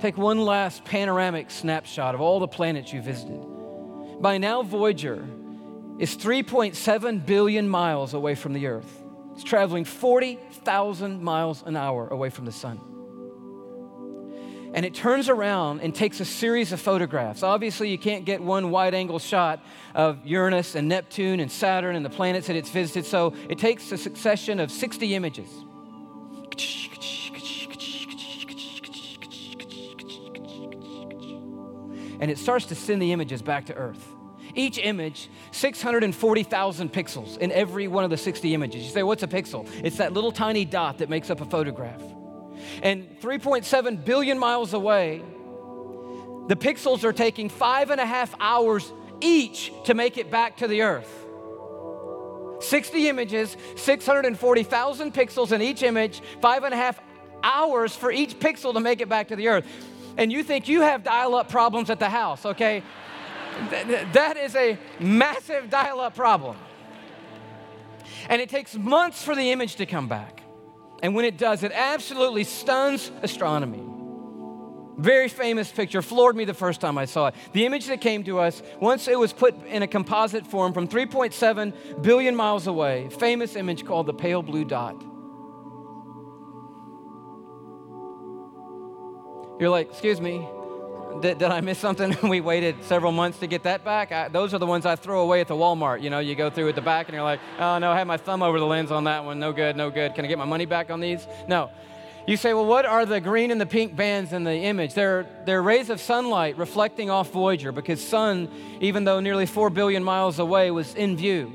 take 0.00 0.16
one 0.16 0.38
last 0.38 0.84
panoramic 0.84 1.50
snapshot 1.50 2.14
of 2.14 2.20
all 2.20 2.40
the 2.40 2.48
planets 2.48 2.92
you 2.92 3.02
visited. 3.02 3.40
By 4.20 4.38
now, 4.38 4.62
Voyager 4.62 5.26
is 5.98 6.16
3.7 6.16 7.26
billion 7.26 7.68
miles 7.68 8.14
away 8.14 8.34
from 8.34 8.52
the 8.52 8.66
Earth. 8.66 9.02
It's 9.34 9.44
traveling 9.44 9.84
40,000 9.84 11.22
miles 11.22 11.62
an 11.66 11.76
hour 11.76 12.08
away 12.08 12.30
from 12.30 12.44
the 12.44 12.52
sun. 12.52 12.93
And 14.74 14.84
it 14.84 14.92
turns 14.92 15.28
around 15.28 15.80
and 15.82 15.94
takes 15.94 16.18
a 16.18 16.24
series 16.24 16.72
of 16.72 16.80
photographs. 16.80 17.44
Obviously, 17.44 17.90
you 17.90 17.98
can't 17.98 18.24
get 18.24 18.42
one 18.42 18.72
wide 18.72 18.92
angle 18.92 19.20
shot 19.20 19.64
of 19.94 20.18
Uranus 20.26 20.74
and 20.74 20.88
Neptune 20.88 21.38
and 21.38 21.50
Saturn 21.50 21.94
and 21.94 22.04
the 22.04 22.10
planets 22.10 22.48
that 22.48 22.56
it's 22.56 22.70
visited, 22.70 23.06
so 23.06 23.34
it 23.48 23.58
takes 23.58 23.92
a 23.92 23.96
succession 23.96 24.58
of 24.58 24.72
60 24.72 25.14
images. 25.14 25.48
And 32.18 32.30
it 32.30 32.38
starts 32.38 32.66
to 32.66 32.74
send 32.74 33.00
the 33.00 33.12
images 33.12 33.42
back 33.42 33.66
to 33.66 33.74
Earth. 33.74 34.04
Each 34.56 34.78
image, 34.78 35.30
640,000 35.52 36.92
pixels 36.92 37.38
in 37.38 37.52
every 37.52 37.86
one 37.86 38.02
of 38.02 38.10
the 38.10 38.16
60 38.16 38.54
images. 38.54 38.82
You 38.84 38.90
say, 38.90 39.02
what's 39.04 39.22
a 39.22 39.28
pixel? 39.28 39.68
It's 39.84 39.98
that 39.98 40.12
little 40.12 40.32
tiny 40.32 40.64
dot 40.64 40.98
that 40.98 41.08
makes 41.08 41.30
up 41.30 41.40
a 41.40 41.44
photograph. 41.44 42.02
And 42.84 43.18
3.7 43.20 44.04
billion 44.04 44.38
miles 44.38 44.74
away, 44.74 45.22
the 46.48 46.54
pixels 46.54 47.02
are 47.02 47.14
taking 47.14 47.48
five 47.48 47.90
and 47.90 47.98
a 47.98 48.04
half 48.04 48.34
hours 48.38 48.92
each 49.22 49.72
to 49.84 49.94
make 49.94 50.18
it 50.18 50.30
back 50.30 50.58
to 50.58 50.68
the 50.68 50.82
Earth. 50.82 51.24
60 52.60 53.08
images, 53.08 53.56
640,000 53.76 55.14
pixels 55.14 55.52
in 55.52 55.62
each 55.62 55.82
image, 55.82 56.20
five 56.42 56.64
and 56.64 56.74
a 56.74 56.76
half 56.76 57.00
hours 57.42 57.96
for 57.96 58.12
each 58.12 58.38
pixel 58.38 58.74
to 58.74 58.80
make 58.80 59.00
it 59.00 59.08
back 59.08 59.28
to 59.28 59.36
the 59.36 59.48
Earth. 59.48 59.66
And 60.18 60.30
you 60.30 60.42
think 60.42 60.68
you 60.68 60.82
have 60.82 61.02
dial 61.02 61.34
up 61.34 61.48
problems 61.48 61.88
at 61.88 61.98
the 61.98 62.10
house, 62.10 62.44
okay? 62.44 62.82
that 64.12 64.36
is 64.36 64.54
a 64.56 64.78
massive 65.00 65.70
dial 65.70 66.00
up 66.00 66.14
problem. 66.14 66.56
And 68.28 68.42
it 68.42 68.50
takes 68.50 68.74
months 68.74 69.22
for 69.22 69.34
the 69.34 69.52
image 69.52 69.76
to 69.76 69.86
come 69.86 70.08
back. 70.08 70.43
And 71.02 71.14
when 71.14 71.24
it 71.24 71.36
does, 71.36 71.62
it 71.62 71.72
absolutely 71.72 72.44
stuns 72.44 73.10
astronomy. 73.22 73.82
Very 74.96 75.28
famous 75.28 75.70
picture, 75.72 76.02
floored 76.02 76.36
me 76.36 76.44
the 76.44 76.54
first 76.54 76.80
time 76.80 76.96
I 76.96 77.04
saw 77.04 77.26
it. 77.26 77.34
The 77.52 77.66
image 77.66 77.86
that 77.86 78.00
came 78.00 78.22
to 78.24 78.38
us, 78.38 78.62
once 78.80 79.08
it 79.08 79.18
was 79.18 79.32
put 79.32 79.54
in 79.66 79.82
a 79.82 79.88
composite 79.88 80.46
form 80.46 80.72
from 80.72 80.86
3.7 80.86 82.02
billion 82.02 82.36
miles 82.36 82.66
away, 82.66 83.08
famous 83.18 83.56
image 83.56 83.84
called 83.84 84.06
the 84.06 84.14
pale 84.14 84.42
blue 84.42 84.64
dot. 84.64 85.02
You're 89.60 89.70
like, 89.70 89.90
excuse 89.90 90.20
me, 90.20 90.46
did, 91.20 91.38
did 91.38 91.50
I 91.50 91.60
miss 91.60 91.78
something? 91.78 92.16
we 92.28 92.40
waited 92.40 92.82
several 92.84 93.12
months 93.12 93.38
to 93.38 93.46
get 93.46 93.62
that 93.64 93.84
back. 93.84 94.12
I, 94.12 94.28
those 94.28 94.54
are 94.54 94.58
the 94.58 94.66
ones 94.66 94.86
I 94.86 94.96
throw 94.96 95.22
away 95.22 95.40
at 95.40 95.48
the 95.48 95.54
Walmart. 95.54 96.02
You 96.02 96.10
know, 96.10 96.18
you 96.18 96.34
go 96.34 96.50
through 96.50 96.68
at 96.68 96.74
the 96.74 96.80
back 96.80 97.08
and 97.08 97.14
you're 97.14 97.24
like, 97.24 97.40
oh 97.58 97.78
no, 97.78 97.90
I 97.92 97.98
had 97.98 98.06
my 98.06 98.16
thumb 98.16 98.42
over 98.42 98.58
the 98.58 98.66
lens 98.66 98.90
on 98.90 99.04
that 99.04 99.24
one. 99.24 99.38
No 99.38 99.52
good, 99.52 99.76
no 99.76 99.90
good. 99.90 100.14
Can 100.14 100.24
I 100.24 100.28
get 100.28 100.38
my 100.38 100.44
money 100.44 100.66
back 100.66 100.90
on 100.90 101.00
these? 101.00 101.26
No. 101.48 101.70
You 102.26 102.38
say, 102.38 102.54
well, 102.54 102.64
what 102.64 102.86
are 102.86 103.04
the 103.04 103.20
green 103.20 103.50
and 103.50 103.60
the 103.60 103.66
pink 103.66 103.94
bands 103.94 104.32
in 104.32 104.44
the 104.44 104.54
image? 104.54 104.94
They're, 104.94 105.26
they're 105.44 105.62
rays 105.62 105.90
of 105.90 106.00
sunlight 106.00 106.56
reflecting 106.56 107.10
off 107.10 107.30
Voyager 107.30 107.70
because 107.70 108.02
sun, 108.02 108.50
even 108.80 109.04
though 109.04 109.20
nearly 109.20 109.44
4 109.44 109.68
billion 109.68 110.02
miles 110.02 110.38
away, 110.38 110.70
was 110.70 110.94
in 110.94 111.18
view. 111.18 111.52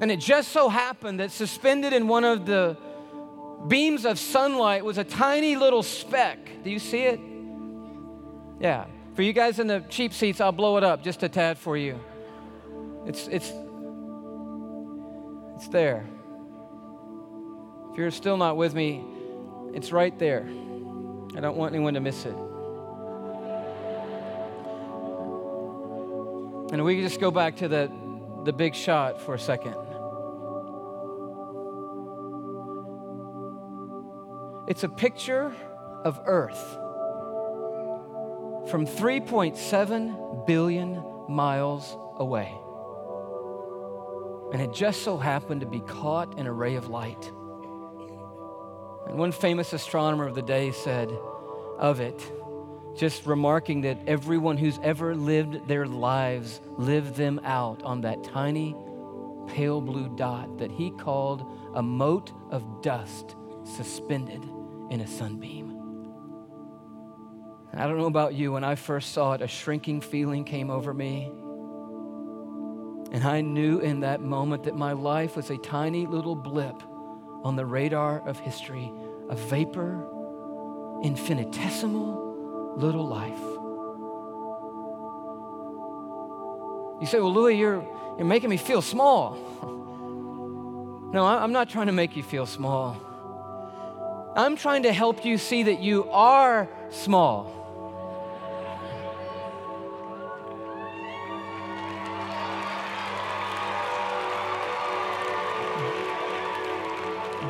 And 0.00 0.12
it 0.12 0.20
just 0.20 0.52
so 0.52 0.68
happened 0.68 1.18
that 1.18 1.32
suspended 1.32 1.92
in 1.92 2.06
one 2.06 2.22
of 2.22 2.46
the 2.46 2.76
beams 3.66 4.04
of 4.04 4.16
sunlight 4.16 4.84
was 4.84 4.96
a 4.96 5.02
tiny 5.02 5.56
little 5.56 5.82
speck. 5.82 6.38
Do 6.62 6.70
you 6.70 6.78
see 6.78 7.02
it? 7.02 7.20
Yeah. 8.60 8.86
For 9.14 9.22
you 9.22 9.32
guys 9.32 9.58
in 9.58 9.66
the 9.66 9.80
cheap 9.88 10.12
seats, 10.12 10.40
I'll 10.40 10.52
blow 10.52 10.76
it 10.76 10.84
up 10.84 11.02
just 11.02 11.22
a 11.22 11.28
tad 11.28 11.58
for 11.58 11.76
you. 11.76 11.98
It's, 13.06 13.26
it's, 13.28 13.52
it's 15.56 15.68
there. 15.68 16.06
If 17.90 17.98
you're 17.98 18.10
still 18.10 18.36
not 18.36 18.56
with 18.56 18.74
me, 18.74 19.04
it's 19.74 19.92
right 19.92 20.16
there. 20.18 20.48
I 21.36 21.40
don't 21.40 21.56
want 21.56 21.74
anyone 21.74 21.94
to 21.94 22.00
miss 22.00 22.24
it. 22.26 22.34
And 26.72 26.84
we 26.84 26.96
can 26.96 27.04
just 27.04 27.18
go 27.20 27.30
back 27.30 27.56
to 27.56 27.68
the, 27.68 27.90
the 28.44 28.52
big 28.52 28.74
shot 28.74 29.20
for 29.20 29.34
a 29.34 29.38
second. 29.38 29.74
It's 34.68 34.84
a 34.84 34.88
picture 34.88 35.54
of 36.04 36.20
Earth 36.26 36.78
from 38.70 38.86
3.7 38.86 40.46
billion 40.46 41.02
miles 41.28 41.96
away. 42.16 42.54
And 44.52 44.62
it 44.62 44.72
just 44.72 45.02
so 45.02 45.16
happened 45.16 45.60
to 45.62 45.66
be 45.66 45.80
caught 45.80 46.38
in 46.38 46.46
a 46.46 46.52
ray 46.52 46.74
of 46.76 46.88
light. 46.88 47.32
And 49.08 49.18
one 49.18 49.32
famous 49.32 49.72
astronomer 49.72 50.26
of 50.26 50.34
the 50.34 50.42
day 50.42 50.72
said 50.72 51.10
of 51.78 52.00
it, 52.00 52.32
just 52.96 53.26
remarking 53.26 53.82
that 53.82 53.98
everyone 54.06 54.56
who's 54.56 54.78
ever 54.82 55.14
lived 55.14 55.66
their 55.68 55.86
lives 55.86 56.60
lived 56.76 57.14
them 57.14 57.40
out 57.44 57.82
on 57.84 58.02
that 58.02 58.22
tiny 58.24 58.74
pale 59.46 59.80
blue 59.80 60.14
dot 60.16 60.58
that 60.58 60.70
he 60.70 60.90
called 60.90 61.44
a 61.74 61.82
mote 61.82 62.32
of 62.50 62.82
dust 62.82 63.34
suspended 63.64 64.44
in 64.90 65.00
a 65.00 65.06
sunbeam. 65.06 65.67
I 67.78 67.86
don't 67.86 67.96
know 67.96 68.06
about 68.06 68.34
you, 68.34 68.50
when 68.50 68.64
I 68.64 68.74
first 68.74 69.12
saw 69.12 69.34
it, 69.34 69.40
a 69.40 69.46
shrinking 69.46 70.00
feeling 70.00 70.44
came 70.44 70.68
over 70.68 70.92
me. 70.92 71.30
And 73.12 73.22
I 73.22 73.40
knew 73.40 73.78
in 73.78 74.00
that 74.00 74.20
moment 74.20 74.64
that 74.64 74.74
my 74.74 74.94
life 74.94 75.36
was 75.36 75.48
a 75.50 75.58
tiny 75.58 76.04
little 76.04 76.34
blip 76.34 76.74
on 77.44 77.54
the 77.54 77.64
radar 77.64 78.26
of 78.28 78.40
history, 78.40 78.90
a 79.28 79.36
vapor, 79.36 80.04
infinitesimal 81.04 82.74
little 82.76 83.06
life. 83.06 83.38
You 87.00 87.06
say, 87.06 87.20
Well, 87.20 87.32
Louie, 87.32 87.56
you're, 87.56 87.86
you're 88.18 88.26
making 88.26 88.50
me 88.50 88.56
feel 88.56 88.82
small. 88.82 89.38
no, 91.12 91.24
I'm 91.24 91.52
not 91.52 91.68
trying 91.68 91.86
to 91.86 91.92
make 91.92 92.16
you 92.16 92.24
feel 92.24 92.44
small. 92.44 92.96
I'm 94.34 94.56
trying 94.56 94.82
to 94.82 94.92
help 94.92 95.24
you 95.24 95.38
see 95.38 95.62
that 95.62 95.78
you 95.78 96.10
are 96.10 96.68
small. 96.90 97.57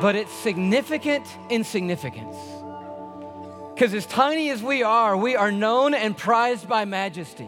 But 0.01 0.15
it's 0.15 0.31
significant 0.31 1.25
insignificance. 1.49 2.37
Because 3.73 3.93
as 3.93 4.05
tiny 4.05 4.49
as 4.49 4.61
we 4.61 4.83
are, 4.83 5.15
we 5.15 5.35
are 5.35 5.51
known 5.51 5.93
and 5.93 6.17
prized 6.17 6.67
by 6.67 6.85
majesty, 6.85 7.47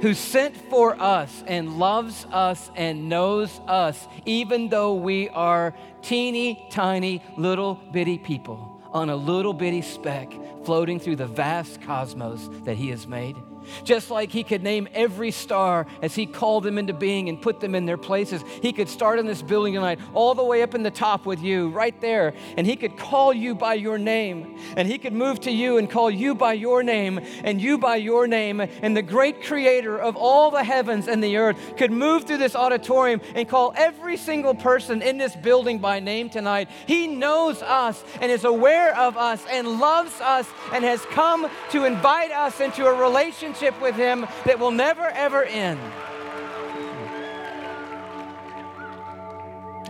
who 0.00 0.14
sent 0.14 0.56
for 0.56 1.00
us 1.00 1.44
and 1.46 1.78
loves 1.78 2.26
us 2.32 2.70
and 2.74 3.08
knows 3.08 3.60
us, 3.66 4.08
even 4.24 4.70
though 4.70 4.94
we 4.94 5.28
are 5.28 5.74
teeny 6.02 6.66
tiny 6.70 7.22
little 7.36 7.74
bitty 7.92 8.18
people 8.18 8.80
on 8.92 9.10
a 9.10 9.16
little 9.16 9.52
bitty 9.52 9.82
speck 9.82 10.32
floating 10.64 10.98
through 10.98 11.16
the 11.16 11.26
vast 11.26 11.82
cosmos 11.82 12.48
that 12.64 12.76
he 12.76 12.88
has 12.88 13.06
made. 13.06 13.36
Just 13.84 14.10
like 14.10 14.30
he 14.30 14.42
could 14.42 14.62
name 14.62 14.88
every 14.94 15.30
star 15.30 15.86
as 16.02 16.14
he 16.14 16.26
called 16.26 16.64
them 16.64 16.78
into 16.78 16.92
being 16.92 17.28
and 17.28 17.40
put 17.40 17.60
them 17.60 17.74
in 17.74 17.86
their 17.86 17.96
places. 17.96 18.42
He 18.62 18.72
could 18.72 18.88
start 18.88 19.18
in 19.18 19.26
this 19.26 19.42
building 19.42 19.74
tonight, 19.74 20.00
all 20.14 20.34
the 20.34 20.44
way 20.44 20.62
up 20.62 20.74
in 20.74 20.82
the 20.82 20.90
top 20.90 21.26
with 21.26 21.42
you, 21.42 21.68
right 21.70 21.98
there. 22.00 22.32
And 22.56 22.66
he 22.66 22.76
could 22.76 22.96
call 22.96 23.32
you 23.32 23.54
by 23.54 23.74
your 23.74 23.98
name. 23.98 24.58
And 24.76 24.88
he 24.88 24.98
could 24.98 25.12
move 25.12 25.40
to 25.40 25.50
you 25.50 25.78
and 25.78 25.90
call 25.90 26.10
you 26.10 26.34
by 26.34 26.54
your 26.54 26.82
name 26.82 27.20
and 27.44 27.60
you 27.60 27.78
by 27.78 27.96
your 27.96 28.26
name. 28.26 28.60
And 28.60 28.96
the 28.96 29.02
great 29.02 29.44
creator 29.44 29.98
of 29.98 30.16
all 30.16 30.50
the 30.50 30.64
heavens 30.64 31.08
and 31.08 31.22
the 31.22 31.36
earth 31.36 31.76
could 31.76 31.90
move 31.90 32.24
through 32.24 32.38
this 32.38 32.56
auditorium 32.56 33.20
and 33.34 33.48
call 33.48 33.72
every 33.76 34.16
single 34.16 34.54
person 34.54 35.02
in 35.02 35.18
this 35.18 35.36
building 35.36 35.78
by 35.78 36.00
name 36.00 36.30
tonight. 36.30 36.68
He 36.86 37.06
knows 37.06 37.62
us 37.62 38.02
and 38.20 38.32
is 38.32 38.44
aware 38.44 38.96
of 38.96 39.16
us 39.16 39.44
and 39.50 39.78
loves 39.78 40.20
us 40.20 40.48
and 40.72 40.84
has 40.84 41.04
come 41.06 41.50
to 41.70 41.84
invite 41.84 42.30
us 42.30 42.60
into 42.60 42.86
a 42.86 42.94
relationship 42.94 43.49
relationship 43.50 43.80
with 43.82 43.96
Him 43.96 44.26
that 44.44 44.58
will 44.58 44.70
never, 44.70 45.06
ever 45.08 45.44
end. 45.44 45.80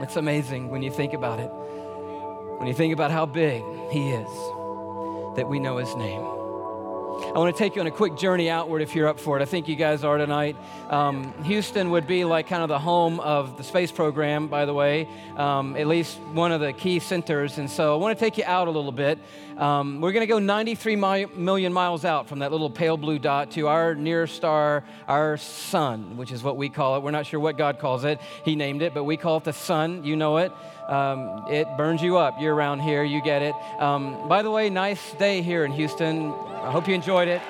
It's 0.00 0.16
amazing 0.16 0.70
when 0.70 0.82
you 0.82 0.90
think 0.90 1.12
about 1.12 1.40
it. 1.40 1.50
When 2.58 2.66
you 2.66 2.74
think 2.74 2.94
about 2.94 3.10
how 3.10 3.26
big 3.26 3.62
He 3.90 4.10
is, 4.10 4.30
that 5.36 5.46
we 5.48 5.58
know 5.58 5.76
His 5.76 5.94
name. 5.94 6.39
I 7.22 7.38
want 7.38 7.54
to 7.54 7.58
take 7.58 7.76
you 7.76 7.80
on 7.80 7.86
a 7.86 7.92
quick 7.92 8.16
journey 8.16 8.50
outward 8.50 8.82
if 8.82 8.96
you're 8.96 9.06
up 9.06 9.20
for 9.20 9.38
it. 9.38 9.42
I 9.42 9.44
think 9.44 9.68
you 9.68 9.76
guys 9.76 10.02
are 10.02 10.18
tonight. 10.18 10.56
Um, 10.88 11.32
Houston 11.44 11.90
would 11.90 12.06
be 12.06 12.24
like 12.24 12.48
kind 12.48 12.62
of 12.62 12.68
the 12.68 12.78
home 12.78 13.20
of 13.20 13.56
the 13.56 13.62
space 13.62 13.92
program, 13.92 14.48
by 14.48 14.64
the 14.64 14.74
way, 14.74 15.06
um, 15.36 15.76
at 15.76 15.86
least 15.86 16.18
one 16.32 16.50
of 16.50 16.60
the 16.60 16.72
key 16.72 16.98
centers. 16.98 17.58
And 17.58 17.70
so 17.70 17.94
I 17.94 17.98
want 17.98 18.18
to 18.18 18.24
take 18.24 18.36
you 18.36 18.44
out 18.44 18.66
a 18.66 18.70
little 18.70 18.90
bit. 18.90 19.18
Um, 19.58 20.00
we're 20.00 20.12
going 20.12 20.22
to 20.22 20.26
go 20.26 20.38
93 20.38 20.96
mi- 20.96 21.26
million 21.26 21.72
miles 21.72 22.04
out 22.04 22.28
from 22.28 22.40
that 22.40 22.50
little 22.50 22.70
pale 22.70 22.96
blue 22.96 23.18
dot 23.18 23.52
to 23.52 23.68
our 23.68 23.94
nearest 23.94 24.34
star, 24.34 24.82
our 25.06 25.36
sun, 25.36 26.16
which 26.16 26.32
is 26.32 26.42
what 26.42 26.56
we 26.56 26.68
call 26.68 26.96
it. 26.96 27.02
We're 27.02 27.10
not 27.10 27.26
sure 27.26 27.38
what 27.38 27.58
God 27.58 27.78
calls 27.78 28.04
it. 28.04 28.18
He 28.44 28.56
named 28.56 28.82
it, 28.82 28.94
but 28.94 29.04
we 29.04 29.16
call 29.16 29.36
it 29.36 29.44
the 29.44 29.52
sun. 29.52 30.02
You 30.02 30.16
know 30.16 30.38
it. 30.38 30.50
Um, 30.90 31.44
it 31.48 31.76
burns 31.76 32.02
you 32.02 32.16
up. 32.16 32.40
You're 32.40 32.54
around 32.54 32.80
here, 32.80 33.04
you 33.04 33.22
get 33.22 33.42
it. 33.42 33.54
Um, 33.78 34.26
by 34.26 34.42
the 34.42 34.50
way, 34.50 34.68
nice 34.68 35.12
day 35.12 35.40
here 35.40 35.64
in 35.64 35.70
Houston. 35.70 36.32
I 36.32 36.70
hope 36.72 36.88
you 36.88 36.94
enjoyed 36.94 37.28
it. 37.28 37.40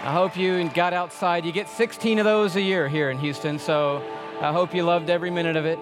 I 0.00 0.12
hope 0.12 0.36
you 0.36 0.68
got 0.68 0.92
outside. 0.92 1.44
You 1.44 1.50
get 1.50 1.68
16 1.68 2.20
of 2.20 2.24
those 2.24 2.54
a 2.54 2.60
year 2.60 2.88
here 2.88 3.10
in 3.10 3.18
Houston, 3.18 3.58
so 3.58 4.00
I 4.40 4.52
hope 4.52 4.72
you 4.72 4.84
loved 4.84 5.10
every 5.10 5.30
minute 5.30 5.56
of 5.56 5.66
it. 5.66 5.78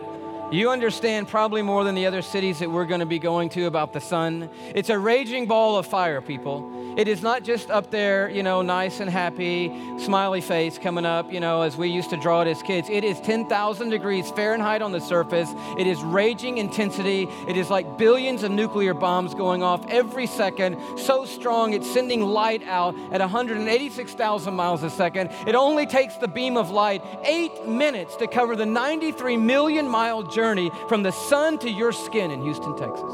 You 0.52 0.70
understand 0.70 1.26
probably 1.26 1.62
more 1.62 1.82
than 1.82 1.96
the 1.96 2.06
other 2.06 2.22
cities 2.22 2.60
that 2.60 2.70
we're 2.70 2.84
going 2.84 3.00
to 3.00 3.06
be 3.06 3.18
going 3.18 3.48
to 3.50 3.64
about 3.64 3.92
the 3.92 4.00
sun. 4.00 4.48
It's 4.76 4.90
a 4.90 4.98
raging 4.98 5.46
ball 5.46 5.76
of 5.76 5.86
fire, 5.86 6.20
people. 6.20 6.94
It 6.96 7.08
is 7.08 7.20
not 7.20 7.42
just 7.42 7.68
up 7.68 7.90
there, 7.90 8.30
you 8.30 8.42
know, 8.42 8.62
nice 8.62 9.00
and 9.00 9.10
happy, 9.10 9.70
smiley 9.98 10.40
face 10.40 10.78
coming 10.78 11.04
up, 11.04 11.30
you 11.30 11.40
know, 11.40 11.60
as 11.60 11.76
we 11.76 11.88
used 11.88 12.08
to 12.10 12.16
draw 12.16 12.40
it 12.40 12.48
as 12.48 12.62
kids. 12.62 12.88
It 12.88 13.04
is 13.04 13.20
10,000 13.20 13.90
degrees 13.90 14.30
Fahrenheit 14.30 14.80
on 14.80 14.92
the 14.92 15.00
surface. 15.00 15.50
It 15.78 15.86
is 15.86 16.00
raging 16.02 16.56
intensity. 16.56 17.28
It 17.48 17.58
is 17.58 17.68
like 17.68 17.98
billions 17.98 18.44
of 18.44 18.52
nuclear 18.52 18.94
bombs 18.94 19.34
going 19.34 19.62
off 19.62 19.84
every 19.90 20.26
second, 20.26 20.78
so 20.96 21.26
strong 21.26 21.74
it's 21.74 21.90
sending 21.92 22.22
light 22.22 22.62
out 22.62 22.94
at 23.12 23.20
186,000 23.20 24.54
miles 24.54 24.82
a 24.82 24.88
second. 24.88 25.32
It 25.46 25.54
only 25.54 25.86
takes 25.86 26.16
the 26.16 26.28
beam 26.28 26.56
of 26.56 26.70
light 26.70 27.02
eight 27.24 27.66
minutes 27.66 28.16
to 28.16 28.26
cover 28.26 28.56
the 28.56 28.64
93 28.64 29.36
million 29.36 29.86
mile 29.86 30.22
journey 30.36 30.70
from 30.88 31.02
the 31.02 31.12
sun 31.12 31.58
to 31.58 31.70
your 31.70 31.92
skin 31.92 32.30
in 32.30 32.42
Houston, 32.42 32.76
Texas. 32.76 33.12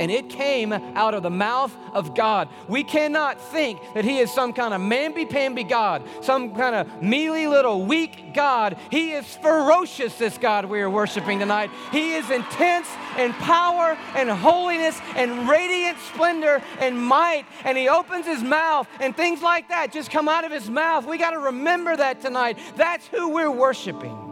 and 0.00 0.10
it 0.10 0.30
came 0.30 0.72
out 0.72 1.12
of 1.12 1.22
the 1.22 1.30
mouth 1.30 1.76
of 1.92 2.14
God. 2.14 2.48
We 2.68 2.82
cannot 2.82 3.38
think 3.38 3.80
that 3.92 4.02
He 4.02 4.18
is 4.18 4.32
some 4.32 4.54
kind 4.54 4.72
of 4.72 4.80
mamby-pamby 4.80 5.64
God, 5.64 6.02
some 6.22 6.54
kind 6.54 6.74
of 6.74 7.02
mealy 7.02 7.46
little 7.46 7.84
weak 7.84 8.32
God. 8.32 8.78
He 8.90 9.12
is 9.12 9.26
ferocious, 9.36 10.16
this 10.16 10.38
God 10.38 10.64
we 10.64 10.80
are 10.80 10.88
worshiping 10.88 11.38
tonight. 11.38 11.70
He 11.92 12.14
is 12.14 12.30
intense 12.30 12.88
in 13.18 13.34
power 13.34 13.96
and 14.16 14.30
holiness 14.30 14.98
and 15.16 15.46
radiant 15.46 15.98
splendor 16.14 16.62
and 16.78 16.98
might, 16.98 17.44
and 17.64 17.76
He 17.76 17.90
opens 17.90 18.24
His 18.24 18.42
mouth, 18.42 18.88
and 19.00 19.14
things 19.14 19.42
like 19.42 19.68
that 19.68 19.92
just 19.92 20.10
come 20.10 20.30
out 20.30 20.44
of 20.44 20.50
His 20.50 20.70
mouth. 20.70 21.06
We 21.06 21.18
got 21.18 21.32
to 21.32 21.38
remember 21.38 21.94
that 21.94 22.22
tonight. 22.22 22.58
That's 22.76 23.06
who 23.08 23.28
we're 23.28 23.50
worshiping. 23.50 24.29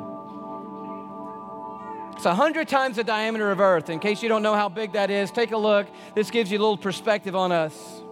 It's 2.18 2.24
100 2.24 2.66
times 2.66 2.96
the 2.96 3.04
diameter 3.04 3.52
of 3.52 3.60
Earth. 3.60 3.88
In 3.88 4.00
case 4.00 4.24
you 4.24 4.28
don't 4.28 4.42
know 4.42 4.56
how 4.56 4.68
big 4.68 4.94
that 4.94 5.08
is, 5.08 5.30
take 5.30 5.52
a 5.52 5.56
look. 5.56 5.86
This 6.16 6.32
gives 6.32 6.50
you 6.50 6.58
a 6.58 6.62
little 6.62 6.76
perspective 6.76 7.36
on 7.36 7.52
us. 7.52 8.02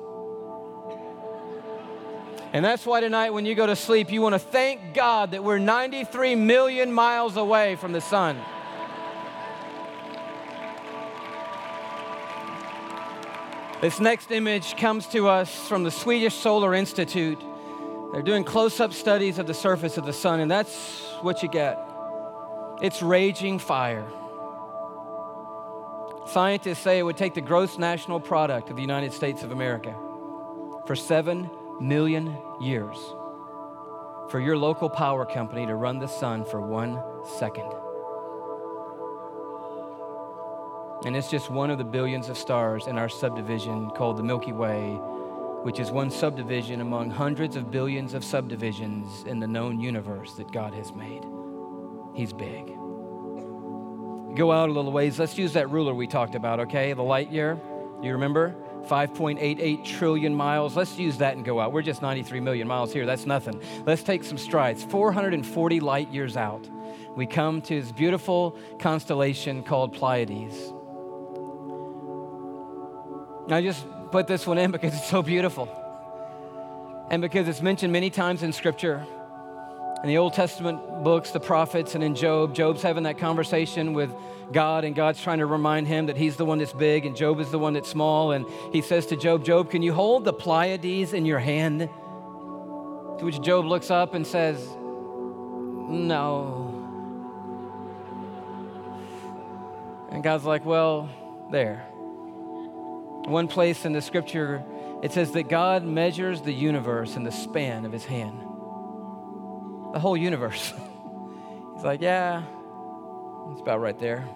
And 2.52 2.64
that's 2.64 2.86
why 2.86 3.00
tonight, 3.00 3.30
when 3.30 3.44
you 3.44 3.57
go 3.57 3.66
to 3.66 3.74
sleep, 3.74 4.12
you 4.12 4.22
want 4.22 4.36
to 4.36 4.38
thank 4.38 4.94
God 4.94 5.32
that 5.32 5.42
we're 5.42 5.59
93 5.59 6.36
million 6.36 6.92
miles 6.92 7.36
away 7.36 7.74
from 7.74 7.90
the 7.90 8.00
sun. 8.00 8.40
This 13.80 13.98
next 13.98 14.30
image 14.30 14.76
comes 14.76 15.09
to 15.09 15.26
us 15.26 15.66
from 15.68 15.82
the 15.82 15.90
Swedish 15.90 16.36
Solar 16.36 16.74
Institute. 16.74 17.42
They're 18.12 18.22
doing 18.22 18.44
close 18.44 18.78
up 18.78 18.92
studies 18.92 19.40
of 19.40 19.48
the 19.48 19.54
surface 19.54 19.98
of 19.98 20.07
the 20.07 20.12
sun, 20.12 20.38
and 20.38 20.48
that's 20.48 21.02
what 21.22 21.42
you 21.42 21.48
get. 21.48 21.86
It's 22.82 23.00
raging 23.02 23.58
fire. 23.58 24.06
Scientists 26.26 26.80
say 26.80 26.98
it 26.98 27.02
would 27.02 27.16
take 27.16 27.32
the 27.32 27.40
gross 27.40 27.78
national 27.78 28.20
product 28.20 28.68
of 28.68 28.76
the 28.76 28.82
United 28.82 29.12
States 29.12 29.42
of 29.42 29.50
America 29.50 29.94
for 30.86 30.94
seven 30.94 31.48
million 31.80 32.36
years 32.60 32.96
for 34.30 34.40
your 34.40 34.58
local 34.58 34.90
power 34.90 35.24
company 35.24 35.66
to 35.66 35.74
run 35.74 36.00
the 36.00 36.06
sun 36.06 36.44
for 36.44 36.60
one 36.60 37.00
second. 37.38 37.72
And 41.06 41.16
it's 41.16 41.30
just 41.30 41.50
one 41.50 41.70
of 41.70 41.78
the 41.78 41.84
billions 41.84 42.28
of 42.28 42.36
stars 42.36 42.88
in 42.88 42.98
our 42.98 43.08
subdivision 43.08 43.90
called 43.90 44.16
the 44.16 44.22
Milky 44.22 44.52
Way, 44.52 44.90
which 45.62 45.78
is 45.78 45.90
one 45.90 46.10
subdivision 46.10 46.80
among 46.80 47.10
hundreds 47.10 47.56
of 47.56 47.70
billions 47.70 48.14
of 48.14 48.24
subdivisions 48.24 49.22
in 49.24 49.38
the 49.38 49.46
known 49.46 49.80
universe 49.80 50.34
that 50.34 50.50
God 50.50 50.74
has 50.74 50.92
made. 50.92 51.24
He's 52.16 52.32
big. 52.32 52.66
Go 54.36 54.50
out 54.50 54.70
a 54.70 54.72
little 54.72 54.90
ways. 54.90 55.18
Let's 55.18 55.36
use 55.36 55.52
that 55.52 55.70
ruler 55.70 55.94
we 55.94 56.06
talked 56.06 56.34
about, 56.34 56.60
okay? 56.60 56.94
The 56.94 57.02
light 57.02 57.30
year. 57.30 57.60
You 58.02 58.12
remember? 58.12 58.56
5.88 58.86 59.84
trillion 59.84 60.34
miles. 60.34 60.76
Let's 60.76 60.98
use 60.98 61.18
that 61.18 61.36
and 61.36 61.44
go 61.44 61.60
out. 61.60 61.72
We're 61.72 61.82
just 61.82 62.00
93 62.00 62.40
million 62.40 62.66
miles 62.66 62.90
here. 62.90 63.04
That's 63.04 63.26
nothing. 63.26 63.60
Let's 63.84 64.02
take 64.02 64.24
some 64.24 64.38
strides. 64.38 64.82
440 64.84 65.80
light 65.80 66.10
years 66.10 66.38
out, 66.38 66.66
we 67.16 67.26
come 67.26 67.60
to 67.62 67.82
this 67.82 67.92
beautiful 67.92 68.56
constellation 68.78 69.62
called 69.62 69.92
Pleiades. 69.92 70.56
Now, 73.48 73.56
I 73.56 73.62
just 73.62 73.86
put 74.10 74.26
this 74.26 74.46
one 74.46 74.56
in 74.56 74.70
because 74.70 74.94
it's 74.94 75.08
so 75.08 75.22
beautiful 75.22 75.68
and 77.10 77.20
because 77.20 77.46
it's 77.46 77.60
mentioned 77.60 77.92
many 77.92 78.08
times 78.08 78.42
in 78.42 78.52
Scripture 78.52 79.06
in 80.03 80.09
the 80.09 80.18
Old 80.18 80.34
Testament 80.34 81.05
books, 81.05 81.30
the 81.30 81.40
prophets, 81.40 81.94
and 81.94 82.05
in 82.05 82.14
Job, 82.14 82.55
Job's 82.55 82.82
having 82.82 83.05
that 83.05 83.18
conversation 83.18 83.92
with 83.94 84.14
God, 84.53 84.84
and 84.84 84.94
God's 84.94 85.20
trying 85.20 85.38
to 85.38 85.47
remind 85.47 85.88
him 85.88 86.07
that 86.07 86.16
he's 86.16 86.36
the 86.36 86.44
one 86.44 86.59
that's 86.59 86.72
big 86.72 87.07
and 87.07 87.16
Job 87.16 87.40
is 87.40 87.51
the 87.51 87.59
one 87.59 87.72
that's 87.72 87.88
small. 87.88 88.32
And 88.32 88.47
he 88.72 88.82
says 88.82 89.07
to 89.07 89.16
Job, 89.16 89.44
Job, 89.44 89.70
can 89.70 89.82
you 89.82 89.92
hold 89.92 90.24
the 90.24 90.32
Pleiades 90.32 91.12
in 91.12 91.24
your 91.24 91.38
hand? 91.38 91.80
To 91.80 93.24
which 93.24 93.40
Job 93.40 93.64
looks 93.64 93.90
up 93.90 94.14
and 94.14 94.26
says, 94.26 94.64
No. 95.88 96.72
And 100.11 100.22
God's 100.22 100.44
like, 100.44 100.64
Well, 100.64 101.09
there. 101.51 101.86
One 103.24 103.49
place 103.49 103.84
in 103.84 103.92
the 103.92 104.03
scripture, 104.03 104.62
it 105.03 105.12
says 105.12 105.32
that 105.32 105.49
God 105.49 105.84
measures 105.84 106.42
the 106.42 106.53
universe 106.53 107.16
in 107.16 107.24
the 107.24 107.32
span 107.32 107.84
of 107.84 107.90
his 107.92 108.05
hand 108.05 108.45
the 109.93 109.99
whole 109.99 110.16
universe. 110.16 110.72
He's 111.74 111.84
like, 111.84 112.01
yeah, 112.01 112.43
it's 113.53 113.61
about 113.61 113.80
right 113.80 113.99
there. 113.99 114.26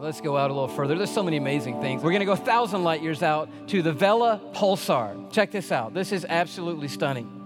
Let's 0.00 0.22
go 0.22 0.36
out 0.36 0.50
a 0.50 0.54
little 0.54 0.68
further. 0.68 0.96
There's 0.96 1.12
so 1.12 1.22
many 1.22 1.36
amazing 1.36 1.80
things. 1.82 2.02
We're 2.02 2.10
going 2.10 2.20
to 2.20 2.26
go 2.26 2.32
1,000 2.32 2.82
light 2.82 3.02
years 3.02 3.22
out 3.22 3.50
to 3.68 3.82
the 3.82 3.92
Vela 3.92 4.40
Pulsar. 4.54 5.30
Check 5.30 5.50
this 5.50 5.70
out. 5.70 5.92
This 5.92 6.10
is 6.10 6.24
absolutely 6.26 6.88
stunning. 6.88 7.36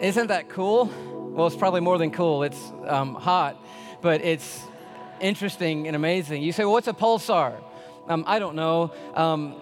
Isn't 0.00 0.28
that 0.28 0.48
cool? 0.48 0.86
Well, 0.86 1.46
it's 1.46 1.56
probably 1.56 1.82
more 1.82 1.98
than 1.98 2.10
cool. 2.10 2.42
It's 2.42 2.72
um, 2.86 3.14
hot, 3.14 3.62
but 4.00 4.24
it's 4.24 4.62
interesting 5.20 5.86
and 5.86 5.94
amazing. 5.94 6.42
You 6.42 6.52
say, 6.52 6.64
well, 6.64 6.72
what's 6.72 6.88
a 6.88 6.94
pulsar? 6.94 7.62
Um, 8.08 8.24
I 8.26 8.38
don't 8.38 8.56
know. 8.56 8.92
Um, 9.14 9.54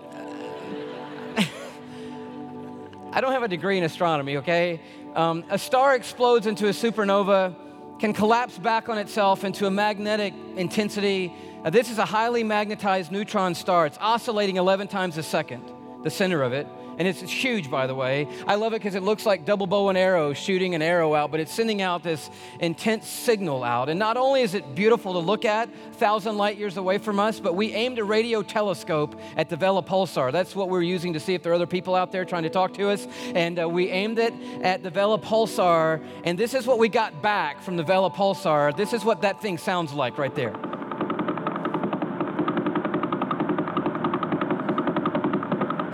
I 3.12 3.20
don't 3.20 3.32
have 3.32 3.42
a 3.42 3.48
degree 3.48 3.78
in 3.78 3.84
astronomy, 3.84 4.36
okay? 4.38 4.80
Um, 5.14 5.44
a 5.50 5.58
star 5.58 5.94
explodes 5.94 6.46
into 6.46 6.66
a 6.66 6.70
supernova, 6.70 7.54
can 7.98 8.12
collapse 8.12 8.58
back 8.58 8.88
on 8.88 8.98
itself 8.98 9.44
into 9.44 9.66
a 9.66 9.70
magnetic 9.70 10.34
intensity. 10.56 11.32
Uh, 11.64 11.70
this 11.70 11.90
is 11.90 11.98
a 11.98 12.04
highly 12.04 12.44
magnetized 12.44 13.10
neutron 13.10 13.54
star. 13.54 13.86
It's 13.86 13.98
oscillating 14.00 14.56
11 14.56 14.88
times 14.88 15.18
a 15.18 15.22
second, 15.22 15.64
the 16.04 16.10
center 16.10 16.42
of 16.42 16.52
it 16.52 16.66
and 16.98 17.06
it's 17.06 17.20
huge, 17.20 17.70
by 17.70 17.86
the 17.86 17.94
way. 17.94 18.28
I 18.46 18.56
love 18.56 18.72
it 18.72 18.80
because 18.80 18.94
it 18.94 19.02
looks 19.02 19.24
like 19.24 19.44
double 19.44 19.66
bow 19.66 19.88
and 19.88 19.96
arrow 19.96 20.32
shooting 20.32 20.74
an 20.74 20.82
arrow 20.82 21.14
out, 21.14 21.30
but 21.30 21.40
it's 21.40 21.52
sending 21.52 21.80
out 21.80 22.02
this 22.02 22.28
intense 22.60 23.08
signal 23.08 23.62
out. 23.64 23.88
And 23.88 23.98
not 23.98 24.16
only 24.16 24.42
is 24.42 24.54
it 24.54 24.74
beautiful 24.74 25.12
to 25.14 25.20
look 25.20 25.44
at, 25.44 25.68
thousand 25.94 26.36
light 26.36 26.58
years 26.58 26.76
away 26.76 26.98
from 26.98 27.20
us, 27.20 27.40
but 27.40 27.54
we 27.54 27.72
aimed 27.72 27.98
a 27.98 28.04
radio 28.04 28.42
telescope 28.42 29.18
at 29.36 29.48
the 29.48 29.56
Vela 29.56 29.82
Pulsar. 29.82 30.32
That's 30.32 30.56
what 30.56 30.68
we're 30.68 30.82
using 30.82 31.12
to 31.12 31.20
see 31.20 31.34
if 31.34 31.42
there 31.42 31.52
are 31.52 31.54
other 31.54 31.66
people 31.66 31.94
out 31.94 32.12
there 32.12 32.24
trying 32.24 32.42
to 32.42 32.50
talk 32.50 32.74
to 32.74 32.88
us. 32.88 33.06
And 33.34 33.60
uh, 33.60 33.68
we 33.68 33.88
aimed 33.88 34.18
it 34.18 34.34
at 34.62 34.82
the 34.82 34.90
Vela 34.90 35.18
Pulsar, 35.18 36.04
and 36.24 36.38
this 36.38 36.52
is 36.52 36.66
what 36.66 36.78
we 36.78 36.88
got 36.88 37.22
back 37.22 37.62
from 37.62 37.76
the 37.76 37.84
Vela 37.84 38.10
Pulsar. 38.10 38.76
This 38.76 38.92
is 38.92 39.04
what 39.04 39.22
that 39.22 39.40
thing 39.40 39.56
sounds 39.58 39.92
like 39.92 40.18
right 40.18 40.34
there. 40.34 40.67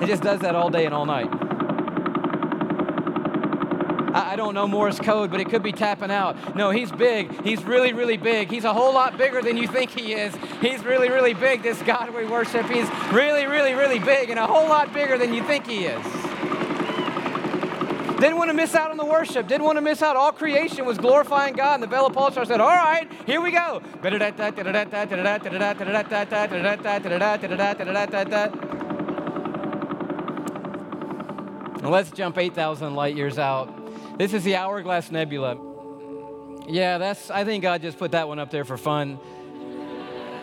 He 0.04 0.10
just 0.10 0.22
does 0.22 0.40
that 0.40 0.54
all 0.54 0.68
day 0.68 0.84
and 0.84 0.92
all 0.92 1.06
night. 1.06 1.30
I, 4.14 4.36
don't 4.36 4.54
know 4.54 4.68
Morse 4.68 4.98
code, 4.98 5.30
but 5.30 5.40
it 5.40 5.48
could 5.48 5.62
be 5.62 5.72
tapping 5.72 6.10
out. 6.10 6.54
No, 6.54 6.70
he's 6.70 6.92
big. 6.92 7.42
He's 7.42 7.64
really, 7.64 7.94
really 7.94 8.18
big. 8.18 8.50
He's 8.50 8.64
a 8.64 8.72
whole 8.72 8.92
lot 8.92 9.16
bigger 9.16 9.40
than 9.40 9.56
you 9.56 9.66
think 9.66 9.90
he 9.90 10.12
is. 10.12 10.36
He's 10.60 10.84
really, 10.84 11.08
really 11.08 11.32
big, 11.32 11.62
this 11.62 11.80
God 11.82 12.14
we 12.14 12.26
worship. 12.26 12.66
He's 12.66 12.86
really, 13.10 13.46
really, 13.46 13.72
really 13.72 13.98
big 13.98 14.28
and 14.28 14.38
a 14.38 14.46
whole 14.46 14.68
lot 14.68 14.92
bigger 14.92 15.16
than 15.16 15.32
you 15.32 15.42
think 15.42 15.66
he 15.66 15.86
is. 15.86 16.04
Didn't 18.20 18.36
want 18.36 18.50
to 18.50 18.54
miss 18.54 18.74
out 18.74 18.90
on 18.90 18.98
the 18.98 19.04
worship. 19.04 19.48
Didn't 19.48 19.64
want 19.64 19.76
to 19.76 19.82
miss 19.82 20.02
out. 20.02 20.16
All 20.16 20.32
creation 20.32 20.84
was 20.84 20.98
glorifying 20.98 21.54
God. 21.54 21.74
And 21.74 21.82
the 21.82 21.86
Vela 21.86 22.10
Pulsar 22.10 22.46
said, 22.46 22.60
All 22.60 22.68
right, 22.68 23.10
here 23.26 23.40
we 23.40 23.50
go. 23.50 23.82
Let's 31.84 32.10
jump 32.10 32.38
8,000 32.38 32.94
light 32.94 33.14
years 33.14 33.38
out. 33.38 34.18
This 34.18 34.32
is 34.32 34.42
the 34.42 34.56
Hourglass 34.56 35.10
Nebula. 35.10 35.58
Yeah, 36.66 36.96
that's, 36.96 37.30
I 37.30 37.44
think 37.44 37.62
God 37.62 37.82
just 37.82 37.98
put 37.98 38.12
that 38.12 38.26
one 38.26 38.38
up 38.38 38.50
there 38.50 38.64
for 38.64 38.78
fun. 38.78 39.18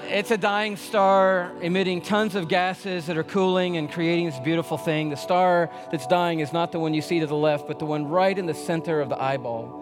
It's 0.08 0.30
a 0.30 0.38
dying 0.38 0.78
star 0.78 1.52
emitting 1.62 2.02
tons 2.02 2.36
of 2.36 2.48
gases 2.48 3.08
that 3.08 3.18
are 3.18 3.24
cooling 3.24 3.78
and 3.78 3.92
creating 3.92 4.28
this 4.28 4.39
beautiful 4.39 4.78
thing. 4.78 5.10
The 5.10 5.16
star 5.16 5.72
that's 5.89 6.06
dying 6.06 6.42
is 6.42 6.54
not 6.54 6.72
the 6.72 6.80
one 6.80 6.94
you 6.94 7.02
see 7.02 7.20
to 7.22 7.28
the 7.28 7.36
left, 7.36 7.66
but 7.68 7.80
the 7.80 7.86
one 7.86 8.08
right 8.08 8.38
in 8.38 8.46
the 8.46 8.54
center 8.54 9.02
of 9.02 9.10
the 9.10 9.20
eyeball. 9.20 9.80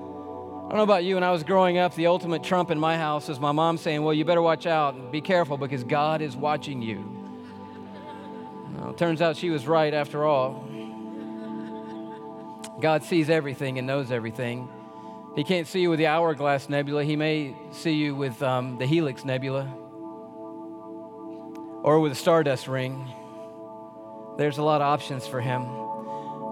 I 0.65 0.69
don't 0.69 0.77
know 0.77 0.83
about 0.83 1.03
you, 1.03 1.15
when 1.15 1.23
I 1.23 1.31
was 1.31 1.43
growing 1.43 1.77
up, 1.77 1.95
the 1.95 2.07
ultimate 2.07 2.43
trump 2.43 2.71
in 2.71 2.79
my 2.79 2.95
house 2.95 3.27
was 3.27 3.39
my 3.39 3.51
mom 3.51 3.77
saying, 3.77 4.03
Well, 4.03 4.13
you 4.13 4.23
better 4.23 4.41
watch 4.41 4.65
out 4.65 4.93
and 4.93 5.11
be 5.11 5.19
careful 5.19 5.57
because 5.57 5.83
God 5.83 6.21
is 6.21 6.37
watching 6.37 6.81
you. 6.81 7.03
Well, 8.77 8.93
turns 8.93 9.21
out 9.21 9.35
she 9.35 9.49
was 9.49 9.67
right 9.67 9.93
after 9.93 10.25
all. 10.25 10.69
God 12.81 13.03
sees 13.03 13.29
everything 13.29 13.77
and 13.77 13.85
knows 13.85 14.11
everything. 14.11 14.69
He 15.35 15.43
can't 15.43 15.67
see 15.67 15.81
you 15.81 15.89
with 15.89 15.99
the 15.99 16.07
Hourglass 16.07 16.69
Nebula. 16.69 17.03
He 17.03 17.15
may 17.15 17.55
see 17.71 17.93
you 17.93 18.15
with 18.15 18.41
um, 18.41 18.77
the 18.77 18.85
Helix 18.85 19.23
Nebula 19.25 19.63
or 21.83 21.99
with 21.99 22.11
a 22.11 22.15
Stardust 22.15 22.67
Ring. 22.67 23.07
There's 24.37 24.57
a 24.57 24.63
lot 24.63 24.81
of 24.81 24.87
options 24.87 25.27
for 25.27 25.41
Him 25.41 25.63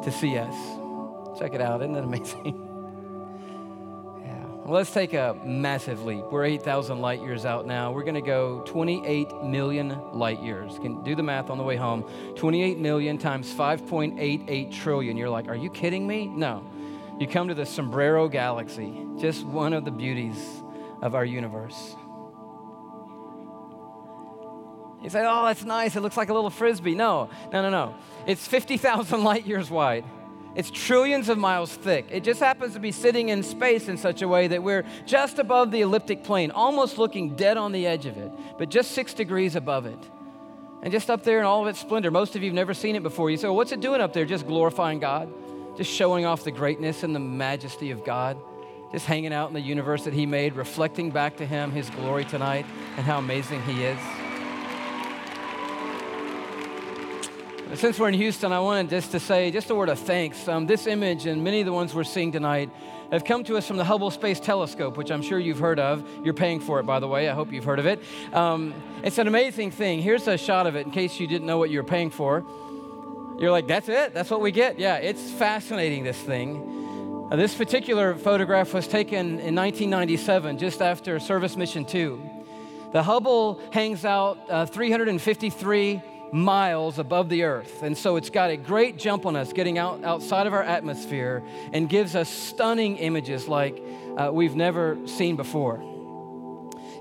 to 0.04 0.12
see 0.12 0.38
us. 0.38 0.56
Check 1.40 1.54
it 1.54 1.62
out. 1.62 1.82
Isn't 1.82 1.94
that 1.94 2.04
amazing? 2.04 2.64
let's 4.68 4.92
take 4.92 5.14
a 5.14 5.36
massive 5.46 6.04
leap. 6.04 6.26
We're 6.26 6.44
8,000 6.44 7.00
light 7.00 7.22
years 7.22 7.46
out 7.46 7.66
now. 7.66 7.92
We're 7.92 8.04
going 8.04 8.16
to 8.16 8.22
go 8.22 8.62
28 8.66 9.44
million 9.44 9.98
light 10.12 10.42
years. 10.42 10.78
Can 10.80 11.04
do 11.04 11.16
the 11.16 11.24
math 11.24 11.50
on 11.50 11.58
the 11.58 11.64
way 11.64 11.78
home. 11.78 12.04
28 12.36 12.78
million 12.78 13.18
times 13.18 13.54
5.88 13.54 14.72
trillion. 14.72 15.16
You're 15.16 15.30
like, 15.30 15.48
are 15.48 15.56
you 15.56 15.70
kidding 15.70 16.06
me? 16.06 16.28
No. 16.28 16.64
You 17.20 17.28
come 17.28 17.48
to 17.48 17.56
the 17.56 17.66
Sombrero 17.66 18.28
Galaxy, 18.28 19.06
just 19.20 19.44
one 19.46 19.74
of 19.74 19.86
the 19.86 19.92
beauties 19.92 20.38
of 21.02 21.16
our 21.16 21.26
universe. 21.26 21.96
You 25.02 25.10
say, 25.10 25.24
oh, 25.26 25.46
that's 25.46 25.64
nice. 25.64 25.96
It 25.96 26.02
looks 26.02 26.18
like 26.18 26.30
a 26.30 26.34
little 26.34 26.50
frisbee. 26.50 26.94
No, 26.94 27.30
no, 27.54 27.62
no, 27.62 27.70
no. 27.70 27.96
It's 28.26 28.46
50,000 28.46 29.24
light 29.24 29.46
years 29.46 29.70
wide. 29.70 30.04
It's 30.58 30.72
trillions 30.72 31.30
of 31.30 31.38
miles 31.38 31.72
thick. 31.72 32.08
It 32.10 32.24
just 32.24 32.40
happens 32.40 32.74
to 32.74 32.80
be 32.80 32.92
sitting 32.92 33.30
in 33.30 33.44
space 33.44 33.88
in 33.88 33.96
such 33.96 34.24
a 34.24 34.28
way 34.28 34.48
that 34.48 34.64
we're 34.64 34.86
just 35.06 35.38
above 35.38 35.70
the 35.70 35.82
elliptic 35.82 36.24
plane, 36.24 36.50
almost 36.50 36.98
looking 36.98 37.36
dead 37.36 37.58
on 37.58 37.72
the 37.72 37.86
edge 37.86 38.08
of 38.08 38.18
it, 38.18 38.32
but 38.58 38.70
just 38.70 38.92
six 38.92 39.14
degrees 39.14 39.56
above 39.56 39.86
it. 39.86 40.00
And 40.82 40.92
just 40.92 41.12
up 41.12 41.22
there 41.22 41.38
in 41.38 41.46
all 41.46 41.62
of 41.62 41.68
its 41.68 41.80
splendor. 41.80 42.10
Most 42.10 42.36
of 42.36 42.42
you 42.42 42.50
have 42.50 42.56
never 42.56 42.74
seen 42.74 42.96
it 42.96 43.04
before. 43.04 43.30
You 43.30 43.38
say, 43.38 43.48
well, 43.48 43.56
what's 43.56 43.72
it 43.72 43.82
doing 43.82 44.02
up 44.02 44.14
there? 44.14 44.26
Just 44.26 44.48
glorifying 44.48 45.00
God, 45.00 45.32
just 45.78 45.92
showing 45.92 46.26
off 46.26 46.44
the 46.44 46.52
greatness 46.52 47.04
and 47.04 47.14
the 47.14 47.20
majesty 47.20 47.92
of 47.92 48.04
God, 48.04 48.36
just 48.92 49.06
hanging 49.06 49.34
out 49.34 49.50
in 49.50 49.54
the 49.54 49.62
universe 49.62 50.06
that 50.06 50.14
He 50.16 50.26
made, 50.26 50.56
reflecting 50.56 51.12
back 51.12 51.38
to 51.38 51.46
Him 51.46 51.70
His 51.70 51.88
glory 51.92 52.26
tonight 52.26 52.66
and 52.96 53.06
how 53.06 53.20
amazing 53.20 53.62
He 53.62 53.84
is. 53.84 54.00
Since 57.76 58.00
we're 58.00 58.08
in 58.08 58.14
Houston, 58.14 58.54
I 58.54 58.62
wanted 58.62 58.90
just 58.90 59.12
to 59.12 59.20
say 59.20 59.52
just 59.52 59.70
a 59.70 59.76
word 59.76 59.90
of 59.90 60.00
thanks. 60.00 60.48
Um, 60.48 60.68
this 60.68 60.88
image 60.88 61.26
and 61.26 61.44
many 61.44 61.60
of 61.60 61.66
the 61.66 61.74
ones 61.74 61.94
we're 61.94 62.06
seeing 62.06 62.32
tonight 62.32 62.70
have 63.12 63.26
come 63.26 63.44
to 63.44 63.58
us 63.58 63.68
from 63.68 63.76
the 63.76 63.84
Hubble 63.84 64.10
Space 64.10 64.40
Telescope, 64.40 64.96
which 64.96 65.12
I'm 65.12 65.22
sure 65.22 65.38
you've 65.38 65.60
heard 65.60 65.78
of. 65.78 66.08
You're 66.24 66.34
paying 66.34 66.62
for 66.62 66.80
it, 66.80 66.84
by 66.84 67.00
the 67.00 67.10
way. 67.10 67.28
I 67.28 67.34
hope 67.34 67.52
you've 67.52 67.66
heard 67.66 67.80
of 67.80 67.86
it. 67.86 68.02
Um, 68.34 68.74
it's 69.04 69.18
an 69.18 69.28
amazing 69.28 69.72
thing. 69.72 70.02
Here's 70.02 70.28
a 70.30 70.38
shot 70.38 70.66
of 70.66 70.78
it 70.78 70.86
in 70.86 70.92
case 70.92 71.20
you 71.20 71.28
didn't 71.28 71.46
know 71.46 71.58
what 71.58 71.70
you 71.70 71.80
were 71.80 71.88
paying 71.88 72.10
for. 72.10 72.46
You're 73.38 73.52
like, 73.52 73.68
that's 73.68 73.90
it? 73.90 74.14
That's 74.14 74.32
what 74.32 74.40
we 74.40 74.52
get? 74.52 74.80
Yeah, 74.80 74.96
it's 74.96 75.30
fascinating, 75.32 76.06
this 76.06 76.18
thing. 76.18 77.28
Uh, 77.30 77.36
this 77.36 77.54
particular 77.54 78.16
photograph 78.16 78.74
was 78.74 78.88
taken 78.88 79.40
in 79.40 79.56
1997, 79.56 80.58
just 80.58 80.82
after 80.82 81.20
Service 81.20 81.58
Mission 81.58 81.84
2. 81.84 82.30
The 82.94 83.04
Hubble 83.04 83.60
hangs 83.74 84.06
out 84.06 84.40
uh, 84.50 84.66
353 84.66 86.02
miles 86.32 87.00
above 87.00 87.30
the 87.30 87.44
earth. 87.44 87.84
And 87.84 87.98
so 87.98 88.16
it's 88.16 88.30
got 88.30 88.50
a 88.50 88.58
great 88.58 88.98
jump 88.98 89.26
on 89.26 89.36
us 89.36 89.54
getting 89.54 89.78
out 89.78 90.04
outside 90.04 90.48
of 90.48 90.54
our 90.54 90.64
atmosphere 90.64 91.44
and 91.74 91.90
gives 91.90 92.16
us 92.16 92.30
stunning 92.30 92.98
images 92.98 93.48
like 93.48 93.82
uh, 94.18 94.30
we've 94.32 94.56
never 94.56 94.98
seen 95.08 95.36
before. 95.36 95.78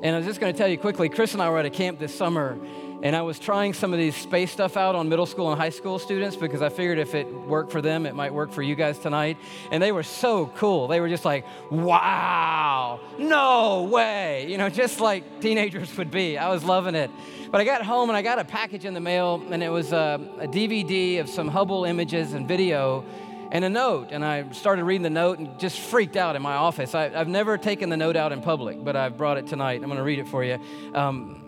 And 0.03 0.15
I 0.15 0.19
was 0.19 0.27
just 0.27 0.41
going 0.41 0.53
to 0.53 0.59
tell 0.59 0.69
you 0.69 0.79
quickly 0.79 1.09
Chris 1.09 1.33
and 1.33 1.43
I 1.43 1.51
were 1.51 1.59
at 1.59 1.67
a 1.67 1.71
camp 1.71 1.99
this 1.99 2.15
summer 2.15 2.59
and 3.03 3.15
I 3.15 3.23
was 3.23 3.39
trying 3.39 3.75
some 3.75 3.93
of 3.93 3.99
these 3.99 4.17
space 4.17 4.51
stuff 4.51 4.77
out 4.77 4.95
on 4.95 5.09
middle 5.09 5.27
school 5.27 5.51
and 5.51 5.61
high 5.61 5.71
school 5.71 5.99
students 5.99 6.37
because 6.37 6.63
I 6.63 6.71
figured 6.71 6.99
if 6.99 7.15
it 7.15 7.31
worked 7.33 7.71
for 7.71 7.83
them, 7.83 8.07
it 8.07 8.15
might 8.15 8.33
work 8.33 8.53
for 8.53 8.63
you 8.63 8.75
guys 8.75 8.99
tonight. 8.99 9.37
And 9.71 9.83
they 9.83 9.93
were 9.93 10.03
so 10.03 10.47
cool. 10.57 10.89
They 10.89 11.01
were 11.01 11.09
just 11.09 11.25
like, 11.25 11.45
wow, 11.71 13.01
no 13.19 13.83
way. 13.85 14.47
You 14.49 14.59
know, 14.59 14.71
just 14.71 15.01
like 15.01 15.41
teenagers 15.41 15.97
would 15.97 16.11
be. 16.11 16.39
I 16.39 16.49
was 16.49 16.65
loving 16.65 16.95
it. 16.95 17.11
But 17.51 17.61
I 17.61 17.65
got 17.65 17.83
home 17.83 18.09
and 18.09 18.17
I 18.17 18.23
got 18.23 18.39
a 18.39 18.45
package 18.45 18.85
in 18.85 18.95
the 18.95 19.01
mail, 19.01 19.43
and 19.51 19.63
it 19.63 19.71
was 19.71 19.93
a, 19.93 20.21
a 20.41 20.49
DVD 20.49 21.21
of 21.21 21.29
some 21.29 21.49
Hubble 21.49 21.85
images 21.85 22.33
and 22.33 22.49
video 22.49 23.05
and 23.53 23.65
a 23.65 23.71
note. 23.71 24.09
And 24.11 24.25
I 24.25 24.51
started 24.51 24.85
reading 24.85 25.03
the 25.03 25.11
note 25.11 25.39
and 25.39 25.59
just 25.59 25.79
freaked 25.79 26.17
out 26.17 26.35
in 26.35 26.43
my 26.43 26.55
office. 26.55 26.95
I, 26.95 27.11
have 27.11 27.29
never 27.29 27.57
taken 27.57 27.89
the 27.91 27.97
note 27.97 28.17
out 28.17 28.33
in 28.33 28.41
public, 28.43 28.83
but 28.83 28.97
I've 28.97 29.17
brought 29.17 29.39
it 29.39 29.47
tonight. 29.47 29.81
I'm 29.83 29.89
going 29.89 29.99
to 29.99 30.03
read 30.03 30.19
it 30.19 30.29
for 30.29 30.43
you. 30.43 30.59
Um, 30.95 31.46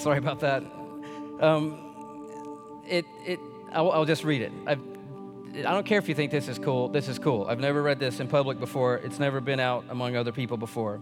sorry 0.00 0.18
about 0.18 0.40
that. 0.40 0.62
Um, 1.40 1.78
it, 2.86 3.04
it, 3.24 3.38
I'll, 3.72 3.90
I'll, 3.92 4.04
just 4.04 4.24
read 4.24 4.42
it. 4.42 4.52
I've, 4.66 4.80
I 5.58 5.72
don't 5.72 5.84
care 5.84 5.98
if 5.98 6.08
you 6.08 6.14
think 6.14 6.30
this 6.30 6.48
is 6.48 6.58
cool. 6.58 6.88
This 6.88 7.08
is 7.08 7.18
cool. 7.18 7.46
I've 7.48 7.60
never 7.60 7.82
read 7.82 7.98
this 7.98 8.18
in 8.20 8.28
public 8.28 8.58
before. 8.58 8.96
It's 8.96 9.18
never 9.18 9.40
been 9.40 9.60
out 9.60 9.84
among 9.90 10.16
other 10.16 10.32
people 10.32 10.56
before. 10.56 11.00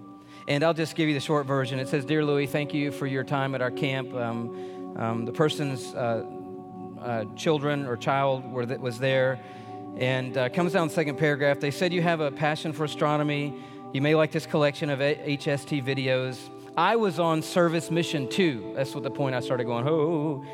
And 0.48 0.64
I'll 0.64 0.74
just 0.74 0.96
give 0.96 1.08
you 1.08 1.14
the 1.14 1.20
short 1.20 1.46
version. 1.46 1.78
It 1.78 1.88
says, 1.88 2.04
Dear 2.04 2.24
Louie, 2.24 2.46
thank 2.46 2.74
you 2.74 2.90
for 2.90 3.06
your 3.06 3.24
time 3.24 3.54
at 3.54 3.62
our 3.62 3.70
camp. 3.70 4.12
Um, 4.14 4.96
um, 4.96 5.24
the 5.24 5.32
person's 5.32 5.94
uh, 5.94 6.24
uh, 7.00 7.24
children 7.36 7.86
or 7.86 7.96
child 7.96 8.44
were 8.50 8.64
was 8.64 8.98
there. 8.98 9.38
And 9.96 10.36
uh, 10.36 10.48
comes 10.48 10.72
down 10.72 10.88
the 10.88 10.94
second 10.94 11.18
paragraph. 11.18 11.60
They 11.60 11.70
said 11.70 11.92
you 11.92 12.02
have 12.02 12.20
a 12.20 12.30
passion 12.30 12.72
for 12.72 12.84
astronomy. 12.84 13.54
You 13.92 14.00
may 14.00 14.14
like 14.14 14.32
this 14.32 14.46
collection 14.46 14.90
of 14.90 15.00
HST 15.00 15.84
videos. 15.84 16.38
I 16.78 16.94
was 16.94 17.18
on 17.18 17.42
service 17.42 17.90
mission 17.90 18.28
too. 18.28 18.70
That's 18.76 18.94
what 18.94 19.02
the 19.02 19.10
point 19.10 19.34
I 19.34 19.40
started 19.40 19.64
going, 19.64 19.88
oh. 19.88 20.44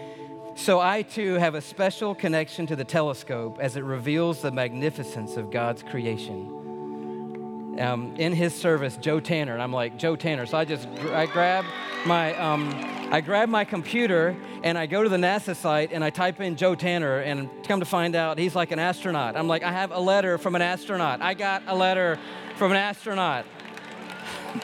So 0.54 0.80
I 0.80 1.02
too 1.02 1.34
have 1.34 1.54
a 1.54 1.60
special 1.60 2.14
connection 2.14 2.66
to 2.68 2.76
the 2.76 2.84
telescope 2.84 3.58
as 3.60 3.76
it 3.76 3.84
reveals 3.84 4.40
the 4.40 4.50
magnificence 4.50 5.36
of 5.36 5.50
God's 5.50 5.82
creation 5.82 7.76
um, 7.78 8.16
in 8.16 8.32
his 8.32 8.54
service, 8.54 8.96
Joe 8.96 9.20
Tanner. 9.20 9.52
And 9.52 9.62
I'm 9.62 9.74
like, 9.74 9.98
Joe 9.98 10.16
Tanner. 10.16 10.46
So 10.46 10.56
I 10.56 10.64
just, 10.64 10.88
I 11.12 11.26
grab 11.26 11.66
my, 12.06 12.34
um, 12.36 12.70
I 13.12 13.20
grab 13.20 13.50
my 13.50 13.66
computer 13.66 14.34
and 14.62 14.78
I 14.78 14.86
go 14.86 15.02
to 15.02 15.10
the 15.10 15.18
NASA 15.18 15.54
site 15.54 15.92
and 15.92 16.02
I 16.02 16.08
type 16.08 16.40
in 16.40 16.56
Joe 16.56 16.74
Tanner 16.74 17.18
and 17.18 17.50
come 17.64 17.80
to 17.80 17.86
find 17.86 18.16
out 18.16 18.38
he's 18.38 18.54
like 18.54 18.70
an 18.70 18.78
astronaut. 18.78 19.36
I'm 19.36 19.46
like, 19.46 19.62
I 19.62 19.72
have 19.72 19.90
a 19.90 20.00
letter 20.00 20.38
from 20.38 20.54
an 20.54 20.62
astronaut. 20.62 21.20
I 21.20 21.34
got 21.34 21.64
a 21.66 21.74
letter 21.74 22.18
from 22.56 22.70
an 22.70 22.78
astronaut. 22.78 23.44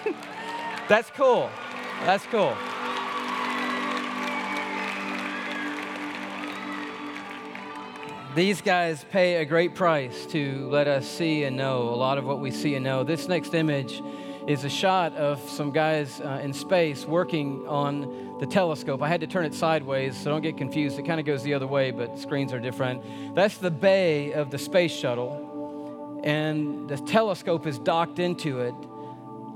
That's 0.90 1.08
cool. 1.10 1.48
That's 2.04 2.26
cool. 2.26 2.56
These 8.34 8.60
guys 8.60 9.04
pay 9.12 9.36
a 9.36 9.44
great 9.44 9.76
price 9.76 10.26
to 10.26 10.68
let 10.68 10.88
us 10.88 11.08
see 11.08 11.44
and 11.44 11.56
know 11.56 11.82
a 11.82 11.94
lot 11.94 12.18
of 12.18 12.24
what 12.24 12.40
we 12.40 12.50
see 12.50 12.74
and 12.74 12.82
know. 12.84 13.04
This 13.04 13.28
next 13.28 13.54
image 13.54 14.02
is 14.48 14.64
a 14.64 14.68
shot 14.68 15.14
of 15.14 15.40
some 15.48 15.70
guys 15.70 16.20
uh, 16.22 16.40
in 16.42 16.52
space 16.52 17.04
working 17.04 17.64
on 17.68 18.38
the 18.40 18.46
telescope. 18.46 19.00
I 19.00 19.06
had 19.06 19.20
to 19.20 19.28
turn 19.28 19.44
it 19.44 19.54
sideways, 19.54 20.16
so 20.16 20.28
don't 20.28 20.42
get 20.42 20.56
confused. 20.56 20.98
It 20.98 21.06
kind 21.06 21.20
of 21.20 21.26
goes 21.26 21.44
the 21.44 21.54
other 21.54 21.68
way, 21.68 21.92
but 21.92 22.18
screens 22.18 22.52
are 22.52 22.58
different. 22.58 23.36
That's 23.36 23.58
the 23.58 23.70
bay 23.70 24.32
of 24.32 24.50
the 24.50 24.58
space 24.58 24.90
shuttle, 24.90 26.20
and 26.24 26.88
the 26.88 26.96
telescope 26.96 27.68
is 27.68 27.78
docked 27.78 28.18
into 28.18 28.58
it. 28.58 28.74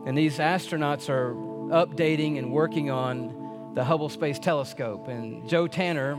And 0.06 0.16
these 0.16 0.38
astronauts 0.38 1.08
are 1.08 1.34
updating 1.70 2.38
and 2.38 2.52
working 2.52 2.90
on 2.90 3.72
the 3.74 3.84
Hubble 3.84 4.08
Space 4.08 4.38
Telescope. 4.38 5.08
And 5.08 5.48
Joe 5.48 5.66
Tanner, 5.66 6.18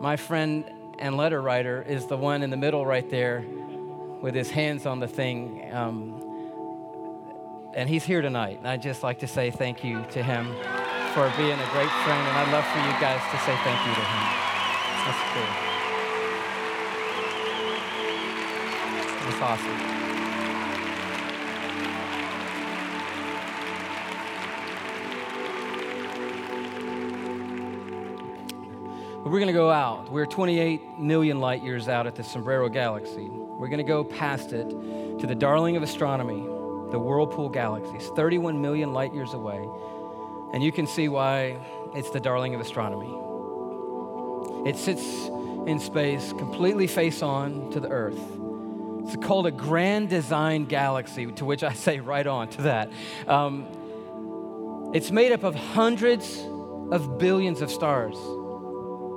my 0.00 0.16
friend 0.16 0.64
and 0.98 1.16
letter 1.16 1.40
writer 1.40 1.82
is 1.82 2.06
the 2.06 2.16
one 2.16 2.42
in 2.42 2.50
the 2.50 2.56
middle 2.56 2.84
right 2.84 3.08
there 3.08 3.44
with 4.20 4.34
his 4.34 4.50
hands 4.50 4.86
on 4.86 5.00
the 5.00 5.08
thing. 5.08 5.72
Um, 5.72 6.22
and 7.74 7.88
he's 7.88 8.04
here 8.04 8.22
tonight. 8.22 8.58
And 8.58 8.68
I'd 8.68 8.82
just 8.82 9.02
like 9.02 9.20
to 9.20 9.26
say 9.26 9.50
thank 9.50 9.84
you 9.84 10.04
to 10.10 10.22
him 10.22 10.46
for 11.14 11.32
being 11.36 11.58
a 11.58 11.68
great 11.72 11.90
friend. 12.04 12.26
And 12.26 12.36
I'd 12.36 12.52
love 12.52 12.66
for 12.66 12.78
you 12.78 12.92
guys 13.00 13.22
to 13.30 13.38
say 13.38 13.56
thank 13.62 13.80
you 13.86 13.94
to 13.94 14.00
him. 14.00 14.42
That's 15.06 15.22
cool. 15.32 15.70
That's 19.24 19.40
awesome. 19.40 20.01
We're 29.24 29.38
going 29.38 29.46
to 29.46 29.52
go 29.52 29.70
out. 29.70 30.10
We're 30.10 30.26
28 30.26 30.98
million 30.98 31.38
light 31.38 31.62
years 31.62 31.86
out 31.86 32.08
at 32.08 32.16
the 32.16 32.24
Sombrero 32.24 32.68
Galaxy. 32.68 33.28
We're 33.28 33.68
going 33.68 33.78
to 33.78 33.84
go 33.84 34.02
past 34.02 34.52
it 34.52 34.68
to 34.68 35.26
the 35.26 35.34
darling 35.34 35.76
of 35.76 35.84
astronomy, 35.84 36.42
the 36.90 36.98
Whirlpool 36.98 37.48
Galaxy. 37.48 37.94
It's 37.94 38.08
31 38.08 38.60
million 38.60 38.92
light 38.92 39.14
years 39.14 39.32
away. 39.32 39.64
And 40.52 40.62
you 40.62 40.72
can 40.72 40.88
see 40.88 41.08
why 41.08 41.56
it's 41.94 42.10
the 42.10 42.18
darling 42.18 42.56
of 42.56 42.60
astronomy. 42.60 43.14
It 44.68 44.76
sits 44.76 45.04
in 45.68 45.78
space, 45.78 46.32
completely 46.32 46.88
face 46.88 47.22
on 47.22 47.70
to 47.70 47.78
the 47.78 47.90
Earth. 47.90 48.18
It's 49.04 49.24
called 49.24 49.46
a 49.46 49.52
grand 49.52 50.08
design 50.10 50.64
galaxy, 50.64 51.30
to 51.32 51.44
which 51.44 51.62
I 51.62 51.72
say 51.74 52.00
right 52.00 52.26
on 52.26 52.48
to 52.48 52.62
that. 52.62 52.90
Um, 53.28 54.90
it's 54.94 55.12
made 55.12 55.30
up 55.30 55.44
of 55.44 55.54
hundreds 55.54 56.44
of 56.90 57.18
billions 57.18 57.62
of 57.62 57.70
stars. 57.70 58.16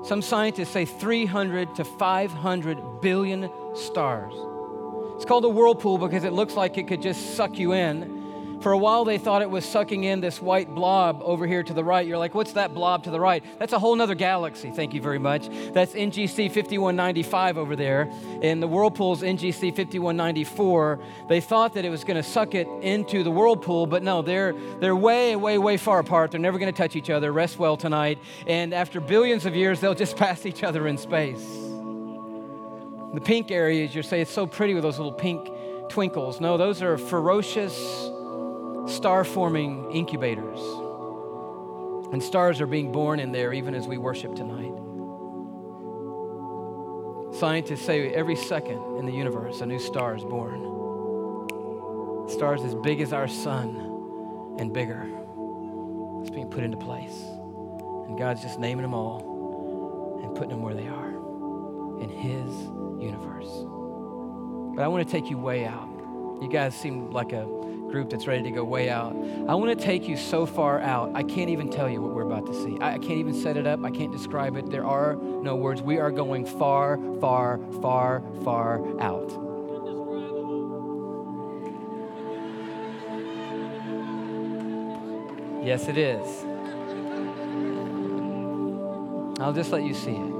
Some 0.05 0.21
scientists 0.21 0.69
say 0.69 0.85
300 0.85 1.75
to 1.77 1.83
500 1.83 3.01
billion 3.01 3.49
stars. 3.75 4.33
It's 5.15 5.25
called 5.25 5.45
a 5.45 5.49
whirlpool 5.49 5.97
because 5.97 6.23
it 6.23 6.31
looks 6.31 6.53
like 6.53 6.77
it 6.77 6.87
could 6.87 7.01
just 7.01 7.35
suck 7.35 7.57
you 7.57 7.73
in. 7.73 8.14
For 8.61 8.71
a 8.71 8.77
while, 8.77 9.05
they 9.05 9.17
thought 9.17 9.41
it 9.41 9.49
was 9.49 9.65
sucking 9.65 10.03
in 10.05 10.21
this 10.21 10.41
white 10.41 10.73
blob 10.73 11.21
over 11.23 11.45
here 11.45 11.61
to 11.63 11.73
the 11.73 11.83
right. 11.83 12.05
You're 12.05 12.17
like, 12.17 12.33
what's 12.33 12.53
that 12.53 12.73
blob 12.73 13.03
to 13.03 13.11
the 13.11 13.19
right? 13.19 13.43
That's 13.59 13.73
a 13.73 13.79
whole 13.79 13.99
other 14.01 14.15
galaxy. 14.15 14.71
Thank 14.71 14.93
you 14.93 15.01
very 15.01 15.19
much. 15.19 15.49
That's 15.73 15.93
NGC 15.93 16.51
5195 16.51 17.57
over 17.57 17.75
there. 17.75 18.09
In 18.41 18.59
the 18.59 18.67
whirlpool's 18.67 19.21
NGC 19.21 19.75
5194, 19.75 20.99
they 21.29 21.41
thought 21.41 21.73
that 21.75 21.85
it 21.85 21.89
was 21.89 22.03
going 22.03 22.17
to 22.17 22.23
suck 22.23 22.55
it 22.55 22.67
into 22.81 23.23
the 23.23 23.31
whirlpool, 23.31 23.85
but 23.85 24.03
no, 24.03 24.21
they're, 24.21 24.53
they're 24.79 24.95
way, 24.95 25.35
way, 25.35 25.57
way 25.57 25.77
far 25.77 25.99
apart. 25.99 26.31
They're 26.31 26.39
never 26.39 26.57
going 26.57 26.71
to 26.73 26.77
touch 26.77 26.95
each 26.95 27.09
other. 27.09 27.31
Rest 27.31 27.59
well 27.59 27.77
tonight. 27.77 28.19
And 28.47 28.73
after 28.73 28.99
billions 28.99 29.45
of 29.45 29.55
years, 29.55 29.79
they'll 29.79 29.95
just 29.95 30.17
pass 30.25 30.45
each 30.45 30.63
other 30.63 30.87
in 30.87 30.97
space. 30.97 31.43
The 33.13 33.21
pink 33.23 33.51
areas, 33.51 33.95
you 33.95 34.03
say 34.03 34.21
it's 34.21 34.31
so 34.31 34.45
pretty 34.47 34.73
with 34.73 34.83
those 34.83 34.97
little 34.97 35.13
pink 35.13 35.49
twinkles. 35.89 36.41
No, 36.41 36.57
those 36.57 36.81
are 36.81 36.97
ferocious 36.97 38.09
star 38.87 39.23
forming 39.23 39.91
incubators. 39.91 40.59
And 42.11 42.21
stars 42.21 42.61
are 42.61 42.67
being 42.67 42.91
born 42.91 43.19
in 43.19 43.31
there 43.31 43.51
even 43.53 43.73
as 43.73 43.87
we 43.87 43.97
worship 43.97 44.35
tonight. 44.35 44.71
Scientists 47.39 47.85
say 47.85 48.13
every 48.13 48.35
second 48.35 48.97
in 48.97 49.05
the 49.05 49.11
universe, 49.11 49.61
a 49.61 49.65
new 49.65 49.79
star 49.79 50.15
is 50.15 50.23
born. 50.23 50.61
Stars 52.29 52.61
as 52.63 52.75
big 52.75 53.01
as 53.01 53.11
our 53.11 53.27
sun 53.27 54.55
and 54.59 54.71
bigger. 54.71 55.05
It's 56.21 56.29
being 56.29 56.47
put 56.49 56.63
into 56.63 56.77
place. 56.77 57.23
And 58.07 58.17
God's 58.17 58.41
just 58.41 58.59
naming 58.59 58.83
them 58.83 58.93
all 58.93 60.21
and 60.23 60.33
putting 60.35 60.51
them 60.51 60.61
where 60.61 60.75
they 60.75 60.87
are 60.87 61.09
in 62.01 62.09
His 62.09 62.49
universe. 63.03 63.49
But 64.75 64.83
I 64.83 64.87
want 64.87 65.05
to 65.05 65.11
take 65.11 65.29
you 65.29 65.37
way 65.37 65.65
out. 65.65 65.89
You 66.41 66.49
guys 66.49 66.75
seem 66.75 67.11
like 67.11 67.33
a 67.33 67.45
group 67.89 68.09
that's 68.09 68.27
ready 68.27 68.43
to 68.43 68.51
go 68.51 68.63
way 68.63 68.89
out. 68.89 69.15
I 69.47 69.55
want 69.55 69.77
to 69.77 69.85
take 69.85 70.07
you 70.07 70.17
so 70.17 70.45
far 70.45 70.79
out, 70.81 71.11
I 71.13 71.23
can't 71.23 71.49
even 71.49 71.69
tell 71.69 71.89
you 71.89 72.01
what 72.01 72.13
we're 72.13 72.23
about 72.23 72.45
to 72.47 72.53
see. 72.53 72.77
I, 72.79 72.93
I 72.93 72.97
can't 72.97 73.19
even 73.19 73.33
set 73.33 73.57
it 73.57 73.67
up, 73.67 73.83
I 73.83 73.91
can't 73.91 74.11
describe 74.11 74.55
it. 74.55 74.69
There 74.69 74.85
are 74.85 75.15
no 75.15 75.55
words. 75.55 75.81
We 75.81 75.99
are 75.99 76.11
going 76.11 76.45
far, 76.45 76.99
far, 77.19 77.59
far, 77.81 78.23
far 78.43 79.01
out. 79.01 79.31
Yes, 85.63 85.87
it 85.87 85.97
is. 85.97 86.45
I'll 89.39 89.53
just 89.53 89.71
let 89.71 89.83
you 89.83 89.93
see 89.93 90.11
it. 90.11 90.34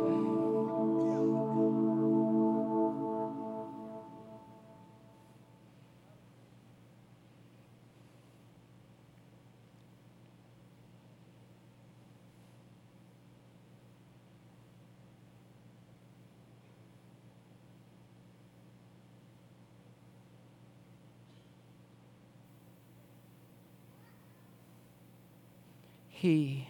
He 26.26 26.68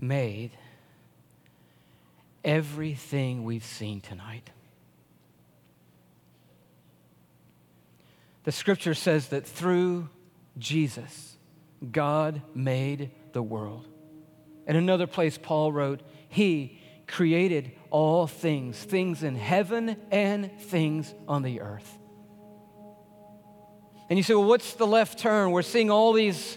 made 0.00 0.52
everything 2.42 3.44
we've 3.44 3.62
seen 3.62 4.00
tonight. 4.00 4.48
The 8.44 8.52
scripture 8.52 8.94
says 8.94 9.28
that 9.28 9.46
through 9.46 10.08
Jesus, 10.56 11.36
God 11.92 12.40
made 12.54 13.10
the 13.34 13.42
world. 13.42 13.86
In 14.66 14.76
another 14.76 15.06
place, 15.06 15.36
Paul 15.36 15.70
wrote, 15.70 16.00
He 16.30 16.80
created 17.06 17.72
all 17.90 18.26
things, 18.26 18.82
things 18.82 19.22
in 19.22 19.36
heaven 19.36 19.98
and 20.10 20.50
things 20.58 21.12
on 21.28 21.42
the 21.42 21.60
earth. 21.60 21.98
And 24.08 24.18
you 24.18 24.22
say, 24.22 24.34
well, 24.34 24.48
what's 24.48 24.72
the 24.72 24.86
left 24.86 25.18
turn? 25.18 25.50
We're 25.50 25.60
seeing 25.60 25.90
all 25.90 26.14
these 26.14 26.56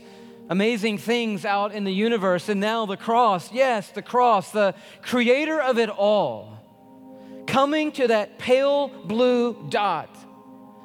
amazing 0.50 0.98
things 0.98 1.46
out 1.46 1.74
in 1.74 1.84
the 1.84 1.94
universe. 1.94 2.50
And 2.50 2.60
now 2.62 2.86
the 2.86 2.98
cross, 2.98 3.52
yes, 3.52 3.90
the 3.90 4.02
cross, 4.02 4.52
the 4.52 4.76
creator 5.02 5.60
of 5.60 5.78
it 5.78 5.90
all, 5.90 6.58
coming 7.48 7.92
to 7.94 8.08
that 8.08 8.38
pale 8.38 8.88
blue 8.88 9.68
dot, 9.70 10.10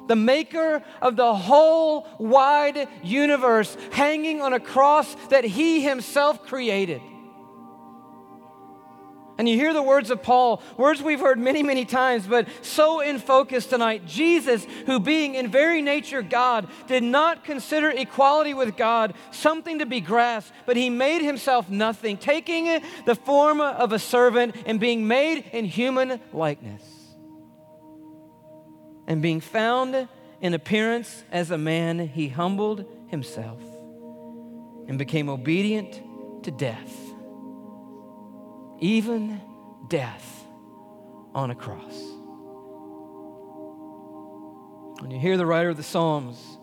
the 0.07 0.15
maker 0.15 0.83
of 1.01 1.15
the 1.15 1.33
whole 1.33 2.07
wide 2.19 2.87
universe, 3.03 3.77
hanging 3.91 4.41
on 4.41 4.53
a 4.53 4.59
cross 4.59 5.15
that 5.29 5.43
he 5.43 5.81
himself 5.81 6.45
created. 6.45 7.01
And 9.37 9.49
you 9.49 9.55
hear 9.55 9.73
the 9.73 9.81
words 9.81 10.11
of 10.11 10.21
Paul, 10.21 10.61
words 10.77 11.01
we've 11.01 11.19
heard 11.19 11.39
many, 11.39 11.63
many 11.63 11.85
times, 11.85 12.27
but 12.27 12.47
so 12.61 12.99
in 12.99 13.17
focus 13.17 13.65
tonight. 13.65 14.05
Jesus, 14.05 14.65
who 14.85 14.99
being 14.99 15.33
in 15.33 15.49
very 15.49 15.81
nature 15.81 16.21
God, 16.21 16.67
did 16.87 17.01
not 17.01 17.43
consider 17.43 17.89
equality 17.89 18.53
with 18.53 18.77
God 18.77 19.15
something 19.31 19.79
to 19.79 19.87
be 19.87 20.01
grasped, 20.01 20.53
but 20.67 20.77
he 20.77 20.89
made 20.91 21.23
himself 21.23 21.67
nothing, 21.67 22.17
taking 22.17 22.79
the 23.05 23.15
form 23.15 23.59
of 23.59 23.91
a 23.91 23.99
servant 23.99 24.55
and 24.67 24.79
being 24.79 25.07
made 25.07 25.45
in 25.51 25.65
human 25.65 26.21
likeness. 26.31 26.83
And 29.07 29.21
being 29.21 29.41
found 29.41 30.07
in 30.41 30.53
appearance 30.53 31.23
as 31.31 31.49
a 31.49 31.57
man, 31.57 32.07
he 32.07 32.27
humbled 32.27 32.85
himself 33.07 33.59
and 34.87 34.99
became 34.99 35.27
obedient 35.27 36.43
to 36.43 36.51
death 36.51 37.02
even 38.83 39.39
death 39.87 40.45
on 41.33 41.51
a 41.51 41.55
cross. 41.55 42.01
When 44.99 45.09
you 45.09 45.19
hear 45.19 45.37
the 45.37 45.45
writer 45.45 45.69
of 45.69 45.77
the 45.77 45.83
Psalms 45.83 46.57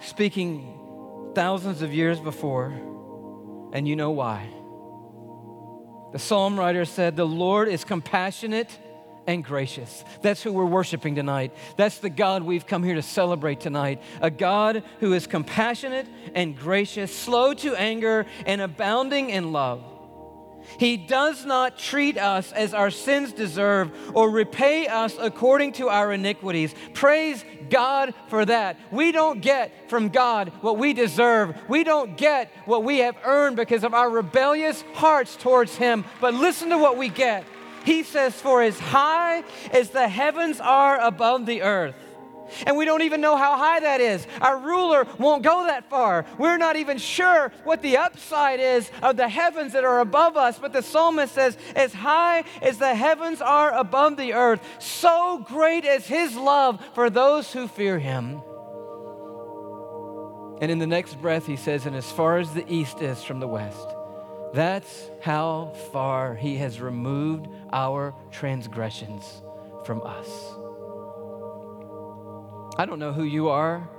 speaking 0.00 1.30
thousands 1.36 1.80
of 1.82 1.94
years 1.94 2.18
before, 2.18 2.72
and 3.72 3.86
you 3.86 3.94
know 3.94 4.10
why. 4.10 4.48
The 6.12 6.18
psalm 6.18 6.58
writer 6.58 6.84
said, 6.84 7.14
The 7.16 7.26
Lord 7.26 7.68
is 7.68 7.84
compassionate 7.84 8.76
and 9.26 9.44
gracious. 9.44 10.04
That's 10.22 10.42
who 10.42 10.52
we're 10.52 10.64
worshiping 10.64 11.14
tonight. 11.14 11.54
That's 11.76 11.98
the 11.98 12.10
God 12.10 12.42
we've 12.42 12.66
come 12.66 12.82
here 12.82 12.94
to 12.94 13.02
celebrate 13.02 13.60
tonight. 13.60 14.02
A 14.20 14.30
God 14.30 14.82
who 15.00 15.12
is 15.12 15.26
compassionate 15.26 16.08
and 16.34 16.56
gracious, 16.56 17.14
slow 17.14 17.54
to 17.54 17.76
anger, 17.76 18.26
and 18.46 18.60
abounding 18.60 19.30
in 19.30 19.52
love. 19.52 19.97
He 20.76 20.96
does 20.96 21.44
not 21.44 21.78
treat 21.78 22.18
us 22.18 22.52
as 22.52 22.74
our 22.74 22.90
sins 22.90 23.32
deserve 23.32 23.90
or 24.14 24.30
repay 24.30 24.86
us 24.86 25.16
according 25.18 25.72
to 25.72 25.88
our 25.88 26.12
iniquities. 26.12 26.74
Praise 26.92 27.44
God 27.70 28.14
for 28.28 28.44
that. 28.44 28.78
We 28.90 29.12
don't 29.12 29.40
get 29.40 29.90
from 29.90 30.08
God 30.08 30.52
what 30.60 30.78
we 30.78 30.92
deserve. 30.92 31.56
We 31.68 31.84
don't 31.84 32.16
get 32.16 32.52
what 32.66 32.84
we 32.84 32.98
have 32.98 33.16
earned 33.24 33.56
because 33.56 33.84
of 33.84 33.94
our 33.94 34.10
rebellious 34.10 34.84
hearts 34.94 35.36
towards 35.36 35.76
Him. 35.76 36.04
But 36.20 36.34
listen 36.34 36.70
to 36.70 36.78
what 36.78 36.96
we 36.96 37.08
get. 37.08 37.44
He 37.84 38.02
says, 38.02 38.34
For 38.34 38.62
as 38.62 38.78
high 38.78 39.44
as 39.72 39.90
the 39.90 40.08
heavens 40.08 40.60
are 40.60 41.00
above 41.00 41.46
the 41.46 41.62
earth, 41.62 41.94
and 42.66 42.76
we 42.76 42.84
don't 42.84 43.02
even 43.02 43.20
know 43.20 43.36
how 43.36 43.56
high 43.56 43.80
that 43.80 44.00
is. 44.00 44.26
Our 44.40 44.58
ruler 44.58 45.06
won't 45.18 45.42
go 45.42 45.66
that 45.66 45.88
far. 45.88 46.26
We're 46.38 46.58
not 46.58 46.76
even 46.76 46.98
sure 46.98 47.52
what 47.64 47.82
the 47.82 47.96
upside 47.96 48.60
is 48.60 48.90
of 49.02 49.16
the 49.16 49.28
heavens 49.28 49.72
that 49.72 49.84
are 49.84 50.00
above 50.00 50.36
us. 50.36 50.58
But 50.58 50.72
the 50.72 50.82
psalmist 50.82 51.34
says, 51.34 51.56
As 51.74 51.92
high 51.92 52.44
as 52.62 52.78
the 52.78 52.94
heavens 52.94 53.40
are 53.40 53.72
above 53.72 54.16
the 54.16 54.34
earth, 54.34 54.60
so 54.78 55.44
great 55.46 55.84
is 55.84 56.06
his 56.06 56.36
love 56.36 56.84
for 56.94 57.10
those 57.10 57.52
who 57.52 57.68
fear 57.68 57.98
him. 57.98 58.42
And 60.60 60.70
in 60.72 60.78
the 60.78 60.86
next 60.86 61.20
breath, 61.20 61.46
he 61.46 61.56
says, 61.56 61.86
And 61.86 61.94
as 61.94 62.10
far 62.10 62.38
as 62.38 62.52
the 62.52 62.64
east 62.72 63.00
is 63.00 63.22
from 63.22 63.38
the 63.38 63.46
west, 63.46 63.88
that's 64.52 65.10
how 65.20 65.72
far 65.92 66.34
he 66.34 66.56
has 66.56 66.80
removed 66.80 67.48
our 67.72 68.14
transgressions 68.30 69.42
from 69.84 70.02
us. 70.02 70.57
I 72.80 72.86
don't 72.86 73.00
know 73.00 73.12
who 73.12 73.24
you 73.24 73.48
are. 73.48 73.90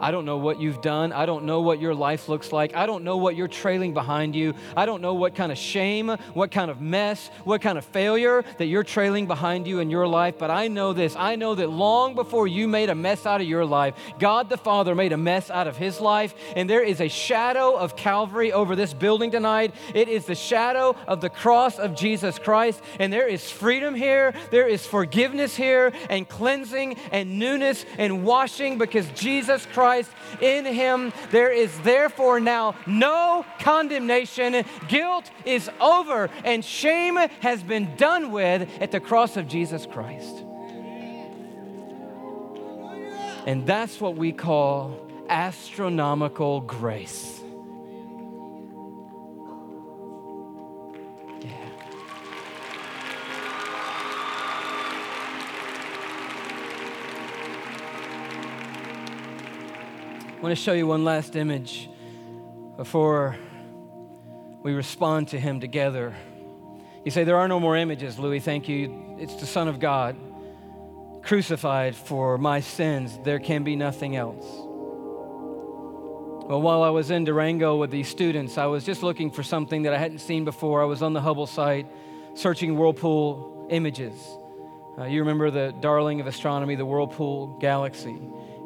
I 0.00 0.10
don't 0.10 0.24
know 0.24 0.38
what 0.38 0.60
you've 0.60 0.80
done. 0.80 1.12
I 1.12 1.26
don't 1.26 1.44
know 1.44 1.60
what 1.60 1.78
your 1.78 1.94
life 1.94 2.28
looks 2.28 2.52
like. 2.52 2.74
I 2.74 2.86
don't 2.86 3.04
know 3.04 3.18
what 3.18 3.36
you're 3.36 3.48
trailing 3.48 3.92
behind 3.92 4.34
you. 4.34 4.54
I 4.74 4.86
don't 4.86 5.02
know 5.02 5.14
what 5.14 5.34
kind 5.34 5.52
of 5.52 5.58
shame, 5.58 6.08
what 6.32 6.50
kind 6.50 6.70
of 6.70 6.80
mess, 6.80 7.30
what 7.44 7.60
kind 7.60 7.76
of 7.76 7.84
failure 7.84 8.42
that 8.58 8.66
you're 8.66 8.82
trailing 8.82 9.26
behind 9.26 9.66
you 9.66 9.80
in 9.80 9.90
your 9.90 10.08
life. 10.08 10.36
But 10.38 10.50
I 10.50 10.68
know 10.68 10.94
this 10.94 11.14
I 11.16 11.36
know 11.36 11.54
that 11.54 11.68
long 11.68 12.14
before 12.14 12.48
you 12.48 12.66
made 12.66 12.88
a 12.88 12.94
mess 12.94 13.26
out 13.26 13.42
of 13.42 13.46
your 13.46 13.66
life, 13.66 13.94
God 14.18 14.48
the 14.48 14.56
Father 14.56 14.94
made 14.94 15.12
a 15.12 15.18
mess 15.18 15.50
out 15.50 15.66
of 15.66 15.76
his 15.76 16.00
life. 16.00 16.34
And 16.56 16.68
there 16.68 16.82
is 16.82 17.00
a 17.00 17.08
shadow 17.08 17.76
of 17.76 17.94
Calvary 17.94 18.52
over 18.52 18.74
this 18.74 18.94
building 18.94 19.30
tonight. 19.30 19.74
It 19.94 20.08
is 20.08 20.24
the 20.24 20.34
shadow 20.34 20.96
of 21.06 21.20
the 21.20 21.30
cross 21.30 21.78
of 21.78 21.94
Jesus 21.94 22.38
Christ. 22.38 22.80
And 22.98 23.12
there 23.12 23.28
is 23.28 23.50
freedom 23.50 23.94
here, 23.94 24.32
there 24.50 24.66
is 24.66 24.86
forgiveness 24.86 25.54
here, 25.56 25.92
and 26.08 26.26
cleansing 26.26 26.96
and 27.12 27.38
newness 27.38 27.84
and 27.98 28.24
washing 28.24 28.78
because 28.78 29.06
Jesus 29.10 29.66
Christ 29.66 29.89
Christ. 29.90 30.12
In 30.40 30.64
him 30.64 31.12
there 31.32 31.50
is 31.50 31.76
therefore 31.80 32.38
now 32.38 32.76
no 32.86 33.44
condemnation. 33.58 34.64
Guilt 34.86 35.28
is 35.44 35.68
over, 35.80 36.30
and 36.44 36.64
shame 36.64 37.16
has 37.40 37.60
been 37.64 37.96
done 37.96 38.30
with 38.30 38.68
at 38.80 38.92
the 38.92 39.00
cross 39.00 39.36
of 39.36 39.48
Jesus 39.48 39.86
Christ. 39.86 40.44
And 43.46 43.66
that's 43.66 44.00
what 44.00 44.14
we 44.14 44.30
call 44.30 44.96
astronomical 45.28 46.60
grace. 46.60 47.39
I 60.40 60.42
want 60.42 60.56
to 60.56 60.62
show 60.62 60.72
you 60.72 60.86
one 60.86 61.04
last 61.04 61.36
image 61.36 61.90
before 62.78 63.36
we 64.62 64.72
respond 64.72 65.28
to 65.28 65.38
him 65.38 65.60
together. 65.60 66.14
You 67.04 67.10
say, 67.10 67.24
There 67.24 67.36
are 67.36 67.46
no 67.46 67.60
more 67.60 67.76
images, 67.76 68.18
Louie. 68.18 68.40
Thank 68.40 68.66
you. 68.66 69.18
It's 69.18 69.34
the 69.34 69.44
Son 69.44 69.68
of 69.68 69.78
God 69.78 70.16
crucified 71.22 71.94
for 71.94 72.38
my 72.38 72.60
sins. 72.60 73.18
There 73.22 73.38
can 73.38 73.64
be 73.64 73.76
nothing 73.76 74.16
else. 74.16 74.46
Well, 76.48 76.62
while 76.62 76.82
I 76.84 76.88
was 76.88 77.10
in 77.10 77.24
Durango 77.24 77.76
with 77.76 77.90
these 77.90 78.08
students, 78.08 78.56
I 78.56 78.64
was 78.64 78.82
just 78.82 79.02
looking 79.02 79.30
for 79.30 79.42
something 79.42 79.82
that 79.82 79.92
I 79.92 79.98
hadn't 79.98 80.20
seen 80.20 80.46
before. 80.46 80.80
I 80.80 80.86
was 80.86 81.02
on 81.02 81.12
the 81.12 81.20
Hubble 81.20 81.46
site 81.48 81.86
searching 82.32 82.78
Whirlpool 82.78 83.66
images. 83.68 84.14
Uh, 84.96 85.04
you 85.04 85.20
remember 85.20 85.50
the 85.50 85.74
darling 85.80 86.18
of 86.18 86.26
astronomy, 86.26 86.76
the 86.76 86.86
Whirlpool 86.86 87.58
galaxy. 87.60 88.16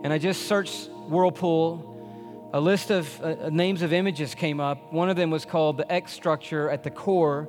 And 0.05 0.13
I 0.13 0.19
just 0.19 0.47
searched 0.47 0.91
Whirlpool. 1.09 2.51
A 2.53 2.61
list 2.61 2.91
of 2.91 3.21
uh, 3.23 3.49
names 3.49 3.81
of 3.81 3.95
images 3.95 4.35
came 4.35 4.61
up. 4.61 4.93
One 4.93 5.09
of 5.09 5.17
them 5.17 5.31
was 5.31 5.47
called 5.47 5.79
the 5.79 5.91
X 5.91 6.13
structure 6.13 6.69
at 6.69 6.83
the 6.83 6.91
core 6.91 7.49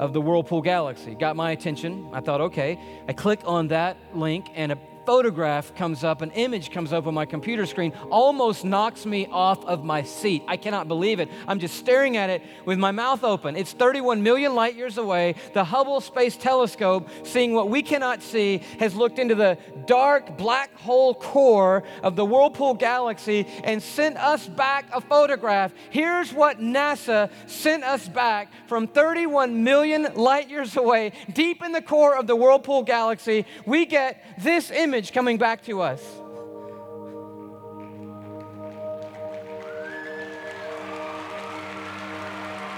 of 0.00 0.12
the 0.12 0.20
Whirlpool 0.20 0.62
galaxy. 0.62 1.14
Got 1.14 1.36
my 1.36 1.52
attention. 1.52 2.10
I 2.12 2.20
thought, 2.20 2.40
okay. 2.40 2.76
I 3.08 3.12
click 3.12 3.40
on 3.44 3.68
that 3.68 3.96
link, 4.14 4.48
and 4.54 4.72
a 4.72 4.78
photograph 5.06 5.72
comes 5.76 6.02
up, 6.02 6.20
an 6.20 6.32
image 6.32 6.72
comes 6.72 6.92
up 6.92 7.06
on 7.06 7.14
my 7.14 7.24
computer 7.24 7.64
screen, 7.64 7.92
almost 8.10 8.64
knocks 8.64 9.06
me 9.06 9.28
off 9.30 9.64
of 9.64 9.84
my 9.84 10.02
seat. 10.02 10.42
I 10.48 10.56
cannot 10.56 10.88
believe 10.88 11.20
it. 11.20 11.30
I'm 11.46 11.60
just 11.60 11.76
staring 11.76 12.16
at 12.16 12.28
it 12.28 12.42
with 12.64 12.78
my 12.78 12.90
mouth 12.90 13.22
open. 13.22 13.54
It's 13.54 13.72
31 13.72 14.24
million 14.24 14.56
light 14.56 14.74
years 14.74 14.98
away. 14.98 15.36
The 15.54 15.62
Hubble 15.62 16.00
Space 16.00 16.36
Telescope, 16.36 17.08
seeing 17.22 17.54
what 17.54 17.70
we 17.70 17.82
cannot 17.82 18.20
see, 18.20 18.58
has 18.80 18.96
looked 18.96 19.20
into 19.20 19.36
the 19.36 19.56
dark 19.86 20.36
black 20.36 20.74
hole 20.74 21.14
core 21.14 21.84
of 22.02 22.16
the 22.16 22.24
Whirlpool 22.24 22.74
galaxy 22.74 23.46
and 23.62 23.80
sent 23.80 24.16
us 24.16 24.48
back 24.48 24.86
a 24.92 25.00
photograph. 25.00 25.72
Here's 25.90 26.32
what 26.32 26.58
NASA 26.58 27.30
sent 27.46 27.84
us 27.84 28.08
back 28.08 28.50
from 28.66 28.88
31 28.88 29.62
million 29.62 30.08
light 30.16 30.50
years 30.50 30.76
away, 30.76 31.12
deep 31.32 31.62
in 31.62 31.70
the 31.70 31.82
core 31.82 32.16
of 32.16 32.26
the 32.26 32.34
Whirlpool 32.34 32.82
galaxy. 32.82 33.46
We 33.64 33.86
get 33.86 34.24
this 34.42 34.72
image 34.72 34.95
image 34.96 35.12
coming 35.12 35.36
back 35.36 35.62
to 35.62 35.82
us. 35.82 36.02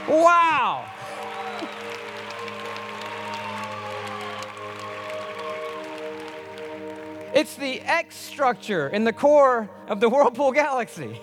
Wow! 0.08 0.84
It's 7.32 7.54
the 7.54 7.80
X 7.82 8.16
structure 8.16 8.88
in 8.88 9.04
the 9.04 9.12
core 9.12 9.70
of 9.86 10.00
the 10.00 10.08
Whirlpool 10.08 10.50
galaxy. 10.50 11.20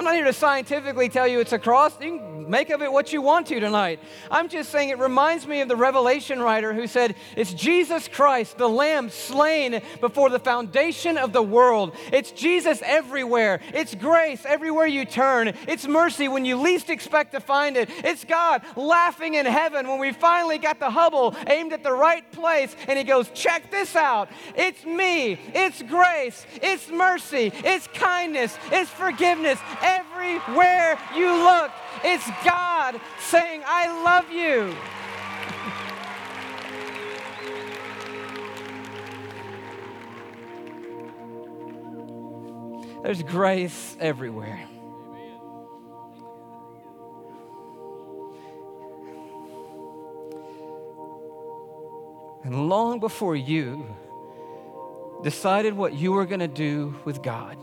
I'm 0.00 0.04
not 0.04 0.14
here 0.14 0.24
to 0.24 0.32
scientifically 0.32 1.10
tell 1.10 1.28
you 1.28 1.40
it's 1.40 1.52
a 1.52 1.58
cross. 1.58 1.92
You 2.00 2.16
can 2.16 2.48
make 2.48 2.70
of 2.70 2.80
it 2.80 2.90
what 2.90 3.12
you 3.12 3.20
want 3.20 3.48
to 3.48 3.60
tonight. 3.60 4.00
I'm 4.30 4.48
just 4.48 4.70
saying 4.70 4.88
it 4.88 4.98
reminds 4.98 5.46
me 5.46 5.60
of 5.60 5.68
the 5.68 5.76
Revelation 5.76 6.40
writer 6.40 6.72
who 6.72 6.86
said, 6.86 7.16
It's 7.36 7.52
Jesus 7.52 8.08
Christ, 8.08 8.56
the 8.56 8.66
Lamb 8.66 9.10
slain 9.10 9.82
before 10.00 10.30
the 10.30 10.38
foundation 10.38 11.18
of 11.18 11.34
the 11.34 11.42
world. 11.42 11.94
It's 12.14 12.30
Jesus 12.30 12.80
everywhere. 12.82 13.60
It's 13.74 13.94
grace 13.94 14.46
everywhere 14.46 14.86
you 14.86 15.04
turn. 15.04 15.48
It's 15.68 15.86
mercy 15.86 16.28
when 16.28 16.46
you 16.46 16.56
least 16.56 16.88
expect 16.88 17.32
to 17.32 17.40
find 17.40 17.76
it. 17.76 17.90
It's 17.98 18.24
God 18.24 18.62
laughing 18.76 19.34
in 19.34 19.44
heaven 19.44 19.86
when 19.86 19.98
we 20.00 20.12
finally 20.12 20.56
got 20.56 20.80
the 20.80 20.90
Hubble 20.90 21.36
aimed 21.46 21.74
at 21.74 21.82
the 21.82 21.92
right 21.92 22.24
place 22.32 22.74
and 22.88 22.98
He 22.98 23.04
goes, 23.04 23.28
Check 23.34 23.70
this 23.70 23.94
out. 23.94 24.30
It's 24.56 24.82
me. 24.86 25.38
It's 25.54 25.82
grace. 25.82 26.46
It's 26.62 26.88
mercy. 26.88 27.52
It's 27.54 27.86
kindness. 27.88 28.56
It's 28.72 28.88
forgiveness 28.88 29.58
Everywhere 29.90 30.98
you 31.14 31.32
look, 31.32 31.70
it's 32.04 32.28
God 32.44 33.00
saying, 33.18 33.62
I 33.66 34.02
love 34.04 34.30
you. 34.30 34.74
There's 43.02 43.22
grace 43.22 43.96
everywhere. 43.98 44.60
And 52.44 52.68
long 52.68 53.00
before 53.00 53.36
you 53.36 53.86
decided 55.22 55.74
what 55.74 55.94
you 55.94 56.12
were 56.12 56.26
going 56.26 56.40
to 56.40 56.48
do 56.48 56.94
with 57.04 57.22
God, 57.22 57.56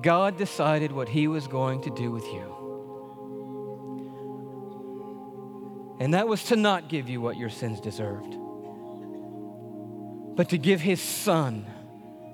God 0.00 0.38
decided 0.38 0.92
what 0.92 1.08
He 1.08 1.28
was 1.28 1.46
going 1.46 1.82
to 1.82 1.90
do 1.90 2.10
with 2.10 2.24
you. 2.24 2.62
And 6.00 6.14
that 6.14 6.26
was 6.26 6.44
to 6.44 6.56
not 6.56 6.88
give 6.88 7.08
you 7.08 7.20
what 7.20 7.36
your 7.36 7.50
sins 7.50 7.80
deserved, 7.80 8.36
but 10.36 10.48
to 10.48 10.58
give 10.58 10.80
His 10.80 11.00
Son 11.00 11.66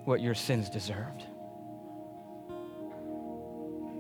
what 0.05 0.21
your 0.21 0.35
sins 0.35 0.71
deserved. 0.71 1.25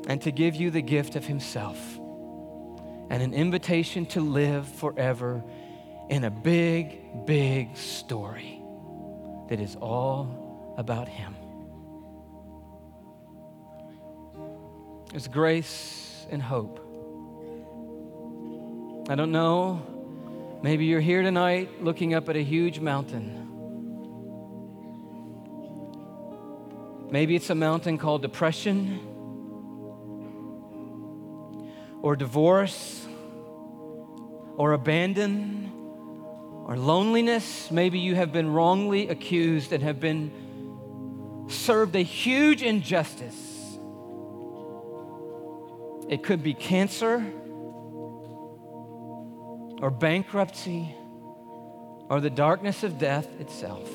And 0.07 0.23
to 0.23 0.31
give 0.31 0.55
you 0.55 0.71
the 0.71 0.81
gift 0.81 1.17
of 1.17 1.27
Himself 1.27 1.79
and 3.11 3.23
an 3.23 3.35
invitation 3.35 4.07
to 4.07 4.21
live 4.21 4.67
forever 4.67 5.45
in 6.09 6.25
a 6.25 6.31
big, 6.31 7.27
big 7.27 7.77
story 7.77 8.63
that 9.51 9.61
is 9.61 9.77
all 9.77 10.75
about 10.79 11.09
Him. 11.09 11.35
It's 15.15 15.27
grace 15.27 16.27
and 16.29 16.43
hope. 16.43 16.81
I 19.09 19.15
don't 19.15 19.33
know. 19.33 19.81
Maybe 20.63 20.85
you're 20.85 21.01
here 21.01 21.23
tonight 21.23 21.83
looking 21.83 22.13
up 22.13 22.29
at 22.29 22.37
a 22.37 22.43
huge 22.43 22.79
mountain. 22.79 23.47
Maybe 27.11 27.35
it's 27.35 27.49
a 27.49 27.55
mountain 27.55 27.97
called 27.97 28.21
depression 28.21 29.01
or 32.03 32.15
divorce 32.15 33.07
or 34.59 34.75
abandon 34.75 35.73
or 36.67 36.77
loneliness. 36.77 37.71
Maybe 37.71 37.99
you 37.99 38.15
have 38.15 38.31
been 38.31 38.53
wrongly 38.53 39.09
accused 39.09 39.73
and 39.73 39.83
have 39.83 40.01
been 40.01 41.47
served 41.49 41.97
a 41.97 42.03
huge 42.03 42.63
injustice. 42.63 43.48
It 46.09 46.23
could 46.23 46.43
be 46.43 46.55
cancer 46.55 47.25
or 49.81 49.91
bankruptcy 49.91 50.95
or 52.09 52.21
the 52.21 52.31
darkness 52.31 52.83
of 52.83 52.99
death 52.99 53.29
itself. 53.41 53.91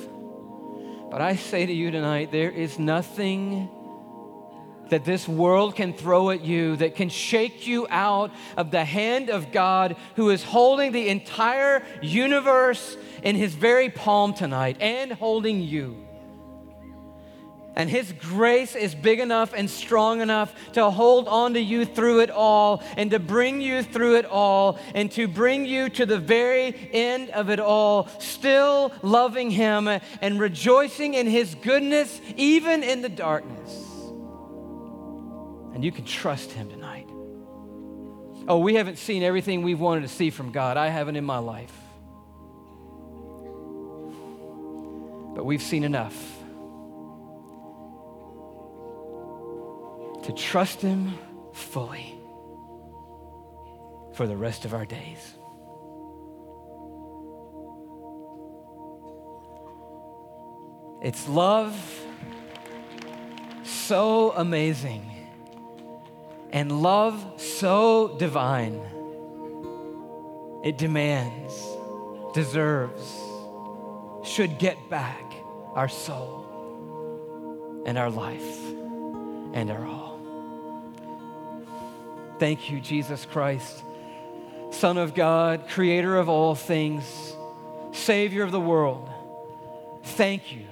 But 1.09 1.21
I 1.21 1.35
say 1.35 1.65
to 1.65 1.73
you 1.73 1.91
tonight, 1.91 2.31
there 2.31 2.51
is 2.51 2.77
nothing 2.77 3.69
that 4.89 5.05
this 5.05 5.27
world 5.27 5.75
can 5.75 5.93
throw 5.93 6.29
at 6.29 6.41
you 6.41 6.75
that 6.75 6.95
can 6.95 7.09
shake 7.09 7.65
you 7.65 7.87
out 7.89 8.31
of 8.57 8.69
the 8.69 8.85
hand 8.85 9.29
of 9.29 9.51
God 9.51 9.95
who 10.15 10.29
is 10.29 10.43
holding 10.43 10.91
the 10.91 11.09
entire 11.09 11.83
universe 12.01 12.95
in 13.23 13.35
his 13.35 13.55
very 13.55 13.89
palm 13.89 14.35
tonight 14.35 14.77
and 14.79 15.11
holding 15.11 15.61
you. 15.61 16.07
And 17.75 17.89
His 17.89 18.11
grace 18.11 18.75
is 18.75 18.93
big 18.93 19.19
enough 19.19 19.53
and 19.55 19.67
strong 19.69 20.21
enough 20.21 20.53
to 20.73 20.91
hold 20.91 21.27
on 21.27 21.55
to 21.55 21.59
you 21.59 21.85
through 21.85 22.19
it 22.21 22.29
all 22.29 22.83
and 22.97 23.09
to 23.11 23.19
bring 23.19 23.61
you 23.61 23.81
through 23.81 24.17
it 24.17 24.25
all 24.25 24.77
and 24.93 25.11
to 25.13 25.27
bring 25.27 25.65
you 25.65 25.89
to 25.89 26.05
the 26.05 26.19
very 26.19 26.75
end 26.93 27.31
of 27.31 27.49
it 27.49 27.59
all, 27.59 28.07
still 28.19 28.91
loving 29.01 29.49
Him 29.49 29.87
and 29.87 30.39
rejoicing 30.39 31.15
in 31.15 31.25
His 31.25 31.55
goodness, 31.55 32.21
even 32.35 32.83
in 32.83 33.01
the 33.01 33.09
darkness. 33.09 33.71
And 35.73 35.83
you 35.83 35.91
can 35.91 36.05
trust 36.05 36.51
Him 36.51 36.69
tonight. 36.69 37.07
Oh, 38.47 38.59
we 38.59 38.75
haven't 38.75 38.99
seen 38.99 39.23
everything 39.23 39.63
we've 39.63 39.79
wanted 39.79 40.01
to 40.01 40.09
see 40.09 40.29
from 40.29 40.51
God. 40.51 40.77
I 40.77 40.89
haven't 40.89 41.15
in 41.15 41.25
my 41.25 41.39
life. 41.39 41.73
But 45.33 45.45
we've 45.45 45.61
seen 45.61 45.83
enough 45.83 46.42
to 50.23 50.33
trust 50.33 50.81
Him 50.81 51.13
fully 51.53 52.19
for 54.13 54.27
the 54.27 54.37
rest 54.37 54.65
of 54.65 54.73
our 54.73 54.85
days. 54.85 55.35
It's 61.01 61.27
love 61.27 61.75
so 63.63 64.31
amazing 64.31 65.09
and 66.53 66.81
love 66.81 67.41
so 67.41 68.15
divine. 68.17 68.79
It 70.63 70.77
demands, 70.77 71.53
deserves, 72.33 73.19
should 74.23 74.57
get 74.59 74.77
back 74.89 75.33
our 75.75 75.89
soul 75.89 77.83
and 77.85 77.97
our 77.97 78.09
life 78.09 78.59
and 79.53 79.69
our 79.69 79.85
all. 79.85 80.12
Thank 82.43 82.69
you, 82.69 82.81
Jesus 82.81 83.25
Christ, 83.25 83.85
Son 84.69 84.97
of 84.97 85.13
God, 85.15 85.69
creator 85.69 86.17
of 86.17 86.27
all 86.27 86.55
things, 86.55 87.05
Savior 87.93 88.43
of 88.43 88.51
the 88.51 88.59
world. 88.59 89.09
Thank 90.03 90.51
you 90.51 90.65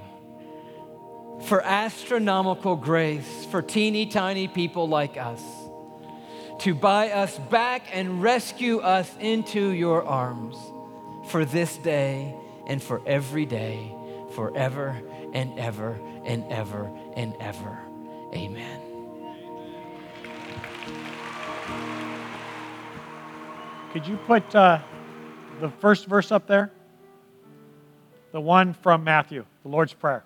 for 1.46 1.64
astronomical 1.64 2.76
grace 2.76 3.46
for 3.46 3.62
teeny 3.62 4.06
tiny 4.08 4.50
people 4.50 4.90
like 4.90 5.16
us 5.16 5.42
to 6.60 6.76
buy 6.76 7.12
us 7.12 7.40
back 7.40 7.84
and 7.94 8.22
rescue 8.22 8.80
us 8.80 9.10
into 9.22 9.70
your 9.70 10.04
arms 10.04 10.58
for 11.30 11.46
this 11.46 11.78
day 11.78 12.36
and 12.68 12.84
for 12.84 13.02
every 13.08 13.46
day, 13.46 13.96
forever 14.36 15.02
and 15.32 15.58
ever 15.58 15.98
and 16.26 16.44
ever 16.52 16.92
and 17.16 17.34
ever. 17.40 17.80
Amen. 18.34 18.91
Could 23.94 24.08
you 24.08 24.16
put 24.26 24.56
uh, 24.56 24.80
the 25.60 25.70
first 25.70 26.06
verse 26.06 26.32
up 26.32 26.48
there? 26.48 26.72
The 28.32 28.40
one 28.40 28.74
from 28.74 29.04
Matthew, 29.04 29.46
the 29.64 29.70
Lord's 29.70 29.94
Prayer. 29.94 30.24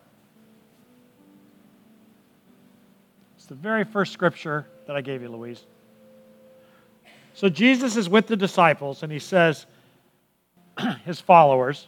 It's 3.35 3.47
the 3.47 3.55
very 3.55 3.83
first 3.83 4.13
scripture 4.13 4.67
that 4.85 4.95
I 4.95 5.01
gave 5.01 5.23
you, 5.23 5.29
Louise. 5.29 5.65
So 7.33 7.49
Jesus 7.49 7.97
is 7.97 8.07
with 8.07 8.27
the 8.27 8.35
disciples, 8.35 9.01
and 9.01 9.11
he 9.11 9.19
says, 9.19 9.65
his 11.05 11.19
followers, 11.19 11.87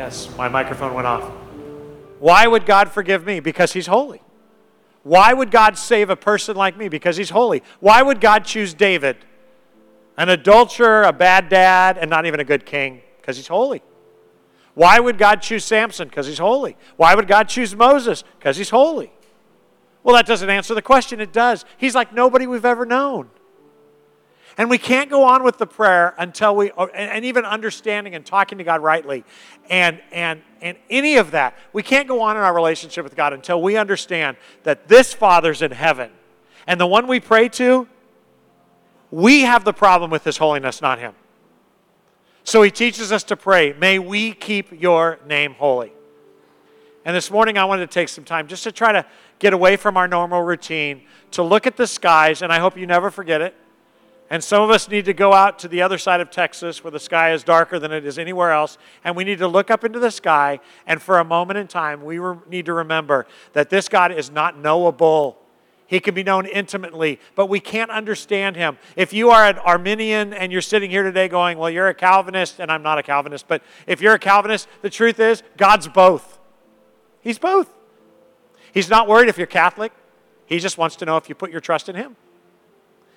Yes, 0.00 0.34
my 0.34 0.48
microphone 0.48 0.94
went 0.94 1.06
off. 1.06 1.30
Why 2.20 2.46
would 2.46 2.64
God 2.64 2.90
forgive 2.90 3.26
me? 3.26 3.38
Because 3.38 3.74
He's 3.74 3.86
holy. 3.86 4.22
Why 5.02 5.34
would 5.34 5.50
God 5.50 5.76
save 5.76 6.08
a 6.08 6.16
person 6.16 6.56
like 6.56 6.74
me? 6.74 6.88
Because 6.88 7.18
He's 7.18 7.28
holy. 7.28 7.62
Why 7.80 8.00
would 8.00 8.18
God 8.18 8.46
choose 8.46 8.72
David, 8.72 9.18
an 10.16 10.30
adulterer, 10.30 11.02
a 11.02 11.12
bad 11.12 11.50
dad, 11.50 11.98
and 11.98 12.08
not 12.08 12.24
even 12.24 12.40
a 12.40 12.44
good 12.44 12.64
king? 12.64 13.02
Because 13.18 13.36
He's 13.36 13.48
holy. 13.48 13.82
Why 14.72 14.98
would 14.98 15.18
God 15.18 15.42
choose 15.42 15.66
Samson? 15.66 16.08
Because 16.08 16.26
He's 16.26 16.38
holy. 16.38 16.78
Why 16.96 17.14
would 17.14 17.28
God 17.28 17.50
choose 17.50 17.76
Moses? 17.76 18.24
Because 18.38 18.56
He's 18.56 18.70
holy. 18.70 19.12
Well, 20.02 20.16
that 20.16 20.24
doesn't 20.24 20.48
answer 20.48 20.74
the 20.74 20.80
question. 20.80 21.20
It 21.20 21.30
does. 21.30 21.66
He's 21.76 21.94
like 21.94 22.14
nobody 22.14 22.46
we've 22.46 22.64
ever 22.64 22.86
known. 22.86 23.28
And 24.58 24.68
we 24.68 24.78
can't 24.78 25.08
go 25.08 25.24
on 25.24 25.42
with 25.44 25.58
the 25.58 25.66
prayer 25.66 26.14
until 26.18 26.56
we, 26.56 26.72
oh, 26.76 26.86
and 26.86 27.24
even 27.24 27.44
understanding 27.44 28.14
and 28.14 28.26
talking 28.26 28.58
to 28.58 28.64
God 28.64 28.82
rightly, 28.82 29.24
and, 29.68 30.00
and, 30.12 30.42
and 30.60 30.76
any 30.88 31.16
of 31.16 31.30
that. 31.30 31.56
We 31.72 31.82
can't 31.82 32.08
go 32.08 32.20
on 32.22 32.36
in 32.36 32.42
our 32.42 32.54
relationship 32.54 33.04
with 33.04 33.16
God 33.16 33.32
until 33.32 33.62
we 33.62 33.76
understand 33.76 34.36
that 34.64 34.88
this 34.88 35.14
Father's 35.14 35.62
in 35.62 35.70
heaven. 35.70 36.10
And 36.66 36.80
the 36.80 36.86
one 36.86 37.06
we 37.06 37.20
pray 37.20 37.48
to, 37.50 37.88
we 39.10 39.42
have 39.42 39.64
the 39.64 39.72
problem 39.72 40.10
with 40.10 40.24
His 40.24 40.36
holiness, 40.36 40.82
not 40.82 40.98
Him. 40.98 41.14
So 42.42 42.62
He 42.62 42.70
teaches 42.70 43.12
us 43.12 43.22
to 43.24 43.36
pray, 43.36 43.72
may 43.72 43.98
we 43.98 44.32
keep 44.32 44.80
your 44.80 45.20
name 45.26 45.54
holy. 45.54 45.92
And 47.04 47.16
this 47.16 47.30
morning, 47.30 47.56
I 47.56 47.64
wanted 47.64 47.88
to 47.88 47.94
take 47.94 48.08
some 48.08 48.24
time 48.24 48.46
just 48.46 48.64
to 48.64 48.72
try 48.72 48.92
to 48.92 49.06
get 49.38 49.52
away 49.54 49.76
from 49.76 49.96
our 49.96 50.06
normal 50.06 50.42
routine, 50.42 51.02
to 51.30 51.42
look 51.42 51.66
at 51.66 51.76
the 51.76 51.86
skies, 51.86 52.42
and 52.42 52.52
I 52.52 52.58
hope 52.58 52.76
you 52.76 52.86
never 52.86 53.10
forget 53.10 53.40
it 53.40 53.54
and 54.32 54.44
some 54.44 54.62
of 54.62 54.70
us 54.70 54.88
need 54.88 55.06
to 55.06 55.12
go 55.12 55.32
out 55.32 55.58
to 55.58 55.68
the 55.68 55.82
other 55.82 55.98
side 55.98 56.20
of 56.20 56.30
Texas 56.30 56.84
where 56.84 56.92
the 56.92 57.00
sky 57.00 57.32
is 57.32 57.42
darker 57.42 57.80
than 57.80 57.90
it 57.90 58.06
is 58.06 58.16
anywhere 58.16 58.52
else. 58.52 58.78
And 59.02 59.16
we 59.16 59.24
need 59.24 59.38
to 59.38 59.48
look 59.48 59.72
up 59.72 59.82
into 59.82 59.98
the 59.98 60.12
sky. 60.12 60.60
And 60.86 61.02
for 61.02 61.18
a 61.18 61.24
moment 61.24 61.58
in 61.58 61.66
time, 61.66 62.04
we 62.04 62.20
re- 62.20 62.38
need 62.48 62.66
to 62.66 62.72
remember 62.72 63.26
that 63.54 63.70
this 63.70 63.88
God 63.88 64.12
is 64.12 64.30
not 64.30 64.56
knowable. 64.56 65.36
He 65.88 65.98
can 65.98 66.14
be 66.14 66.22
known 66.22 66.46
intimately, 66.46 67.18
but 67.34 67.46
we 67.46 67.58
can't 67.58 67.90
understand 67.90 68.54
him. 68.54 68.78
If 68.94 69.12
you 69.12 69.30
are 69.30 69.44
an 69.44 69.58
Arminian 69.58 70.32
and 70.32 70.52
you're 70.52 70.60
sitting 70.60 70.88
here 70.88 71.02
today 71.02 71.26
going, 71.26 71.58
Well, 71.58 71.68
you're 71.68 71.88
a 71.88 71.94
Calvinist, 71.94 72.60
and 72.60 72.70
I'm 72.70 72.84
not 72.84 72.98
a 72.98 73.02
Calvinist, 73.02 73.48
but 73.48 73.64
if 73.88 74.00
you're 74.00 74.14
a 74.14 74.18
Calvinist, 74.18 74.68
the 74.82 74.90
truth 74.90 75.18
is, 75.18 75.42
God's 75.56 75.88
both. 75.88 76.38
He's 77.20 77.40
both. 77.40 77.68
He's 78.72 78.88
not 78.88 79.08
worried 79.08 79.28
if 79.28 79.36
you're 79.36 79.48
Catholic, 79.48 79.90
He 80.46 80.60
just 80.60 80.78
wants 80.78 80.94
to 80.96 81.04
know 81.04 81.16
if 81.16 81.28
you 81.28 81.34
put 81.34 81.50
your 81.50 81.60
trust 81.60 81.88
in 81.88 81.96
Him. 81.96 82.14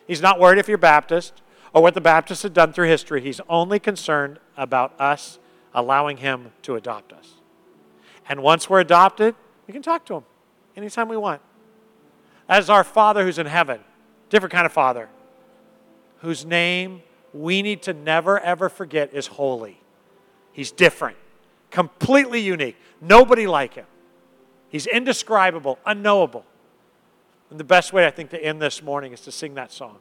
He's 0.08 0.22
not 0.22 0.40
worried 0.40 0.60
if 0.60 0.68
you're 0.68 0.78
Baptist 0.78 1.42
or 1.74 1.82
what 1.82 1.94
the 1.94 2.02
Baptists 2.02 2.44
have 2.44 2.54
done 2.54 2.74
through 2.74 2.88
history. 2.88 3.22
He's 3.22 3.42
only 3.50 3.80
concerned 3.80 4.40
about 4.58 5.00
us 5.00 5.40
allowing 5.74 6.18
Him 6.18 6.52
to 6.64 6.76
adopt 6.76 7.14
us. 7.14 7.36
And 8.28 8.44
once 8.44 8.70
we're 8.70 8.80
adopted, 8.80 9.36
we 9.68 9.74
can 9.74 9.82
talk 9.82 10.06
to 10.06 10.16
Him. 10.16 10.24
anytime 10.76 11.08
we 11.08 11.18
want. 11.18 11.42
As 12.50 12.70
our 12.70 12.84
Father 12.84 13.24
who's 13.24 13.40
in 13.40 13.46
heaven, 13.46 13.80
different 14.30 14.52
kind 14.52 14.66
of 14.66 14.72
Father, 14.72 15.10
whose 16.20 16.46
name 16.46 17.02
we 17.34 17.62
need 17.62 17.82
to 17.84 17.94
never 17.94 18.40
ever 18.40 18.70
forget 18.70 19.14
is 19.14 19.28
holy. 19.28 19.80
He's 20.52 20.72
different, 20.72 21.18
completely 21.72 22.40
unique. 22.40 22.78
Nobody 23.02 23.48
like 23.48 23.74
him. 23.74 23.86
He's 24.70 24.88
indescribable, 24.88 25.80
unknowable. 25.86 26.46
And 27.54 27.60
the 27.60 27.64
best 27.64 27.94
way 27.94 28.08
I 28.08 28.10
think 28.10 28.32
to 28.32 28.44
end 28.44 28.60
this 28.60 28.82
morning 28.82 29.14
is 29.14 29.22
to 29.22 29.32
sing 29.32 29.54
that 29.54 29.72
song. 29.72 30.00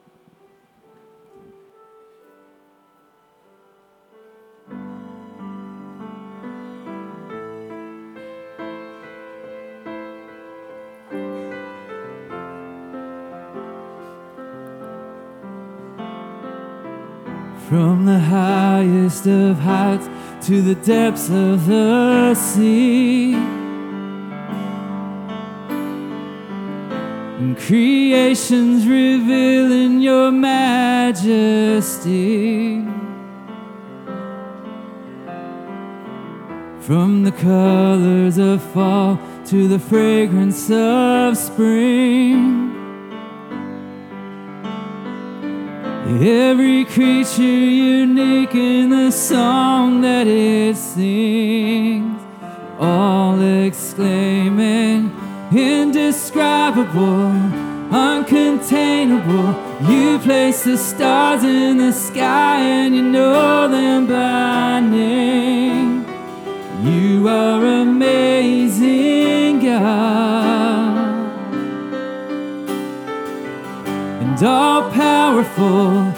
From 17.69 18.07
the 18.07 18.19
highest 18.19 19.27
of 19.27 19.59
heights 19.59 20.09
to 20.47 20.62
the 20.62 20.74
depths 20.77 21.29
of 21.29 21.66
the 21.66 22.35
sea. 22.35 23.61
And 27.39 27.57
creation's 27.57 28.87
revealing 28.87 30.01
your 30.01 30.31
majesty. 30.31 31.73
From 36.81 37.25
the 37.25 37.33
colors 37.33 38.39
of 38.39 38.63
fall 38.73 39.19
to 39.47 39.69
the 39.69 39.79
fragrance 39.79 40.71
of 40.71 41.37
spring. 41.37 42.71
Every 46.21 46.85
creature 46.85 47.43
unique 47.43 48.55
in 48.55 48.91
the 48.91 49.11
song 49.11 50.03
that 50.03 50.27
it 50.27 50.77
sings, 50.77 52.21
all 52.79 53.41
exclaiming, 53.41 55.11
indescribable, 55.57 57.33
uncontainable. 57.91 59.55
You 59.89 60.19
place 60.19 60.65
the 60.65 60.77
stars 60.77 61.45
in 61.45 61.79
the 61.79 61.93
sky 61.93 62.59
and 62.61 62.95
you 62.95 63.03
know 63.03 63.69
them 63.69 64.07
by 64.07 64.81
name. 64.81 66.05
You 66.83 67.29
are 67.29 67.65
amazing, 67.83 69.61
God. 69.61 71.03
and 74.43 74.43
all 74.49 74.91
powerful, 74.91 76.12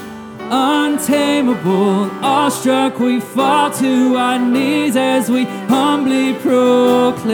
untamable. 0.50 2.10
Awestruck, 2.22 2.98
we 2.98 3.20
fall 3.20 3.70
to 3.72 4.16
our 4.16 4.38
knees 4.38 4.96
as 4.96 5.28
we 5.30 5.44
humbly 5.44 6.34
proclaim, 6.34 7.32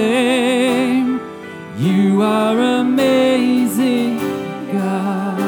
You 1.80 2.20
are 2.20 2.58
amazing, 2.58 4.18
God. 4.70 5.40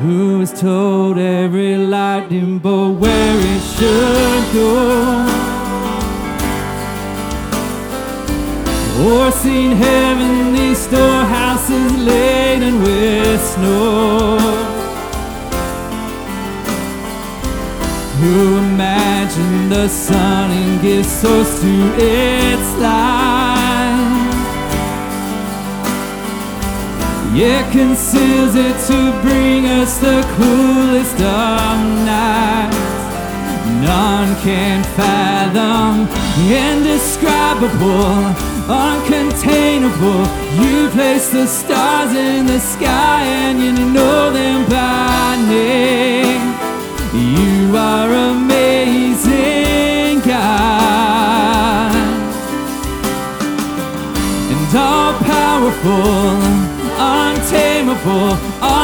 Who 0.00 0.40
has 0.40 0.58
told 0.58 1.18
every 1.18 1.76
lightning 1.76 2.58
bolt 2.58 2.98
where 3.00 3.36
it 3.36 3.60
should 3.60 4.54
go? 4.54 5.26
Or 9.04 9.30
seen 9.30 9.72
heavenly 9.72 10.74
storehouses 11.70 12.06
laden 12.06 12.82
with 12.82 13.40
snow? 13.40 14.38
Who 18.20 18.58
imagined 18.58 19.72
the 19.72 19.88
sun 19.88 20.50
and 20.50 20.82
gives 20.82 21.08
source 21.08 21.60
to 21.60 21.92
its 21.96 22.74
light? 22.78 24.18
Yet 27.34 27.72
conceals 27.72 28.54
it 28.56 28.76
to 28.88 29.20
bring 29.22 29.66
us 29.66 29.98
the 29.98 30.22
coolest 30.36 31.14
of 31.14 32.04
nights. 32.04 32.89
None 33.80 34.36
can 34.42 34.84
fathom, 34.94 36.06
the 36.36 36.48
indescribable, 36.68 38.34
uncontainable. 38.68 40.22
You 40.60 40.90
place 40.90 41.30
the 41.30 41.46
stars 41.46 42.12
in 42.14 42.46
the 42.46 42.60
sky 42.60 43.22
and 43.22 43.58
you 43.58 43.72
know 43.72 44.30
them 44.32 44.68
by 44.68 45.36
name. 45.48 46.54
You 47.14 47.76
are 47.76 48.12
amazing, 48.12 48.89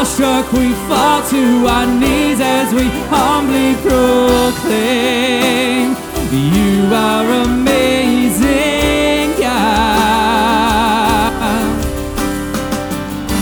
Awestruck, 0.07 0.47
we 0.53 0.73
fall 0.87 1.20
to 1.31 1.66
our 1.66 1.85
knees 1.85 2.39
as 2.41 2.73
we 2.73 2.85
humbly 3.11 3.74
proclaim, 3.83 5.16
You 6.31 6.95
are 6.95 7.27
amazing, 7.45 9.35
God. 9.41 9.66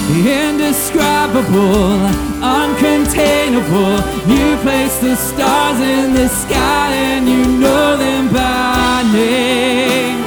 Indescribable, 0.08 2.00
uncontainable. 2.40 4.00
You 4.26 4.56
place 4.62 4.96
the 5.00 5.16
stars 5.16 5.78
in 5.80 6.14
the 6.14 6.28
sky 6.28 6.94
and 6.94 7.28
you 7.28 7.44
know 7.60 7.98
them 7.98 8.32
by 8.32 9.02
name. 9.12 10.24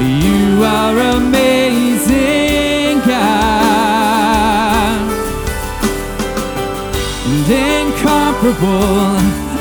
You 0.00 0.64
are 0.64 0.98
amazing, 1.16 1.85
incomparable, 8.46 9.16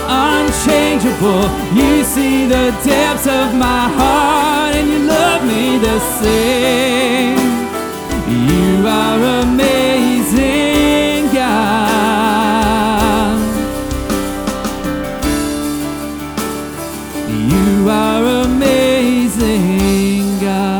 unchangeable. 0.08 1.50
You 1.76 2.04
see 2.04 2.46
the 2.46 2.72
depths 2.84 3.28
of 3.28 3.54
my 3.56 3.90
heart 3.90 4.76
and 4.76 4.88
you 4.90 5.00
love 5.00 5.46
me 5.46 5.78
the 5.78 6.00
same. 6.20 7.38
You 8.28 8.88
are 8.88 9.44
amazing, 9.44 11.34
God. 11.34 11.76
You 17.30 17.90
are 17.90 18.24
amazing, 18.46 20.40
God 20.40 20.76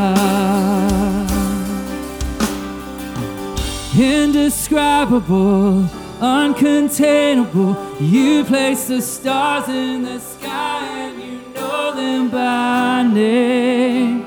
indescribable, 3.98 5.88
uncontainable. 6.20 7.76
You 8.00 8.44
place 8.44 8.86
the 8.88 9.00
stars 9.02 9.68
in 9.68 10.02
the 10.02 10.18
sky 10.18 10.86
and 10.86 11.22
you 11.22 11.40
know 11.54 11.94
them 11.94 12.30
by 12.30 13.02
name. 13.02 14.24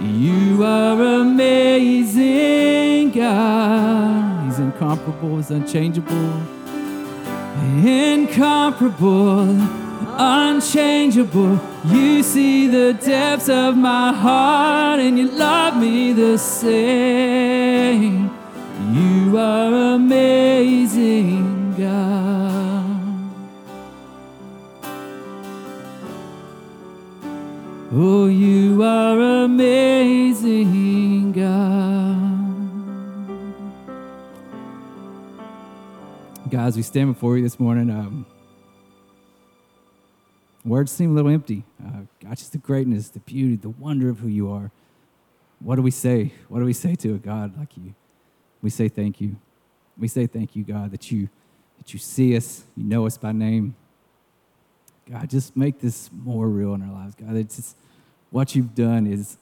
You 0.00 0.62
are 0.62 1.00
amazing, 1.20 3.10
God. 3.10 4.46
He's 4.46 4.58
incomparable, 4.58 5.36
he's 5.36 5.50
unchangeable, 5.50 6.42
incomparable, 7.84 9.48
unchangeable. 10.18 11.58
You 11.86 12.22
see 12.22 12.68
the 12.68 12.92
depths 12.94 13.48
of 13.48 13.76
my 13.76 14.12
heart 14.12 15.00
and 15.00 15.18
you 15.18 15.28
love 15.30 15.76
me 15.76 16.12
the 16.12 16.38
same. 16.38 18.30
You 18.96 19.36
are 19.36 19.94
amazing, 19.96 21.74
God. 21.76 23.02
Oh, 27.92 28.26
you 28.28 28.82
are 28.82 29.20
amazing, 29.44 31.32
God. 31.32 31.76
Guys, 36.48 36.74
we 36.76 36.82
stand 36.82 37.12
before 37.12 37.36
you 37.36 37.42
this 37.42 37.60
morning. 37.60 37.90
Um, 37.90 38.24
words 40.64 40.90
seem 40.90 41.10
a 41.10 41.14
little 41.14 41.30
empty. 41.30 41.64
Uh, 41.86 42.04
God, 42.24 42.38
just 42.38 42.52
the 42.52 42.58
greatness, 42.58 43.10
the 43.10 43.20
beauty, 43.20 43.56
the 43.56 43.68
wonder 43.68 44.08
of 44.08 44.20
who 44.20 44.28
you 44.28 44.50
are. 44.50 44.70
What 45.58 45.76
do 45.76 45.82
we 45.82 45.90
say? 45.90 46.32
What 46.48 46.60
do 46.60 46.64
we 46.64 46.72
say 46.72 46.94
to 46.94 47.14
a 47.14 47.18
God 47.18 47.58
like 47.58 47.76
you? 47.76 47.94
We 48.66 48.70
say 48.70 48.88
thank 48.88 49.20
you. 49.20 49.36
We 49.96 50.08
say 50.08 50.26
thank 50.26 50.56
you, 50.56 50.64
God, 50.64 50.90
that 50.90 51.12
you, 51.12 51.28
that 51.78 51.92
you 51.92 52.00
see 52.00 52.36
us, 52.36 52.64
you 52.76 52.82
know 52.82 53.06
us 53.06 53.16
by 53.16 53.30
name. 53.30 53.76
God, 55.08 55.30
just 55.30 55.56
make 55.56 55.78
this 55.80 56.10
more 56.12 56.48
real 56.48 56.74
in 56.74 56.82
our 56.82 56.92
lives, 56.92 57.14
God. 57.14 57.36
It's 57.36 57.54
just, 57.54 57.76
what 58.30 58.56
you've 58.56 58.74
done 58.74 59.06
is 59.06 59.38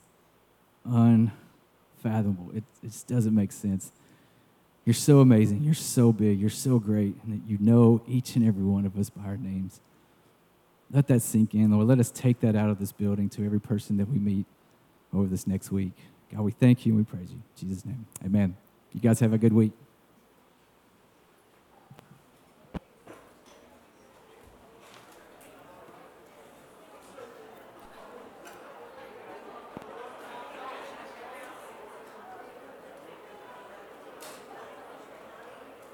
unfathomable. 0.85 2.51
It, 2.51 2.65
it 2.83 2.89
just 2.89 3.07
doesn't 3.09 3.35
make 3.35 3.51
sense. 3.51 3.93
You're 4.85 4.93
so 4.93 5.21
amazing. 5.21 5.63
You're 5.63 5.73
so 5.73 6.13
big. 6.13 6.39
You're 6.39 6.51
so 6.51 6.79
great. 6.79 7.15
And 7.25 7.33
that 7.33 7.51
you 7.51 7.57
know 7.59 8.03
each 8.07 8.37
and 8.37 8.47
every 8.47 8.63
one 8.65 8.85
of 8.85 8.99
us 8.99 9.09
by 9.09 9.23
our 9.23 9.39
names. 9.39 9.81
Let 10.91 11.07
that 11.07 11.23
sink 11.23 11.55
in, 11.55 11.73
Lord. 11.73 11.87
Let 11.87 11.99
us 11.99 12.11
take 12.11 12.41
that 12.41 12.57
out 12.57 12.69
of 12.69 12.79
this 12.79 12.93
building 12.93 13.31
to 13.31 13.47
every 13.47 13.59
person 13.59 13.97
that 13.97 14.11
we 14.11 14.19
meet 14.19 14.45
over 15.15 15.27
this 15.27 15.47
next 15.47 15.73
week. 15.73 15.93
God, 16.31 16.43
we 16.43 16.53
thank 16.53 16.85
you 16.85 16.93
and 16.93 16.99
we 16.99 17.05
praise 17.05 17.31
you. 17.31 17.37
In 17.37 17.69
Jesus' 17.69 17.87
name. 17.87 18.05
Amen. 18.23 18.55
You 18.95 19.01
guys 19.01 19.21
have 19.21 19.33
a 19.33 19.39
good 19.39 19.53
week. 19.53 19.73